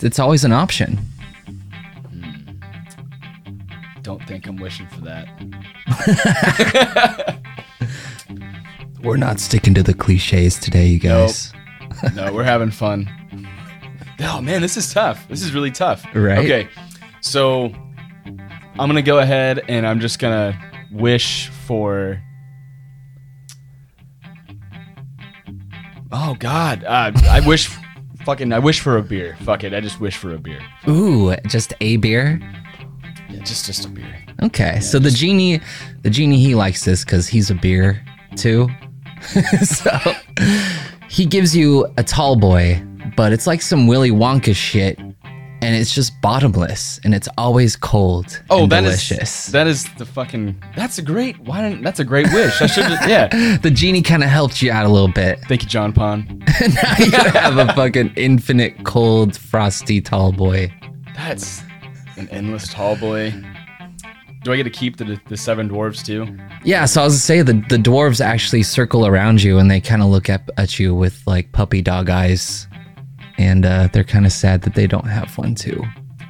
it's 0.00 0.18
always 0.18 0.44
an 0.44 0.52
option. 0.52 0.98
Don't 4.04 4.22
think 4.26 4.46
I'm 4.46 4.56
wishing 4.56 4.86
for 4.88 5.00
that. 5.00 5.26
We're 9.02 9.16
not 9.16 9.40
sticking 9.40 9.72
to 9.72 9.82
the 9.82 9.94
cliches 9.94 10.58
today, 10.58 10.86
you 10.88 10.98
guys. 10.98 11.54
no, 12.14 12.30
we're 12.30 12.44
having 12.44 12.70
fun. 12.70 13.08
Oh 14.20 14.42
man, 14.42 14.60
this 14.60 14.76
is 14.76 14.92
tough. 14.92 15.26
This 15.28 15.42
is 15.42 15.54
really 15.54 15.70
tough. 15.70 16.04
Right? 16.14 16.38
Okay, 16.38 16.68
so 17.22 17.72
I'm 18.26 18.88
gonna 18.88 19.00
go 19.00 19.20
ahead 19.20 19.62
and 19.68 19.86
I'm 19.86 20.00
just 20.00 20.18
gonna 20.18 20.54
wish 20.92 21.48
for. 21.48 22.22
Oh 26.12 26.34
God, 26.38 26.84
uh, 26.84 27.12
I 27.30 27.40
wish, 27.46 27.68
fucking, 28.24 28.52
I 28.52 28.58
wish 28.58 28.80
for 28.80 28.98
a 28.98 29.02
beer. 29.02 29.36
Fuck 29.42 29.64
it, 29.64 29.72
I 29.72 29.80
just 29.80 29.98
wish 29.98 30.16
for 30.18 30.34
a 30.34 30.38
beer. 30.38 30.60
Ooh, 30.88 31.34
just 31.46 31.72
a 31.80 31.96
beer. 31.96 32.38
Yeah, 33.44 33.48
just 33.48 33.66
just 33.66 33.84
a 33.84 33.88
beer. 33.88 34.24
Okay, 34.42 34.80
so 34.80 34.98
the 34.98 35.10
genie, 35.10 35.60
the 36.02 36.10
genie, 36.10 36.38
he 36.38 36.54
likes 36.54 36.84
this 36.84 37.04
because 37.04 37.28
he's 37.28 37.50
a 37.50 37.54
beer 37.54 38.02
too. 38.36 38.68
so 39.62 39.98
he 41.08 41.26
gives 41.26 41.56
you 41.56 41.86
a 41.96 42.02
tall 42.02 42.36
boy 42.36 42.82
but 43.16 43.32
it's 43.32 43.46
like 43.46 43.62
some 43.62 43.86
Willy 43.86 44.10
Wonka 44.10 44.54
shit, 44.54 44.98
and 44.98 45.76
it's 45.76 45.94
just 45.94 46.20
bottomless, 46.20 47.00
and 47.04 47.14
it's 47.14 47.28
always 47.38 47.76
cold. 47.76 48.42
Oh, 48.50 48.66
that 48.66 48.84
is 48.84 49.08
delicious. 49.08 49.46
that 49.46 49.66
is 49.66 49.86
the 49.98 50.06
fucking. 50.06 50.62
That's 50.76 50.98
a 50.98 51.02
great. 51.02 51.38
Why 51.40 51.68
didn't? 51.68 51.82
That's 51.82 52.00
a 52.00 52.04
great 52.04 52.32
wish. 52.32 52.60
I 52.60 52.66
should. 52.66 52.84
Yeah. 53.08 53.58
the 53.58 53.70
genie 53.70 54.02
kind 54.02 54.22
of 54.22 54.30
helped 54.30 54.62
you 54.62 54.70
out 54.72 54.86
a 54.86 54.88
little 54.88 55.12
bit. 55.12 55.40
Thank 55.48 55.62
you, 55.62 55.68
John 55.68 55.92
Pond. 55.92 56.42
now 56.60 56.94
you 56.98 57.10
gotta 57.10 57.30
have 57.30 57.58
a 57.58 57.72
fucking 57.74 58.12
infinite 58.16 58.84
cold, 58.84 59.36
frosty 59.36 60.00
tall 60.00 60.32
boy. 60.32 60.72
That's 61.14 61.62
an 62.16 62.28
endless 62.30 62.68
tall 62.68 62.96
boy. 62.96 63.32
Do 64.42 64.52
I 64.52 64.56
get 64.56 64.64
to 64.64 64.70
keep 64.70 64.98
the 64.98 65.20
the 65.28 65.36
seven 65.36 65.68
dwarves 65.68 66.04
too? 66.04 66.26
Yeah, 66.64 66.84
so 66.84 67.00
I 67.00 67.04
was 67.04 67.14
gonna 67.14 67.20
say 67.20 67.42
the 67.42 67.54
the 67.68 67.82
dwarves 67.82 68.20
actually 68.20 68.62
circle 68.62 69.06
around 69.06 69.42
you 69.42 69.58
and 69.58 69.70
they 69.70 69.80
kind 69.80 70.02
of 70.02 70.08
look 70.08 70.28
up 70.28 70.50
at 70.56 70.78
you 70.78 70.94
with 70.94 71.22
like 71.26 71.52
puppy 71.52 71.80
dog 71.80 72.10
eyes, 72.10 72.68
and 73.38 73.64
uh, 73.64 73.88
they're 73.92 74.04
kind 74.04 74.26
of 74.26 74.32
sad 74.32 74.62
that 74.62 74.74
they 74.74 74.86
don't 74.86 75.06
have 75.06 75.36
one 75.38 75.54
too. 75.54 75.82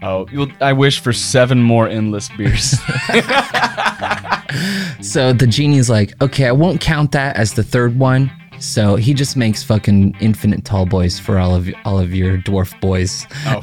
Oh, 0.02 0.26
you'll, 0.30 0.48
I 0.60 0.72
wish 0.74 1.00
for 1.00 1.12
seven 1.12 1.62
more 1.62 1.88
endless 1.88 2.28
beers. 2.36 2.74
So 5.00 5.32
the 5.32 5.46
genie's 5.46 5.90
like, 5.90 6.20
okay, 6.22 6.46
I 6.46 6.52
won't 6.52 6.80
count 6.80 7.12
that 7.12 7.36
as 7.36 7.54
the 7.54 7.62
third 7.62 7.98
one. 7.98 8.32
So 8.60 8.96
he 8.96 9.14
just 9.14 9.36
makes 9.36 9.62
fucking 9.62 10.16
infinite 10.20 10.64
tall 10.64 10.86
boys 10.86 11.18
for 11.18 11.38
all 11.38 11.54
of 11.54 11.68
all 11.84 11.98
of 11.98 12.14
your 12.14 12.38
dwarf 12.38 12.78
boys. 12.80 13.26
Oh, 13.46 13.60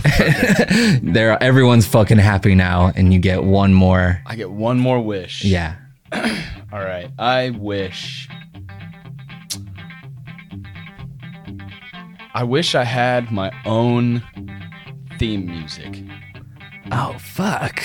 There, 1.04 1.42
everyone's 1.42 1.88
fucking 1.88 2.18
happy 2.20 2.56
now, 2.56 2.92
and 2.96 3.14
you 3.14 3.20
get 3.20 3.44
one 3.44 3.74
more. 3.74 4.22
I 4.26 4.36
get 4.36 4.52
one 4.52 4.80
more 4.80 5.00
wish. 5.00 5.44
Yeah. 5.44 5.76
All 6.14 6.80
right. 6.80 7.10
I 7.18 7.50
wish. 7.52 8.28
I 12.34 12.44
wish 12.44 12.76
I 12.76 12.84
had 12.84 13.32
my 13.32 13.52
own 13.66 14.24
theme 15.20 15.46
music. 15.46 16.00
Oh 16.92 17.16
fuck. 17.20 17.82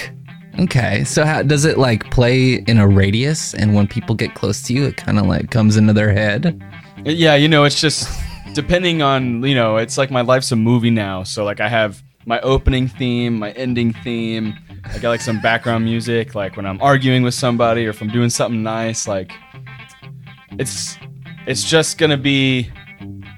Okay, 0.59 1.05
so 1.05 1.25
how 1.25 1.43
does 1.43 1.65
it 1.67 1.77
like 1.79 2.11
play 2.11 2.55
in 2.55 2.79
a 2.79 2.89
radius, 2.89 3.53
and 3.55 3.75
when 3.75 3.87
people 3.87 4.15
get 4.15 4.35
close 4.35 4.63
to 4.63 4.73
you, 4.73 4.85
it 4.87 4.97
kind 4.97 5.19
of 5.19 5.27
like 5.27 5.51
comes 5.51 5.77
into 5.77 5.93
their 5.93 6.13
head? 6.13 6.63
Yeah, 7.09 7.37
you 7.37 7.47
know, 7.47 7.63
it's 7.63 7.81
just 7.81 8.09
depending 8.53 9.01
on, 9.01 9.41
you 9.45 9.55
know, 9.55 9.77
it's 9.77 9.97
like 9.97 10.11
my 10.11 10.23
life's 10.23 10.51
a 10.51 10.57
movie 10.57 10.91
now. 10.91 11.23
So 11.23 11.45
like 11.45 11.61
I 11.61 11.69
have 11.69 12.03
my 12.25 12.41
opening 12.41 12.89
theme, 12.89 13.39
my 13.39 13.53
ending 13.53 13.93
theme. 13.93 14.59
I 14.85 14.99
got 14.99 15.11
like 15.11 15.21
some 15.21 15.41
background 15.41 15.85
music, 15.85 16.35
like 16.35 16.57
when 16.57 16.67
I'm 16.67 16.83
arguing 16.83 17.23
with 17.23 17.35
somebody 17.35 17.87
or 17.87 17.91
if 17.91 18.01
I'm 18.01 18.09
doing 18.09 18.29
something 18.29 18.61
nice. 18.61 19.07
Like 19.07 19.33
it's 20.59 20.99
it's 21.47 21.63
just 21.63 21.97
gonna 21.97 22.17
be 22.17 22.73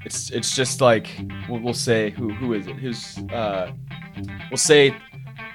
it's 0.03 0.31
it's 0.31 0.55
just 0.55 0.81
like 0.81 1.07
we'll, 1.47 1.59
we'll 1.59 1.73
say 1.75 2.09
who 2.09 2.33
who 2.33 2.53
is 2.53 2.65
it? 2.65 2.75
Who's 2.75 3.19
uh 3.31 3.71
we'll 4.49 4.57
say 4.57 4.95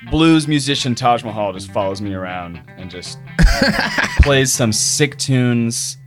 blues 0.09 0.47
musician 0.47 0.95
Taj 0.95 1.25
Mahal 1.25 1.53
just 1.53 1.73
follows 1.73 2.01
me 2.01 2.15
around 2.15 2.62
and 2.77 2.89
just 2.89 3.19
plays 4.23 4.53
some 4.53 4.73
sick 4.73 5.19
tunes. 5.19 5.99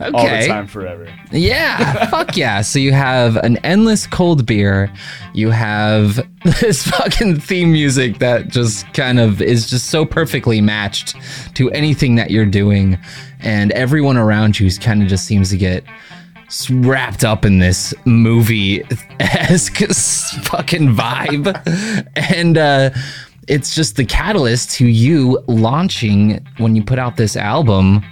All 0.00 0.12
the 0.12 0.46
time 0.46 0.66
forever. 0.66 1.08
Yeah, 1.32 2.06
fuck 2.06 2.36
yeah. 2.36 2.60
So 2.60 2.78
you 2.78 2.92
have 2.92 3.36
an 3.36 3.56
endless 3.58 4.06
cold 4.06 4.46
beer. 4.46 4.92
You 5.34 5.50
have 5.50 6.26
this 6.60 6.86
fucking 6.86 7.40
theme 7.40 7.72
music 7.72 8.18
that 8.18 8.48
just 8.48 8.92
kind 8.94 9.18
of 9.18 9.42
is 9.42 9.68
just 9.68 9.90
so 9.90 10.04
perfectly 10.04 10.60
matched 10.60 11.16
to 11.54 11.70
anything 11.72 12.14
that 12.16 12.30
you're 12.30 12.46
doing. 12.46 12.98
And 13.40 13.72
everyone 13.72 14.16
around 14.16 14.58
you 14.60 14.70
kind 14.78 15.02
of 15.02 15.08
just 15.08 15.26
seems 15.26 15.50
to 15.50 15.56
get 15.56 15.84
wrapped 16.70 17.24
up 17.24 17.44
in 17.44 17.58
this 17.58 17.92
movie 18.04 18.82
esque 19.20 19.78
fucking 20.44 20.94
vibe. 20.94 22.06
And, 22.16 22.56
uh, 22.56 22.90
it's 23.48 23.74
just 23.74 23.96
the 23.96 24.04
catalyst 24.04 24.72
to 24.72 24.86
you 24.86 25.42
launching 25.46 26.46
when 26.58 26.76
you 26.76 26.84
put 26.84 26.98
out 26.98 27.16
this 27.16 27.34
album 27.34 28.04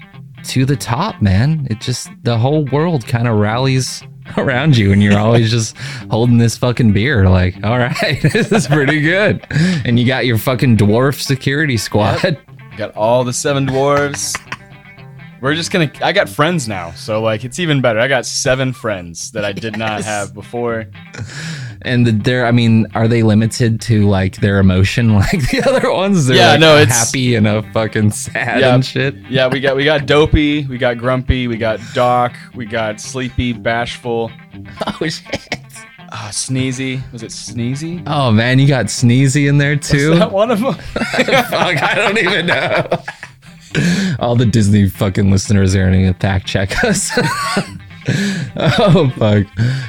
to 0.48 0.64
the 0.64 0.76
top, 0.76 1.20
man. 1.20 1.66
It 1.70 1.80
just 1.80 2.10
the 2.22 2.38
whole 2.38 2.64
world 2.66 3.06
kind 3.06 3.28
of 3.28 3.38
rallies 3.38 4.02
around 4.36 4.76
you, 4.76 4.92
and 4.92 5.02
you're 5.02 5.18
always 5.18 5.50
just 5.50 5.76
holding 6.10 6.38
this 6.38 6.56
fucking 6.56 6.92
beer. 6.92 7.28
Like, 7.28 7.56
all 7.64 7.78
right, 7.78 8.20
this 8.22 8.52
is 8.52 8.66
pretty 8.66 9.00
good. 9.00 9.46
And 9.84 9.98
you 9.98 10.06
got 10.06 10.26
your 10.26 10.38
fucking 10.38 10.76
dwarf 10.76 11.20
security 11.20 11.76
squad. 11.76 12.38
Got 12.76 12.94
all 12.96 13.24
the 13.24 13.32
seven 13.32 13.66
dwarves. 13.66 14.38
We're 15.40 15.54
just 15.54 15.70
gonna. 15.70 15.90
I 16.02 16.12
got 16.12 16.28
friends 16.28 16.66
now, 16.66 16.92
so 16.92 17.20
like 17.22 17.44
it's 17.44 17.58
even 17.58 17.80
better. 17.80 18.00
I 18.00 18.08
got 18.08 18.26
seven 18.26 18.72
friends 18.72 19.30
that 19.32 19.44
I 19.44 19.52
did 19.52 19.76
not 19.78 20.02
have 20.02 20.32
before. 20.34 20.86
And 21.82 22.06
the, 22.06 22.12
they're, 22.12 22.46
I 22.46 22.50
mean, 22.52 22.86
are 22.94 23.06
they 23.06 23.22
limited 23.22 23.80
to 23.82 24.08
like 24.08 24.36
their 24.36 24.58
emotion 24.58 25.14
like 25.14 25.50
the 25.50 25.62
other 25.66 25.92
ones? 25.92 26.26
They're 26.26 26.36
Yeah, 26.36 26.50
like, 26.52 26.60
no, 26.60 26.76
it's- 26.76 27.06
happy 27.06 27.34
and 27.34 27.46
a 27.46 27.62
fucking 27.72 28.10
sad 28.12 28.60
Yeah, 28.60 28.74
and 28.74 28.84
shit. 28.84 29.14
Yeah, 29.28 29.46
we 29.48 29.60
got 29.60 29.76
we 29.76 29.84
got 29.84 30.06
dopey, 30.06 30.66
we 30.66 30.78
got 30.78 30.98
grumpy, 30.98 31.48
we 31.48 31.56
got 31.56 31.78
doc, 31.94 32.34
we 32.54 32.66
got 32.66 33.00
sleepy, 33.00 33.52
bashful. 33.52 34.30
Oh 34.86 35.06
shit. 35.06 35.40
Uh, 36.08 36.28
sneezy. 36.30 37.00
Was 37.12 37.22
it 37.22 37.30
sneezy? 37.30 38.02
Oh 38.06 38.30
man, 38.30 38.58
you 38.58 38.66
got 38.68 38.86
Sneezy 38.86 39.48
in 39.48 39.58
there 39.58 39.76
too. 39.90 40.10
Was 40.10 40.18
that 40.20 40.32
one 40.32 40.50
of 40.50 40.60
them? 40.60 40.72
Fuck, 40.74 41.82
I 41.82 41.94
don't 41.96 42.16
even 42.16 42.46
know. 42.46 42.88
All 44.18 44.34
the 44.36 44.46
Disney 44.46 44.88
fucking 44.88 45.30
listeners 45.30 45.74
are 45.74 45.90
gonna 45.90 46.14
fact 46.14 46.46
check 46.46 46.82
us. 46.84 47.10
oh 48.56 49.12
fuck. 49.16 49.46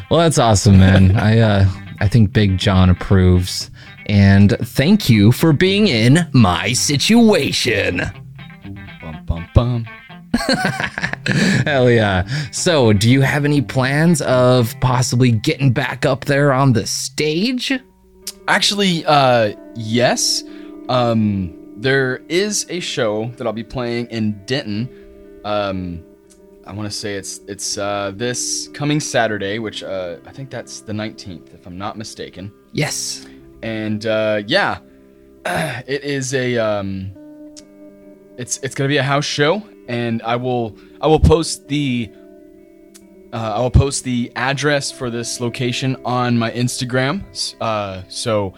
Well, 0.10 0.20
that's 0.20 0.38
awesome, 0.38 0.80
man. 0.80 1.16
I 1.18 1.40
uh, 1.40 1.66
I 2.00 2.08
think 2.08 2.34
Big 2.34 2.58
John 2.58 2.90
approves, 2.90 3.70
and 4.08 4.58
thank 4.62 5.10
you 5.10 5.32
for 5.32 5.54
being 5.54 5.88
in 5.88 6.28
my 6.34 6.74
situation. 6.74 8.02
Bum 9.02 9.26
bum 9.26 9.48
bum. 9.54 9.86
Hell 11.66 11.90
yeah. 11.90 12.28
So, 12.52 12.94
do 12.94 13.10
you 13.10 13.22
have 13.22 13.46
any 13.46 13.62
plans 13.62 14.22
of 14.22 14.76
possibly 14.82 15.32
getting 15.32 15.72
back 15.72 16.06
up 16.06 16.26
there 16.26 16.52
on 16.54 16.74
the 16.74 16.86
stage? 16.86 17.72
Actually, 18.48 19.06
uh, 19.06 19.54
yes. 19.76 20.44
Um, 20.90 21.54
there 21.78 22.18
is 22.30 22.66
a 22.70 22.80
show 22.80 23.30
that 23.38 23.46
I'll 23.46 23.54
be 23.54 23.64
playing 23.64 24.08
in 24.08 24.44
Denton. 24.46 24.90
Um, 25.46 26.04
I 26.68 26.74
want 26.74 26.92
to 26.92 26.96
say 26.96 27.16
it's 27.16 27.40
it's 27.48 27.78
uh, 27.78 28.12
this 28.16 28.68
coming 28.74 29.00
Saturday, 29.00 29.58
which 29.60 29.84
uh, 29.84 30.18
I 30.26 30.32
think 30.32 30.50
that's 30.50 30.82
the 30.82 30.92
19th, 30.92 31.54
if 31.54 31.66
I'm 31.66 31.78
not 31.78 31.98
mistaken. 31.98 32.52
Yes. 32.74 33.26
And 33.64 34.06
uh, 34.06 34.44
yeah, 34.46 34.80
it 35.46 36.04
is 36.04 36.34
a 36.34 36.58
um, 36.58 37.14
it's 38.38 38.58
it's 38.58 38.76
gonna 38.76 38.90
be 38.90 38.98
a 38.98 39.04
house 39.04 39.26
show, 39.26 39.64
and 39.88 40.22
I 40.24 40.36
will 40.36 40.78
I 41.00 41.08
will 41.08 41.22
post 41.22 41.68
the 41.70 42.12
uh, 43.32 43.54
I 43.56 43.60
will 43.60 43.72
post 43.72 44.04
the 44.04 44.32
address 44.36 44.92
for 44.92 45.10
this 45.10 45.40
location 45.40 45.96
on 46.04 46.38
my 46.38 46.52
Instagram. 46.52 47.24
Uh, 47.62 48.04
so 48.10 48.54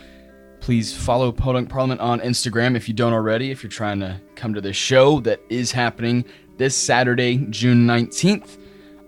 please 0.62 0.96
follow 0.96 1.32
Podunk 1.32 1.70
Parliament 1.70 2.02
on 2.02 2.20
Instagram 2.22 2.76
if 2.76 2.88
you 2.88 2.94
don't 2.94 3.14
already. 3.14 3.52
If 3.52 3.64
you're 3.64 3.70
trying 3.70 4.00
to 4.00 4.20
come 4.36 4.54
to 4.56 4.62
this 4.62 4.76
show 4.76 5.20
that 5.22 5.42
is 5.50 5.72
happening 5.72 6.26
this 6.60 6.76
Saturday, 6.76 7.38
June 7.50 7.88
19th. 7.88 8.58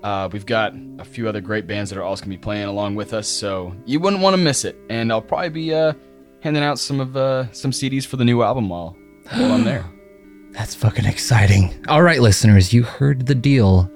Uh, 0.01 0.27
we've 0.31 0.47
got 0.47 0.73
a 0.97 1.05
few 1.05 1.29
other 1.29 1.41
great 1.41 1.67
bands 1.67 1.91
that 1.91 1.99
are 1.99 2.03
also 2.03 2.23
gonna 2.23 2.35
be 2.35 2.41
playing 2.41 2.65
along 2.65 2.95
with 2.95 3.13
us, 3.13 3.27
so 3.27 3.75
you 3.85 3.99
wouldn't 3.99 4.23
want 4.23 4.33
to 4.33 4.41
miss 4.41 4.65
it. 4.65 4.75
And 4.89 5.11
I'll 5.11 5.21
probably 5.21 5.49
be 5.49 5.73
uh, 5.73 5.93
handing 6.39 6.63
out 6.63 6.79
some 6.79 6.99
of 6.99 7.15
uh, 7.15 7.51
some 7.51 7.69
CDs 7.69 8.07
for 8.07 8.17
the 8.17 8.25
new 8.25 8.41
album 8.41 8.69
while, 8.69 8.97
while 9.29 9.51
I'm 9.51 9.63
there. 9.63 9.85
That's 10.51 10.75
fucking 10.75 11.05
exciting. 11.05 11.85
All 11.87 12.01
right, 12.01 12.19
listeners, 12.19 12.73
you 12.73 12.83
heard 12.83 13.25
the 13.25 13.35
deal. 13.35 13.89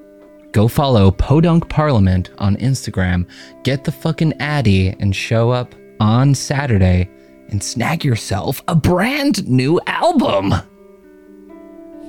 Go 0.51 0.68
follow 0.70 1.12
Podunk 1.12 1.68
Parliament 1.68 2.30
on 2.38 2.56
Instagram, 2.58 3.30
get 3.64 3.84
the 3.84 3.91
fucking 3.91 4.34
Addy, 4.39 4.89
and 4.99 5.14
show 5.14 5.49
up 5.49 5.76
on 5.99 6.34
Saturday 6.34 7.10
and 7.49 7.62
snag 7.62 8.06
yourself 8.06 8.64
a 8.68 8.76
brand 8.76 9.47
new 9.49 9.82
album. 9.86 10.53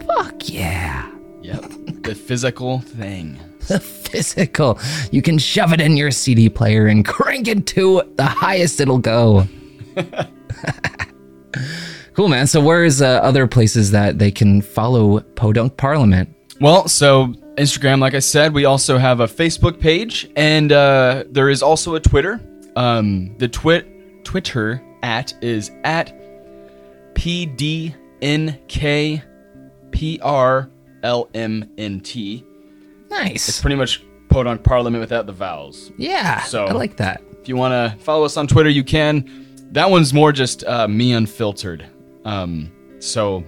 Fuck 0.06 0.48
yeah. 0.48 1.15
Yep, 1.46 2.02
the 2.02 2.14
physical 2.14 2.80
thing. 2.80 3.38
The 3.66 3.80
physical. 3.80 4.78
You 5.10 5.22
can 5.22 5.38
shove 5.38 5.72
it 5.72 5.80
in 5.80 5.96
your 5.96 6.12
CD 6.12 6.48
player 6.48 6.86
and 6.86 7.04
crank 7.04 7.48
it 7.48 7.66
to 7.68 8.02
the 8.14 8.24
highest 8.24 8.80
it'll 8.80 8.98
go. 8.98 9.48
cool, 12.14 12.28
man. 12.28 12.46
So, 12.46 12.60
where 12.60 12.84
is 12.84 13.02
uh, 13.02 13.18
other 13.24 13.48
places 13.48 13.90
that 13.90 14.20
they 14.20 14.30
can 14.30 14.62
follow 14.62 15.18
Podunk 15.18 15.76
Parliament? 15.76 16.32
Well, 16.60 16.86
so 16.86 17.34
Instagram, 17.56 17.98
like 17.98 18.14
I 18.14 18.20
said, 18.20 18.54
we 18.54 18.66
also 18.66 18.98
have 18.98 19.18
a 19.18 19.26
Facebook 19.26 19.80
page, 19.80 20.30
and 20.36 20.70
uh, 20.70 21.24
there 21.28 21.48
is 21.48 21.60
also 21.60 21.96
a 21.96 22.00
Twitter. 22.00 22.40
Um, 22.76 23.36
the 23.38 23.48
twit 23.48 24.24
Twitter 24.24 24.80
at 25.02 25.34
is 25.42 25.72
at 25.82 26.14
PDNKPRLMNT. 31.06 32.44
Nice. 33.10 33.48
It's 33.48 33.60
pretty 33.60 33.76
much 33.76 34.02
Podunk 34.28 34.62
Parliament 34.64 35.00
without 35.00 35.26
the 35.26 35.32
vowels. 35.32 35.92
Yeah, 35.96 36.40
So 36.42 36.64
I 36.66 36.72
like 36.72 36.96
that. 36.98 37.22
If 37.40 37.48
you 37.48 37.56
want 37.56 37.72
to 37.72 37.96
follow 38.04 38.24
us 38.24 38.36
on 38.36 38.46
Twitter, 38.48 38.68
you 38.70 38.82
can. 38.84 39.46
That 39.72 39.90
one's 39.90 40.12
more 40.12 40.32
just 40.32 40.64
uh, 40.64 40.88
me 40.88 41.12
unfiltered. 41.12 41.86
Um, 42.24 42.72
so 42.98 43.44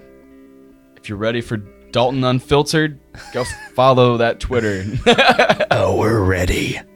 if 0.95 1.09
you're 1.09 1.17
ready 1.17 1.41
for 1.41 1.57
Dalton 1.57 2.23
Unfiltered, 2.23 2.99
go 3.33 3.43
follow 3.73 4.17
that 4.17 4.39
Twitter. 4.39 4.85
oh, 5.71 5.97
we're 5.97 6.23
ready. 6.23 6.79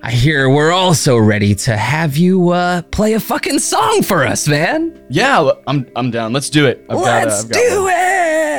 I 0.00 0.12
hear 0.12 0.48
we're 0.48 0.70
also 0.72 1.16
ready 1.16 1.54
to 1.56 1.76
have 1.76 2.16
you 2.16 2.50
uh, 2.50 2.82
play 2.82 3.14
a 3.14 3.20
fucking 3.20 3.58
song 3.58 4.02
for 4.02 4.24
us, 4.24 4.46
man. 4.46 5.04
yeah, 5.10 5.50
I'm 5.66 5.90
I'm 5.96 6.10
down. 6.12 6.32
Let's 6.32 6.48
do 6.50 6.66
it. 6.66 6.84
I've 6.88 6.98
got, 6.98 7.22
uh, 7.22 7.26
Let's 7.26 7.44
I've 7.44 7.50
got 7.50 7.58
do 7.58 7.82
one. 7.82 7.92
it. 7.92 8.17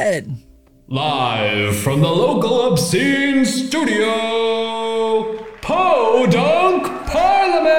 Live 0.09 1.77
from 1.77 2.01
the 2.01 2.07
local 2.07 2.71
obscene 2.71 3.45
studio, 3.45 5.37
Podunk 5.61 7.05
Parliament! 7.05 7.69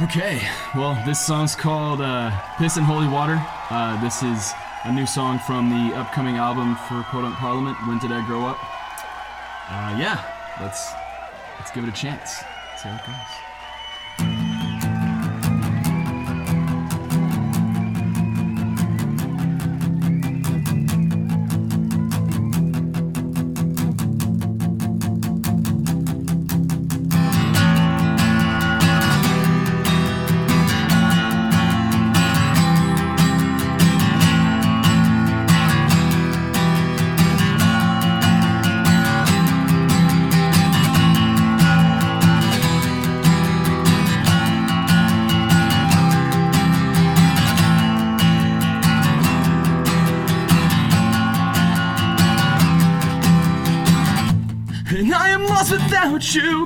Okay, 0.00 0.40
well, 0.74 0.96
this 1.04 1.20
song's 1.20 1.54
called 1.54 2.00
uh, 2.00 2.30
Piss 2.56 2.78
and 2.78 2.86
Holy 2.86 3.06
Water. 3.06 3.38
Uh, 3.68 4.00
this 4.02 4.22
is 4.22 4.54
a 4.84 4.92
new 4.94 5.04
song 5.04 5.38
from 5.40 5.68
the 5.68 5.94
upcoming 5.94 6.36
album 6.36 6.76
for 6.88 7.02
Podunk 7.10 7.36
Parliament, 7.36 7.76
When 7.86 7.98
Did 7.98 8.12
I 8.12 8.24
Grow 8.26 8.46
Up? 8.46 8.56
Uh, 9.68 9.94
yeah, 10.00 10.24
let's, 10.58 10.90
let's 11.58 11.70
give 11.70 11.84
it 11.84 11.90
a 11.90 11.92
chance. 11.92 12.36
See 12.78 12.88
how 12.88 12.96
it 12.96 13.04
goes. 13.06 13.45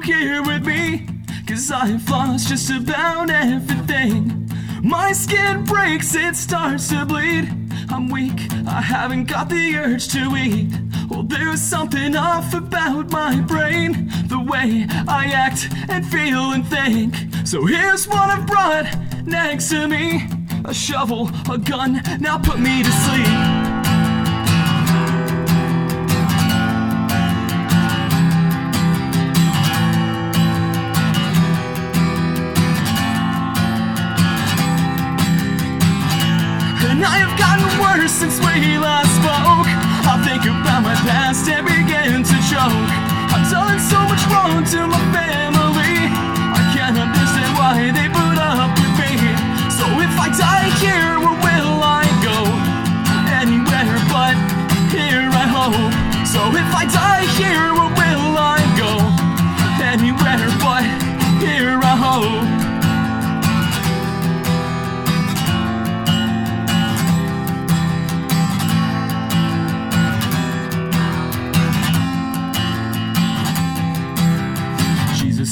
Here 0.05 0.43
with 0.43 0.67
me. 0.67 1.07
Cause 1.47 1.71
I 1.71 1.87
have 1.87 2.09
lost 2.09 2.49
just 2.49 2.71
about 2.71 3.31
everything. 3.31 4.49
My 4.83 5.13
skin 5.13 5.65
breaks, 5.65 6.15
it 6.15 6.37
starts 6.37 6.89
to 6.89 7.05
bleed. 7.05 7.49
I'm 7.91 8.09
weak, 8.09 8.53
I 8.67 8.81
haven't 8.81 9.25
got 9.25 9.49
the 9.49 9.77
urge 9.77 10.09
to 10.09 10.37
eat. 10.37 10.73
Well, 11.09 11.25
there's 11.25 11.61
something 11.61 12.15
off 12.17 12.55
about 12.55 13.11
my 13.11 13.41
brain. 13.41 14.11
The 14.27 14.41
way 14.41 14.87
I 15.09 15.27
act 15.35 15.69
and 15.89 16.07
feel 16.07 16.53
and 16.53 16.67
think. 16.67 17.17
So 17.45 17.67
here's 17.67 18.07
what 18.07 18.31
I've 18.31 18.47
brought 18.47 18.87
next 19.27 19.71
to 19.71 19.89
me 19.89 20.23
a 20.65 20.75
shovel, 20.75 21.31
a 21.51 21.59
gun, 21.59 22.03
now 22.21 22.39
put 22.39 22.61
me 22.61 22.83
to 22.83 22.91
sleep. 22.91 23.60
Worse 38.11 38.19
since 38.19 38.39
we 38.41 38.79
last 38.79 39.11
spoke. 39.17 39.69
I 40.07 40.23
think 40.25 40.43
about 40.45 40.83
my 40.83 40.95
past 41.09 41.49
and 41.49 41.67
begin 41.67 42.23
to 42.23 42.37
choke. 42.49 42.91
I've 43.33 43.51
done 43.51 43.79
so 43.81 43.99
much 44.09 44.25
wrong 44.33 44.65
to 44.65 44.87
my 44.87 45.13
family. 45.13 45.50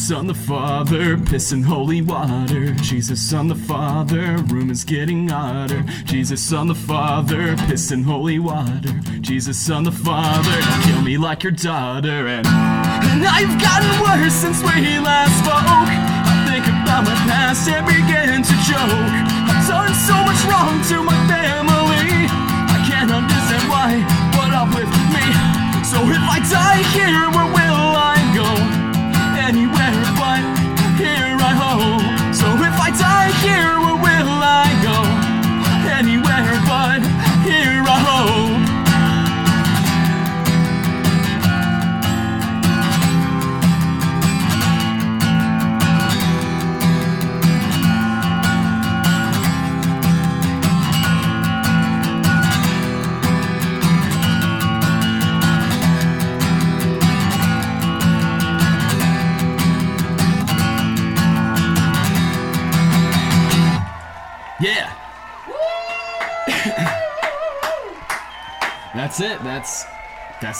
Jesus 0.08 0.20
on 0.20 0.26
the 0.26 0.34
Father, 0.34 1.18
piss 1.18 1.52
in 1.52 1.62
holy 1.62 2.00
water. 2.00 2.72
Jesus 2.76 3.34
on 3.34 3.46
the 3.46 3.54
Father, 3.54 4.38
room 4.48 4.70
is 4.70 4.82
getting 4.82 5.28
hotter. 5.28 5.82
Jesus 6.06 6.50
on 6.50 6.66
the 6.66 6.74
Father, 6.74 7.54
piss 7.68 7.92
in 7.92 8.04
holy 8.04 8.38
water. 8.38 8.90
Jesus 9.20 9.68
on 9.68 9.84
the 9.84 9.92
Father, 9.92 10.60
kill 10.86 11.02
me 11.02 11.18
like 11.18 11.42
your 11.42 11.52
daughter. 11.52 12.26
And, 12.26 12.46
and 12.46 13.26
I've 13.26 13.60
gotten 13.60 14.00
worse 14.00 14.32
since 14.32 14.62
we 14.62 14.98
last 14.98 15.36
spoke. 15.44 15.60
I 15.60 16.48
think 16.48 16.64
about 16.64 17.04
my 17.04 17.14
past 17.28 17.68
and 17.68 17.84
begin 17.84 18.42
to 18.42 18.54
joke. 18.64 18.80
I've 18.80 19.68
done 19.68 19.92
so 19.92 20.14
much 20.24 20.40
wrong 20.48 20.80
to 20.88 21.04
my 21.04 21.28
family. 21.28 21.87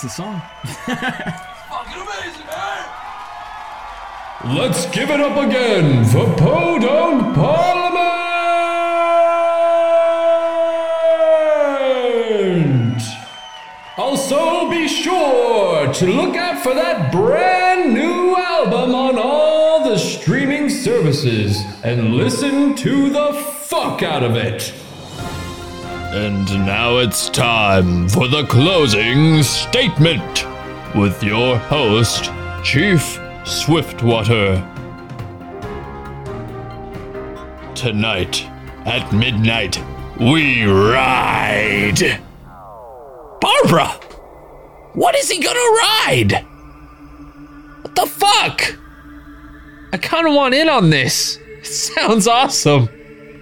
That's 0.01 0.17
the 0.17 0.23
song. 0.23 0.43
Let's 4.57 4.87
give 4.87 5.11
it 5.11 5.21
up 5.21 5.37
again 5.37 6.05
for 6.05 6.25
Podunk 6.37 7.35
Parliament! 7.35 7.99
Also, 13.97 14.71
be 14.71 14.87
sure 14.87 15.93
to 15.93 16.07
look 16.07 16.37
out 16.37 16.63
for 16.63 16.75
that 16.75 17.11
brand 17.11 17.93
new 17.93 18.37
album 18.37 18.95
on 18.95 19.19
all 19.19 19.83
the 19.83 19.99
streaming 19.99 20.71
services 20.71 21.65
and 21.83 22.15
listen 22.15 22.77
to 22.77 23.11
the 23.11 23.33
fuck 23.33 24.05
out 24.05 24.23
of 24.23 24.37
it. 24.37 24.73
And 26.11 26.49
now 26.65 26.97
it's 26.97 27.29
time 27.29 28.09
for 28.09 28.29
the 28.29 28.47
closing 28.47 29.43
statement 29.43 30.47
with 30.97 31.23
your 31.23 31.59
host, 31.59 32.31
Chief 32.65 33.21
Swiftwater. 33.45 34.57
Tonight, 37.75 38.43
at 38.87 39.13
midnight, 39.13 39.79
we 40.19 40.65
ride! 40.65 42.19
Barbara! 43.43 43.89
What 44.95 45.15
is 45.15 45.31
he 45.31 45.43
gonna 45.43 45.59
ride? 45.59 46.33
What 47.83 47.95
the 47.95 48.07
fuck? 48.07 48.79
I 49.93 49.99
kinda 49.99 50.31
want 50.31 50.55
in 50.55 50.71
on 50.71 50.89
this. 50.89 51.37
It 51.37 51.67
sounds 51.97 52.27
awesome. 52.27 52.89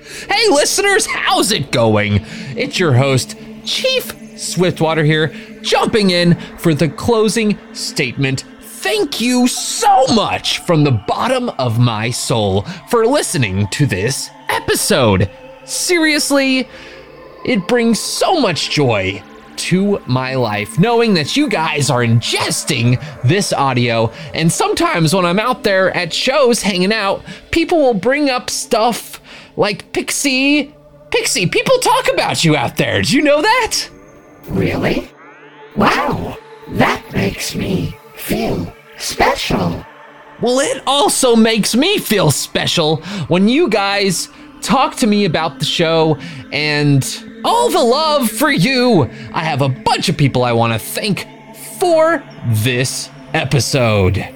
Hey, 0.07 0.49
listeners, 0.51 1.07
how's 1.07 1.51
it 1.51 1.73
going? 1.73 2.25
It's 2.57 2.79
your 2.79 2.93
host, 2.93 3.37
Chief 3.65 4.39
Swiftwater 4.39 5.03
here, 5.03 5.29
jumping 5.63 6.11
in 6.11 6.37
for 6.59 6.75
the 6.75 6.89
closing 6.89 7.59
statement. 7.75 8.45
Thank 8.61 9.21
you 9.21 9.49
so 9.49 10.07
much 10.15 10.61
from 10.61 10.85
the 10.85 10.93
bottom 10.93 11.49
of 11.59 11.81
my 11.81 12.11
soul 12.11 12.63
for 12.89 13.05
listening 13.05 13.67
to 13.69 13.87
this 13.87 14.31
episode. 14.49 15.29
Seriously, 15.65 16.69
it 17.45 17.67
brings 17.67 17.99
so 17.99 18.41
much 18.41 18.71
joy 18.71 19.23
to 19.57 20.01
my 20.07 20.35
life 20.35 20.79
knowing 20.79 21.15
that 21.15 21.37
you 21.37 21.49
guys 21.49 21.91
are 21.91 22.05
ingesting 22.05 23.03
this 23.25 23.53
audio. 23.53 24.13
And 24.35 24.53
sometimes 24.53 25.15
when 25.15 25.25
I'm 25.25 25.41
out 25.41 25.65
there 25.65 25.91
at 25.97 26.13
shows 26.13 26.63
hanging 26.63 26.93
out, 26.93 27.25
people 27.51 27.79
will 27.79 27.95
bring 27.95 28.31
up 28.31 28.51
stuff 28.51 29.21
like 29.57 29.93
Pixie. 29.93 30.75
Pixie, 31.11 31.47
people 31.47 31.79
talk 31.79 32.13
about 32.13 32.45
you 32.45 32.57
out 32.57 32.77
there. 32.77 33.03
Do 33.03 33.17
you 33.17 33.23
know 33.23 33.41
that? 33.41 33.89
Really? 34.49 35.11
Wow, 35.77 36.37
that 36.69 37.05
makes 37.13 37.55
me 37.55 37.97
feel 38.15 38.73
special. 38.99 39.85
Well, 40.41 40.61
it 40.61 40.83
also 40.87 41.35
makes 41.37 41.75
me 41.75 41.99
feel 41.99 42.31
special 42.31 42.97
when 43.29 43.49
you 43.49 43.69
guys 43.69 44.29
talk 44.61 44.97
to 44.97 45.07
me 45.07 45.25
about 45.25 45.59
the 45.59 45.65
show 45.65 46.19
and 46.53 47.41
all 47.45 47.71
the 47.71 47.83
love 47.83 48.31
for 48.31 48.51
you. 48.51 49.09
I 49.33 49.45
have 49.45 49.63
a 49.63 49.69
bunch 49.69 50.09
of 50.09 50.17
people 50.17 50.45
I 50.45 50.53
want 50.53 50.73
to 50.73 50.79
thank 50.79 51.27
for 51.79 52.23
this 52.49 53.09
episode. 53.33 54.36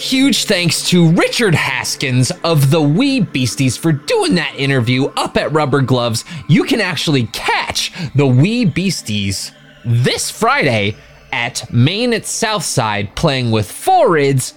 Huge 0.00 0.44
thanks 0.44 0.88
to 0.88 1.10
Richard 1.10 1.54
Haskins 1.54 2.32
of 2.42 2.70
the 2.70 2.80
Wee 2.80 3.20
Beasties 3.20 3.76
for 3.76 3.92
doing 3.92 4.34
that 4.36 4.54
interview 4.56 5.08
up 5.14 5.36
at 5.36 5.52
Rubber 5.52 5.82
Gloves. 5.82 6.24
You 6.48 6.64
can 6.64 6.80
actually 6.80 7.26
catch 7.26 7.92
the 8.14 8.26
Wee 8.26 8.64
Beasties 8.64 9.52
this 9.84 10.30
Friday 10.30 10.96
at 11.32 11.70
Main 11.70 12.14
at 12.14 12.24
Southside 12.24 13.14
playing 13.14 13.50
with 13.50 13.70
Forids, 13.70 14.54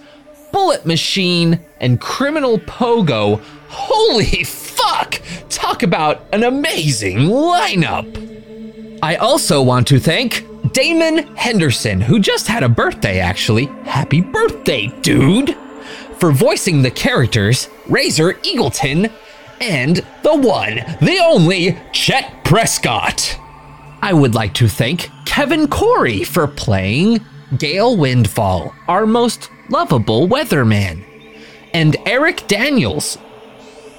Bullet 0.53 0.85
Machine, 0.85 1.59
and 1.81 1.99
Criminal 1.99 2.57
Pogo. 2.57 3.41
Holy 3.67 4.43
fuck! 4.45 5.21
Talk 5.49 5.83
about 5.83 6.23
an 6.31 6.45
amazing 6.45 7.17
lineup! 7.17 8.97
I 9.03 9.17
also 9.17 9.61
want 9.61 9.87
to 9.87 9.99
thank 9.99 10.45
Damon 10.73 11.35
Henderson, 11.35 12.01
who 12.01 12.19
just 12.19 12.47
had 12.47 12.63
a 12.63 12.69
birthday 12.69 13.19
actually. 13.19 13.65
Happy 13.85 14.21
birthday, 14.21 14.87
dude! 15.01 15.55
For 16.17 16.31
voicing 16.31 16.81
the 16.81 16.89
characters 16.89 17.69
Razor 17.87 18.33
Eagleton 18.35 19.11
and 19.61 19.97
the 20.23 20.35
one, 20.35 20.75
the 20.99 21.19
only 21.23 21.77
Chet 21.91 22.43
Prescott. 22.43 23.39
I 24.01 24.13
would 24.13 24.33
like 24.33 24.55
to 24.55 24.67
thank 24.67 25.09
Kevin 25.25 25.67
Khoury 25.67 26.25
for 26.25 26.47
playing 26.47 27.23
Gale 27.57 27.95
Windfall, 27.95 28.73
our 28.87 29.05
most 29.05 29.49
lovable 29.69 30.27
weatherman, 30.27 31.05
and 31.73 31.95
Eric 32.07 32.47
Daniels 32.47 33.17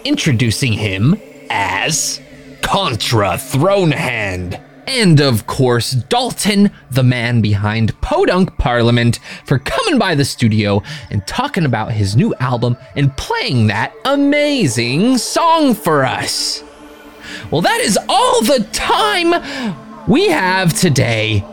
introducing 0.04 0.72
him 0.72 1.20
as 1.50 2.20
Contra 2.62 3.36
Thronehand. 3.36 4.60
And 4.86 5.20
of 5.20 5.46
course, 5.46 5.92
Dalton, 5.92 6.70
the 6.90 7.02
man 7.02 7.40
behind 7.40 7.98
Podunk 8.00 8.56
Parliament, 8.58 9.18
for 9.44 9.58
coming 9.58 9.98
by 9.98 10.14
the 10.14 10.24
studio 10.24 10.82
and 11.10 11.26
talking 11.26 11.64
about 11.64 11.92
his 11.92 12.16
new 12.16 12.34
album 12.36 12.76
and 12.94 13.16
playing 13.16 13.68
that 13.68 13.94
amazing 14.04 15.18
song 15.18 15.74
for 15.74 16.04
us. 16.04 16.62
Well, 17.50 17.62
that 17.62 17.80
is 17.80 17.98
all 18.08 18.42
the 18.42 18.68
time 18.72 19.32
we 20.06 20.28
have 20.28 20.74
today. 20.74 21.44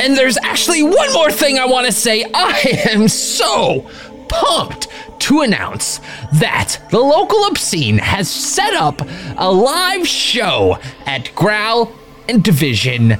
And 0.00 0.16
there's 0.16 0.38
actually 0.38 0.82
one 0.84 1.12
more 1.12 1.32
thing 1.32 1.58
I 1.58 1.66
want 1.66 1.86
to 1.86 1.92
say. 1.92 2.24
I 2.32 2.86
am 2.90 3.08
so 3.08 3.90
pumped 4.28 4.88
to 5.20 5.40
announce 5.40 6.00
that 6.34 6.80
the 6.90 7.00
local 7.00 7.44
obscene 7.46 7.98
has 7.98 8.30
set 8.30 8.74
up 8.74 9.02
a 9.36 9.50
live 9.50 10.06
show 10.06 10.78
at 11.06 11.34
Growl 11.34 11.92
Division 12.36 13.16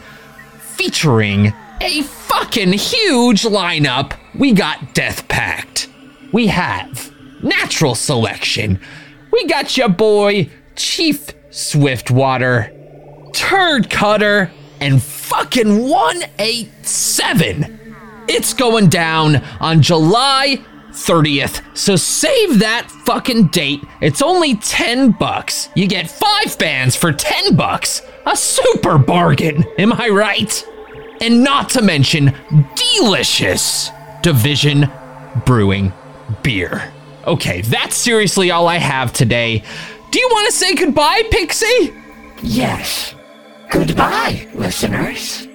featuring 0.59 1.55
a 1.81 2.03
fucking 2.03 2.73
huge 2.75 3.43
lineup. 3.43 4.13
We 4.35 4.53
got 4.53 4.95
Death 4.95 5.27
Pact. 5.29 5.89
We 6.33 6.49
have 6.49 7.13
Natural 7.43 7.95
Selection. 7.95 8.79
We 9.33 9.47
got 9.47 9.77
your 9.77 9.89
boy 9.89 10.51
Chief 10.77 11.31
Swiftwater, 11.51 12.73
Turd 13.33 13.89
Cutter, 13.91 14.53
and 14.81 15.03
fucking 15.03 15.89
187. 15.89 17.79
It's 18.29 18.53
going 18.53 18.89
down 18.89 19.37
on 19.59 19.81
July 19.83 20.63
30th. 20.91 21.63
So 21.77 21.97
save 21.97 22.59
that 22.61 22.91
fucking 22.91 23.49
date. 23.49 23.81
It's 24.01 24.21
only 24.23 24.57
10 24.57 25.13
bucks. 25.13 25.69
You 25.75 25.87
get 25.87 26.11
5 26.11 26.59
bands 26.59 26.97
for 26.97 27.13
10 27.13 27.57
bucks. 27.57 28.03
A 28.29 28.37
super 28.37 28.99
bargain. 28.99 29.65
Am 29.79 29.91
I 29.91 30.11
right? 30.11 30.67
And 31.23 31.43
not 31.43 31.71
to 31.71 31.81
mention 31.83 32.35
delicious 32.99 33.89
Division 34.23 34.91
Brewing 35.47 35.95
beer. 36.43 36.93
Okay, 37.27 37.63
that's 37.63 37.97
seriously 37.97 38.51
all 38.51 38.69
I 38.69 38.77
have 38.77 39.15
today. 39.15 39.63
Do 40.11 40.21
you 40.21 40.29
want 40.31 40.47
to 40.47 40.53
say 40.53 40.75
goodbye, 40.75 41.23
Pixie? 41.31 41.95
Yes. 42.43 43.15
Goodbye, 43.71 44.47
listeners. 44.53 45.48